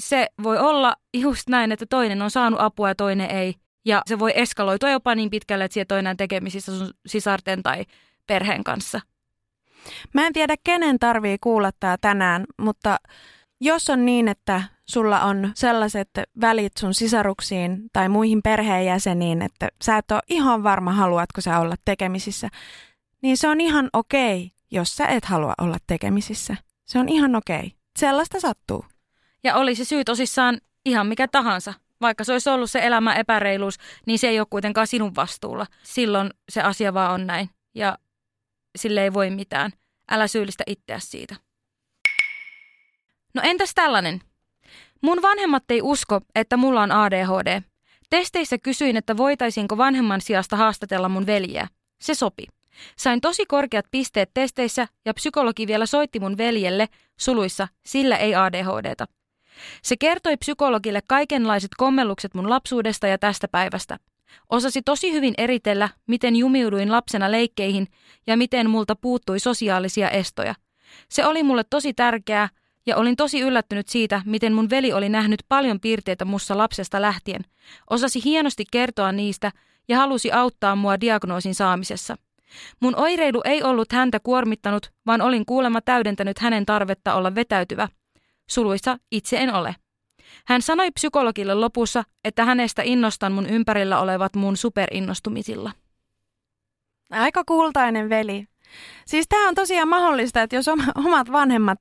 se 0.00 0.26
voi 0.42 0.58
olla 0.58 0.94
just 1.14 1.48
näin, 1.48 1.72
että 1.72 1.86
toinen 1.90 2.22
on 2.22 2.30
saanut 2.30 2.60
apua 2.60 2.88
ja 2.88 2.94
toinen 2.94 3.30
ei. 3.30 3.54
Ja 3.84 4.02
se 4.06 4.18
voi 4.18 4.32
eskaloitua 4.34 4.90
jopa 4.90 5.14
niin 5.14 5.30
pitkälle, 5.30 5.64
että 5.64 5.74
sieltä 5.74 5.94
on 5.94 6.16
tekemisissä 6.16 6.78
sun 6.78 6.90
sisarten 7.06 7.62
tai 7.62 7.84
perheen 8.26 8.64
kanssa. 8.64 9.00
Mä 10.14 10.26
en 10.26 10.32
tiedä, 10.32 10.54
kenen 10.64 10.98
tarvii 10.98 11.36
kuulla 11.40 11.70
tämä 11.80 11.96
tänään, 12.00 12.44
mutta 12.58 12.96
jos 13.60 13.90
on 13.90 14.06
niin, 14.06 14.28
että 14.28 14.62
sulla 14.86 15.20
on 15.20 15.52
sellaiset 15.54 16.10
välit 16.40 16.76
sun 16.76 16.94
sisaruksiin 16.94 17.82
tai 17.92 18.08
muihin 18.08 18.42
perheenjäseniin, 18.42 19.42
että 19.42 19.68
sä 19.82 19.96
et 19.96 20.10
ole 20.10 20.20
ihan 20.28 20.62
varma, 20.62 20.92
haluatko 20.92 21.40
sä 21.40 21.58
olla 21.58 21.74
tekemisissä, 21.84 22.48
niin 23.22 23.36
se 23.36 23.48
on 23.48 23.60
ihan 23.60 23.90
okei, 23.92 24.52
jos 24.70 24.96
sä 24.96 25.06
et 25.06 25.24
halua 25.24 25.54
olla 25.60 25.76
tekemisissä. 25.86 26.56
Se 26.84 26.98
on 26.98 27.08
ihan 27.08 27.36
okei. 27.36 27.72
Sellaista 27.98 28.40
sattuu. 28.40 28.84
Ja 29.44 29.54
oli 29.54 29.74
se 29.74 29.84
syy 29.84 30.04
tosissaan 30.04 30.60
ihan 30.84 31.06
mikä 31.06 31.28
tahansa. 31.28 31.74
Vaikka 32.00 32.24
se 32.24 32.32
olisi 32.32 32.50
ollut 32.50 32.70
se 32.70 32.78
elämän 32.82 33.16
epäreiluus, 33.16 33.78
niin 34.06 34.18
se 34.18 34.28
ei 34.28 34.40
ole 34.40 34.46
kuitenkaan 34.50 34.86
sinun 34.86 35.16
vastuulla. 35.16 35.66
Silloin 35.82 36.30
se 36.48 36.62
asia 36.62 36.94
vaan 36.94 37.12
on 37.12 37.26
näin. 37.26 37.50
Ja 37.74 37.98
sille 38.78 39.02
ei 39.02 39.14
voi 39.14 39.30
mitään. 39.30 39.72
Älä 40.10 40.26
syyllistä 40.26 40.64
itseäsi 40.66 41.06
siitä. 41.06 41.36
No 43.34 43.42
entäs 43.44 43.74
tällainen? 43.74 44.20
Mun 45.02 45.22
vanhemmat 45.22 45.70
ei 45.70 45.82
usko, 45.82 46.20
että 46.34 46.56
mulla 46.56 46.82
on 46.82 46.92
ADHD. 46.92 47.62
Testeissä 48.10 48.58
kysyin, 48.58 48.96
että 48.96 49.16
voitaisiinko 49.16 49.76
vanhemman 49.76 50.20
sijasta 50.20 50.56
haastatella 50.56 51.08
mun 51.08 51.26
veljeä. 51.26 51.68
Se 52.00 52.14
sopi. 52.14 52.46
Sain 52.96 53.20
tosi 53.20 53.46
korkeat 53.46 53.86
pisteet 53.90 54.30
testeissä 54.34 54.88
ja 55.04 55.14
psykologi 55.14 55.66
vielä 55.66 55.86
soitti 55.86 56.20
mun 56.20 56.36
veljelle, 56.36 56.88
suluissa, 57.20 57.68
sillä 57.86 58.16
ei 58.16 58.34
ADHDta. 58.34 59.06
Se 59.82 59.96
kertoi 59.96 60.36
psykologille 60.36 61.00
kaikenlaiset 61.06 61.70
kommellukset 61.76 62.34
mun 62.34 62.50
lapsuudesta 62.50 63.06
ja 63.06 63.18
tästä 63.18 63.48
päivästä. 63.48 63.98
Osasi 64.50 64.82
tosi 64.82 65.12
hyvin 65.12 65.34
eritellä, 65.38 65.88
miten 66.06 66.36
jumiuduin 66.36 66.92
lapsena 66.92 67.30
leikkeihin 67.30 67.86
ja 68.26 68.36
miten 68.36 68.70
multa 68.70 68.96
puuttui 68.96 69.38
sosiaalisia 69.38 70.10
estoja. 70.10 70.54
Se 71.08 71.26
oli 71.26 71.42
mulle 71.42 71.64
tosi 71.70 71.94
tärkeää, 71.94 72.48
ja 72.86 72.96
olin 72.96 73.16
tosi 73.16 73.40
yllättynyt 73.40 73.88
siitä, 73.88 74.22
miten 74.24 74.52
mun 74.52 74.70
veli 74.70 74.92
oli 74.92 75.08
nähnyt 75.08 75.44
paljon 75.48 75.80
piirteitä 75.80 76.24
mussa 76.24 76.56
lapsesta 76.56 77.02
lähtien. 77.02 77.44
Osasi 77.90 78.24
hienosti 78.24 78.64
kertoa 78.70 79.12
niistä 79.12 79.52
ja 79.88 79.96
halusi 79.96 80.32
auttaa 80.32 80.76
mua 80.76 81.00
diagnoosin 81.00 81.54
saamisessa. 81.54 82.16
Mun 82.80 82.96
oireilu 82.96 83.40
ei 83.44 83.62
ollut 83.62 83.92
häntä 83.92 84.20
kuormittanut, 84.20 84.92
vaan 85.06 85.22
olin 85.22 85.46
kuulemma 85.46 85.80
täydentänyt 85.80 86.38
hänen 86.38 86.66
tarvetta 86.66 87.14
olla 87.14 87.34
vetäytyvä. 87.34 87.88
Suluissa 88.50 88.98
itse 89.10 89.36
en 89.36 89.54
ole. 89.54 89.76
Hän 90.46 90.62
sanoi 90.62 90.90
psykologille 90.90 91.54
lopussa, 91.54 92.04
että 92.24 92.44
hänestä 92.44 92.82
innostan 92.82 93.32
mun 93.32 93.46
ympärillä 93.46 94.00
olevat 94.00 94.36
mun 94.36 94.56
superinnostumisilla. 94.56 95.72
Aika 97.10 97.44
kultainen 97.44 98.08
veli. 98.08 98.46
Siis 99.06 99.26
tämä 99.28 99.48
on 99.48 99.54
tosiaan 99.54 99.88
mahdollista, 99.88 100.42
että 100.42 100.56
jos 100.56 100.68
omat 101.06 101.32
vanhemmat 101.32 101.78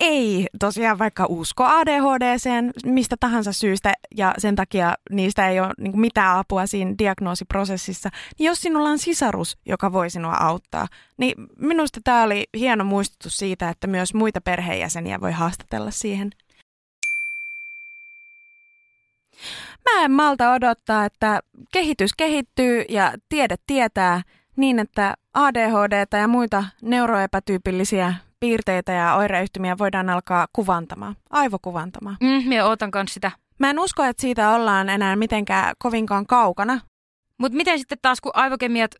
ei 0.00 0.46
tosiaan 0.58 0.98
vaikka 0.98 1.26
usko 1.28 1.64
ADHDseen 1.64 2.72
mistä 2.84 3.16
tahansa 3.20 3.52
syystä 3.52 3.92
ja 4.16 4.34
sen 4.38 4.56
takia 4.56 4.94
niistä 5.10 5.48
ei 5.48 5.60
ole 5.60 5.70
niin 5.78 6.00
mitään 6.00 6.38
apua 6.38 6.66
siinä 6.66 6.94
diagnoosiprosessissa, 6.98 8.10
niin 8.38 8.46
jos 8.46 8.60
sinulla 8.60 8.88
on 8.88 8.98
sisarus, 8.98 9.58
joka 9.66 9.92
voi 9.92 10.10
sinua 10.10 10.34
auttaa, 10.34 10.86
niin 11.16 11.34
minusta 11.58 12.00
tämä 12.04 12.22
oli 12.22 12.44
hieno 12.58 12.84
muistutus 12.84 13.36
siitä, 13.36 13.68
että 13.68 13.86
myös 13.86 14.14
muita 14.14 14.40
perheenjäseniä 14.40 15.20
voi 15.20 15.32
haastatella 15.32 15.90
siihen. 15.90 16.30
Mä 19.84 20.04
en 20.04 20.10
malta 20.10 20.52
odottaa, 20.52 21.04
että 21.04 21.40
kehitys 21.72 22.10
kehittyy 22.16 22.84
ja 22.88 23.12
tiede 23.28 23.56
tietää 23.66 24.22
niin, 24.56 24.78
että 24.78 25.14
ADHD 25.34 26.18
ja 26.18 26.28
muita 26.28 26.64
neuroepätyypillisiä 26.82 28.14
piirteitä 28.40 28.92
ja 28.92 29.14
oireyhtymiä 29.14 29.78
voidaan 29.78 30.10
alkaa 30.10 30.46
kuvantamaan, 30.52 31.16
aivokuvantamaan. 31.30 32.16
Mm, 32.20 32.48
minä 32.48 32.66
ootan 32.66 32.90
kanssa 32.90 33.14
sitä. 33.14 33.30
Mä 33.58 33.70
en 33.70 33.78
usko, 33.78 34.04
että 34.04 34.20
siitä 34.20 34.50
ollaan 34.50 34.88
enää 34.88 35.16
mitenkään 35.16 35.74
kovinkaan 35.78 36.26
kaukana. 36.26 36.80
Mutta 37.38 37.56
miten 37.56 37.78
sitten 37.78 37.98
taas, 38.02 38.20
kun 38.20 38.32
aivokemiat 38.34 38.94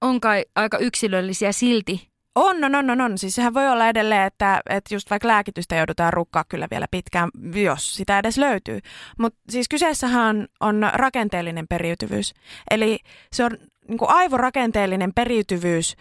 on 0.00 0.20
kai 0.20 0.44
aika 0.54 0.78
yksilöllisiä 0.78 1.52
silti? 1.52 2.09
On, 2.42 2.64
on, 2.64 2.74
on, 2.74 2.90
on, 2.90 3.00
on. 3.00 3.18
Siis 3.18 3.34
sehän 3.34 3.54
voi 3.54 3.68
olla 3.68 3.88
edelleen, 3.88 4.26
että, 4.26 4.60
että 4.68 4.94
just 4.94 5.10
vaikka 5.10 5.28
lääkitystä 5.28 5.76
joudutaan 5.76 6.12
rukkaa 6.12 6.44
kyllä 6.48 6.68
vielä 6.70 6.86
pitkään, 6.90 7.30
jos 7.54 7.96
sitä 7.96 8.18
edes 8.18 8.38
löytyy. 8.38 8.80
Mutta 9.18 9.40
siis 9.50 9.68
kyseessähän 9.68 10.46
on 10.60 10.90
rakenteellinen 10.92 11.68
periytyvyys. 11.68 12.34
Eli 12.70 12.98
se 13.32 13.44
on 13.44 13.50
niin 13.88 13.98
kuin 13.98 14.10
aivorakenteellinen 14.10 15.14
periytyvyys 15.14 15.96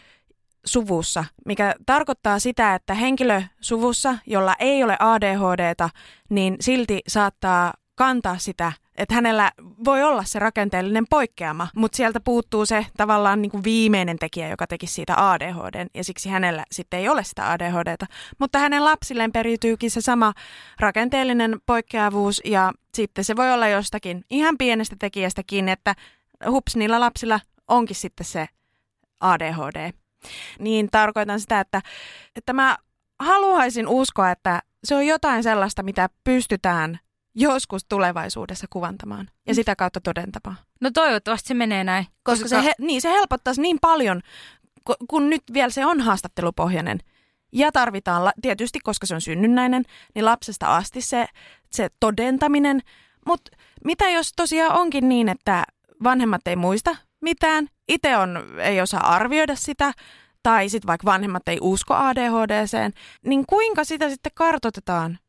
suvussa, 0.65 1.25
mikä 1.45 1.75
tarkoittaa 1.85 2.39
sitä, 2.39 2.75
että 2.75 2.93
henkilö 2.93 3.41
suvussa, 3.61 4.17
jolla 4.27 4.55
ei 4.59 4.83
ole 4.83 4.97
ADHDta, 4.99 5.89
niin 6.29 6.55
silti 6.59 7.01
saattaa 7.07 7.73
kantaa 7.95 8.37
sitä, 8.37 8.71
että 9.00 9.16
hänellä 9.16 9.52
voi 9.86 10.04
olla 10.04 10.24
se 10.24 10.39
rakenteellinen 10.39 11.06
poikkeama, 11.10 11.68
mutta 11.76 11.95
sieltä 11.95 12.20
puuttuu 12.20 12.66
se 12.66 12.86
tavallaan 12.97 13.41
niin 13.41 13.52
kuin 13.52 13.64
viimeinen 13.64 14.20
tekijä, 14.20 14.50
joka 14.50 14.68
teki 14.68 14.88
siitä 14.88 15.32
ADHD, 15.32 15.88
ja 15.93 16.04
siksi 16.04 16.30
hänellä 16.30 16.66
sitten 16.72 17.00
ei 17.00 17.10
ole 17.10 17.24
sitä 17.24 17.52
ADHDta. 17.52 18.06
Mutta 18.39 18.60
hänen 18.60 18.86
lapsilleen 18.86 19.32
periytyykin 19.32 19.91
se 19.91 20.02
sama 20.02 20.34
rakenteellinen 20.80 21.60
poikkeavuus, 21.66 22.41
ja 22.45 22.72
sitten 22.93 23.24
se 23.24 23.36
voi 23.36 23.54
olla 23.54 23.68
jostakin 23.68 24.26
ihan 24.30 24.58
pienestä 24.58 24.95
tekijästä 25.00 25.41
kiinni, 25.47 25.72
että 25.72 25.95
hups, 26.50 26.76
niillä 26.76 27.00
lapsilla 27.00 27.39
onkin 27.68 27.95
sitten 27.95 28.26
se 28.26 28.47
ADHD. 29.20 29.91
Niin 30.60 30.89
tarkoitan 30.91 31.39
sitä, 31.39 31.60
että, 31.60 31.82
että 32.36 32.54
mä 32.54 32.78
haluaisin 33.20 33.88
uskoa, 33.88 34.32
että 34.32 34.62
se 34.84 34.95
on 34.95 35.08
jotain 35.08 35.43
sellaista, 35.43 35.84
mitä 35.84 36.10
pystytään 36.24 37.00
joskus 37.39 37.85
tulevaisuudessa 37.89 38.67
kuvantamaan 38.69 39.29
ja 39.47 39.55
sitä 39.55 39.75
kautta 39.75 40.01
todentamaan. 40.01 40.57
No 40.81 40.91
toivottavasti 40.93 41.47
se 41.47 41.53
menee 41.53 41.83
näin. 41.83 42.05
Koska, 42.23 42.43
koska... 42.43 42.61
Se, 42.61 42.65
he, 42.65 42.73
niin, 42.79 43.01
se 43.01 43.09
helpottaisi 43.09 43.61
niin 43.61 43.77
paljon, 43.81 44.21
kun 45.09 45.29
nyt 45.29 45.43
vielä 45.53 45.69
se 45.69 45.85
on 45.85 46.01
haastattelupohjainen. 46.01 46.99
Ja 47.51 47.71
tarvitaan 47.71 48.33
tietysti, 48.41 48.79
koska 48.79 49.05
se 49.05 49.15
on 49.15 49.21
synnynnäinen, 49.21 49.83
niin 50.15 50.25
lapsesta 50.25 50.75
asti 50.75 51.01
se, 51.01 51.25
se 51.71 51.89
todentaminen. 51.99 52.81
Mutta 53.25 53.51
mitä 53.85 54.09
jos 54.09 54.33
tosiaan 54.35 54.79
onkin 54.79 55.09
niin, 55.09 55.29
että 55.29 55.63
vanhemmat 56.03 56.47
ei 56.47 56.55
muista 56.55 56.95
mitään, 57.21 57.67
itse 57.87 58.17
on, 58.17 58.45
ei 58.61 58.81
osaa 58.81 59.15
arvioida 59.15 59.55
sitä, 59.55 59.93
tai 60.43 60.69
sitten 60.69 60.87
vaikka 60.87 61.05
vanhemmat 61.05 61.47
ei 61.47 61.57
usko 61.61 61.93
ADHDseen, 61.93 62.93
niin 63.25 63.45
kuinka 63.45 63.83
sitä 63.83 64.09
sitten 64.09 64.31
kartoitetaan? 64.35 65.19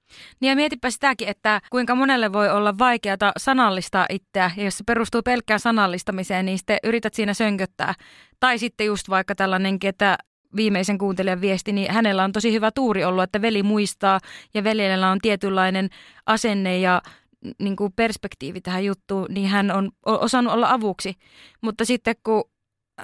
Niin 0.40 0.50
ja 0.50 0.56
mietipä 0.56 0.90
sitäkin, 0.90 1.28
että 1.28 1.60
kuinka 1.70 1.94
monelle 1.94 2.32
voi 2.32 2.50
olla 2.50 2.78
vaikeata 2.78 3.32
sanallistaa 3.36 4.06
itseä, 4.10 4.50
ja 4.56 4.64
jos 4.64 4.78
se 4.78 4.84
perustuu 4.84 5.22
pelkkään 5.22 5.60
sanallistamiseen, 5.60 6.46
niin 6.46 6.58
sitten 6.58 6.78
yrität 6.84 7.14
siinä 7.14 7.34
sönköttää. 7.34 7.94
Tai 8.40 8.58
sitten 8.58 8.86
just 8.86 9.08
vaikka 9.08 9.34
tällainenkin, 9.34 9.88
että 9.88 10.18
viimeisen 10.56 10.98
kuuntelijan 10.98 11.40
viesti, 11.40 11.72
niin 11.72 11.92
hänellä 11.92 12.24
on 12.24 12.32
tosi 12.32 12.52
hyvä 12.52 12.70
tuuri 12.70 13.04
ollut, 13.04 13.24
että 13.24 13.42
veli 13.42 13.62
muistaa 13.62 14.20
ja 14.54 14.64
veljellä 14.64 15.10
on 15.10 15.18
tietynlainen 15.22 15.88
asenne 16.26 16.78
ja 16.78 17.02
niin 17.58 17.76
kuin 17.76 17.92
perspektiivi 17.96 18.60
tähän 18.60 18.84
juttuun, 18.84 19.26
niin 19.28 19.48
hän 19.48 19.70
on 19.70 19.90
osannut 20.06 20.54
olla 20.54 20.70
avuksi. 20.70 21.14
Mutta 21.60 21.84
sitten 21.84 22.14
kun 22.24 22.44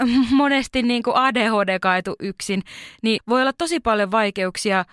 monesti 0.31 0.83
niin 0.83 1.03
kuin 1.03 1.17
ADHD 1.17 1.79
kaitu 1.79 2.15
yksin, 2.21 2.63
niin 3.03 3.21
voi 3.29 3.41
olla 3.41 3.53
tosi 3.53 3.81
paljon 3.81 4.11
vaikeuksia 4.11 4.85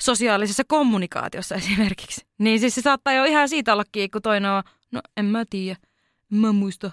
sosiaalisessa 0.00 0.62
kommunikaatiossa 0.64 1.54
esimerkiksi. 1.64 2.26
Niin 2.38 2.60
siis 2.60 2.74
se 2.74 2.80
saattaa 2.80 3.12
jo 3.12 3.24
ihan 3.24 3.48
siitä 3.48 3.72
olla 3.72 3.84
kiinni, 3.92 4.08
kun 4.08 4.22
toinen 4.22 4.50
on 4.50 4.62
No 4.92 5.00
en 5.16 5.24
mä 5.24 5.44
tiedä. 5.50 5.78
En 6.32 6.38
mä 6.38 6.52
muista. 6.52 6.90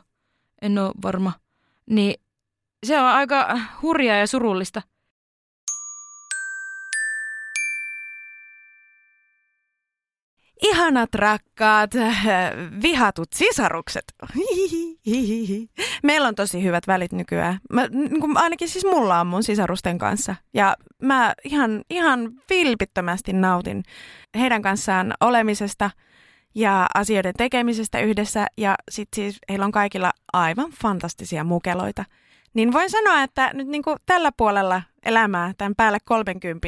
En 0.62 0.80
ole 0.80 0.91
varma. 1.04 1.34
Niin 1.89 2.22
se 2.86 2.99
on 2.99 3.06
aika 3.06 3.60
hurjaa 3.82 4.18
ja 4.18 4.28
surullista. 4.28 4.82
Ihanat 10.62 11.16
rakkaat, 11.16 11.91
vihatut 12.82 13.34
sisarukset. 13.36 14.04
Meillä 16.04 16.28
on 16.28 16.36
tosi 16.36 16.64
hyvät 16.64 16.88
välit 16.88 17.12
nykyään. 17.12 17.60
Mä, 17.74 17.88
niin 17.88 18.38
ainakin 18.38 18.70
siis 18.70 18.86
mulla 18.86 19.20
on 19.20 19.28
mun 19.28 19.43
sisarusten 19.43 19.97
kanssa. 19.97 20.36
Ja 20.54 20.76
mä 21.01 21.34
ihan, 21.43 21.82
ihan 21.89 22.32
vilpittömästi 22.49 23.34
nautin 23.34 23.84
heidän 24.39 24.62
kanssaan 24.62 25.14
olemisesta 25.22 25.91
ja 26.56 26.88
asioiden 26.95 27.34
tekemisestä 27.38 27.99
yhdessä. 27.99 28.47
Ja 28.58 28.76
sitten 28.91 29.24
siis 29.24 29.39
heillä 29.49 29.66
on 29.66 29.72
kaikilla 29.72 30.12
aivan 30.34 30.72
fantastisia 30.82 31.43
mukeloita. 31.43 32.06
Niin 32.54 32.74
voin 32.74 32.89
sanoa, 32.89 33.24
että 33.24 33.51
nyt 33.54 33.68
niin 33.68 33.84
kuin 33.84 33.97
tällä 34.06 34.32
puolella 34.38 34.82
elämää, 35.06 35.54
tämän 35.58 35.76
päälle 35.76 35.97
30 36.06 36.68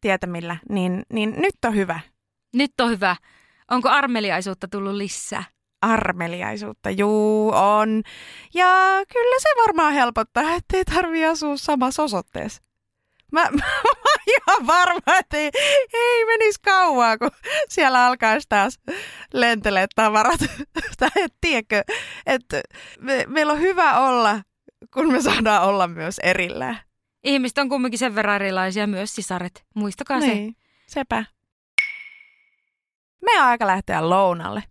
tietämillä, 0.00 0.56
niin, 0.68 1.02
niin 1.12 1.34
nyt 1.36 1.54
on 1.64 1.74
hyvä. 1.74 2.00
Nyt 2.54 2.80
on 2.80 2.90
hyvä. 2.90 3.16
Onko 3.70 3.88
armeliaisuutta 3.88 4.68
tullut 4.68 4.94
lisää? 4.94 5.44
Armeliaisuutta, 5.82 6.90
juu, 6.90 7.52
on. 7.54 8.02
Ja 8.54 8.66
kyllä 9.12 9.40
se 9.40 9.48
varmaan 9.66 9.92
helpottaa, 9.92 10.54
ettei 10.54 10.84
tarvi 10.84 11.24
asua 11.24 11.56
samassa 11.56 12.02
osoitteessa. 12.02 12.62
Mä, 13.32 13.42
mä, 13.50 13.64
mä 13.84 14.22
ihan 14.26 14.66
varma, 14.66 15.18
että 15.18 15.36
ei, 15.36 15.50
ei 15.94 16.24
menisi 16.24 16.60
kauaa, 16.64 17.18
kun 17.18 17.30
siellä 17.68 18.06
alkaisi 18.06 18.46
taas 18.48 18.80
lentelee 19.32 19.86
tavarat. 19.94 20.40
tai 20.98 21.10
et, 21.16 21.34
tiedätkö, 21.40 21.82
että 22.26 22.60
me, 23.00 23.24
meillä 23.28 23.52
on 23.52 23.60
hyvä 23.60 24.00
olla, 24.00 24.42
kun 24.94 25.12
me 25.12 25.22
saadaan 25.22 25.62
olla 25.62 25.88
myös 25.88 26.18
erillään. 26.18 26.78
Ihmiset 27.24 27.58
on 27.58 27.68
kumminkin 27.68 27.98
sen 27.98 28.14
verran 28.14 28.34
erilaisia, 28.34 28.86
myös 28.86 29.14
sisaret. 29.14 29.64
Muistakaa 29.74 30.18
niin, 30.18 30.54
se. 30.54 30.94
sepä. 30.94 31.24
Me 33.22 33.42
on 33.42 33.46
aika 33.46 33.66
lähteä 33.66 34.10
lounalle. 34.10 34.62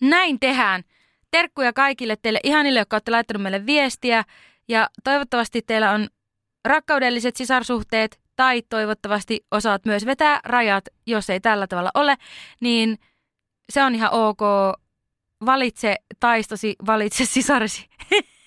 Näin 0.00 0.40
tehdään. 0.40 0.82
Terkkuja 1.30 1.72
kaikille 1.72 2.16
teille 2.22 2.40
ihanille, 2.44 2.78
jotka 2.78 2.96
olette 2.96 3.10
laittaneet 3.10 3.42
meille 3.42 3.66
viestiä. 3.66 4.24
Ja 4.68 4.88
toivottavasti 5.04 5.62
teillä 5.62 5.90
on 5.90 6.08
rakkaudelliset 6.64 7.36
sisarsuhteet 7.36 8.20
tai 8.36 8.62
toivottavasti 8.68 9.46
osaat 9.50 9.84
myös 9.84 10.06
vetää 10.06 10.40
rajat, 10.44 10.84
jos 11.06 11.30
ei 11.30 11.40
tällä 11.40 11.66
tavalla 11.66 11.90
ole, 11.94 12.16
niin 12.60 12.98
se 13.70 13.82
on 13.82 13.94
ihan 13.94 14.12
ok. 14.12 14.40
Valitse 15.46 15.96
taistosi, 16.20 16.76
valitse 16.86 17.24
sisarsi. 17.24 17.88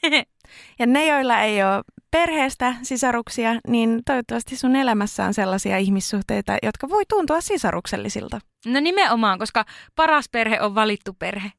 ja 0.80 0.86
ne, 0.86 1.07
joilla 1.07 1.39
ei 1.39 1.63
ole 1.63 1.84
perheestä 2.16 2.76
sisaruksia, 2.84 3.51
niin 3.68 4.01
toivottavasti 4.05 4.55
sun 4.55 4.76
elämässä 4.76 5.26
on 5.26 5.34
sellaisia 5.34 5.78
ihmissuhteita, 5.78 6.57
jotka 6.63 6.89
voi 6.89 7.03
tuntua 7.09 7.41
sisaruksellisilta. 7.41 8.39
No 8.66 8.80
nimenomaan, 8.80 9.39
koska 9.39 9.66
paras 9.95 10.30
perhe 10.32 10.61
on 10.61 10.76
valittu 10.76 11.13
perhe. 11.13 11.51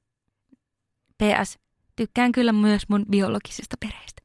PS, 1.19 1.59
tykkään 1.97 2.33
kyllä 2.33 2.53
myös 2.53 2.83
mun 2.89 3.07
biologisesta 3.11 3.77
perheestä. 3.81 4.23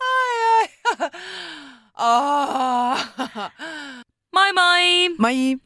ai 0.00 0.44
ai. 0.58 0.68
Oh. 1.98 2.98
Moi 4.32 4.52
moi! 4.52 5.08
Moi! 5.18 5.65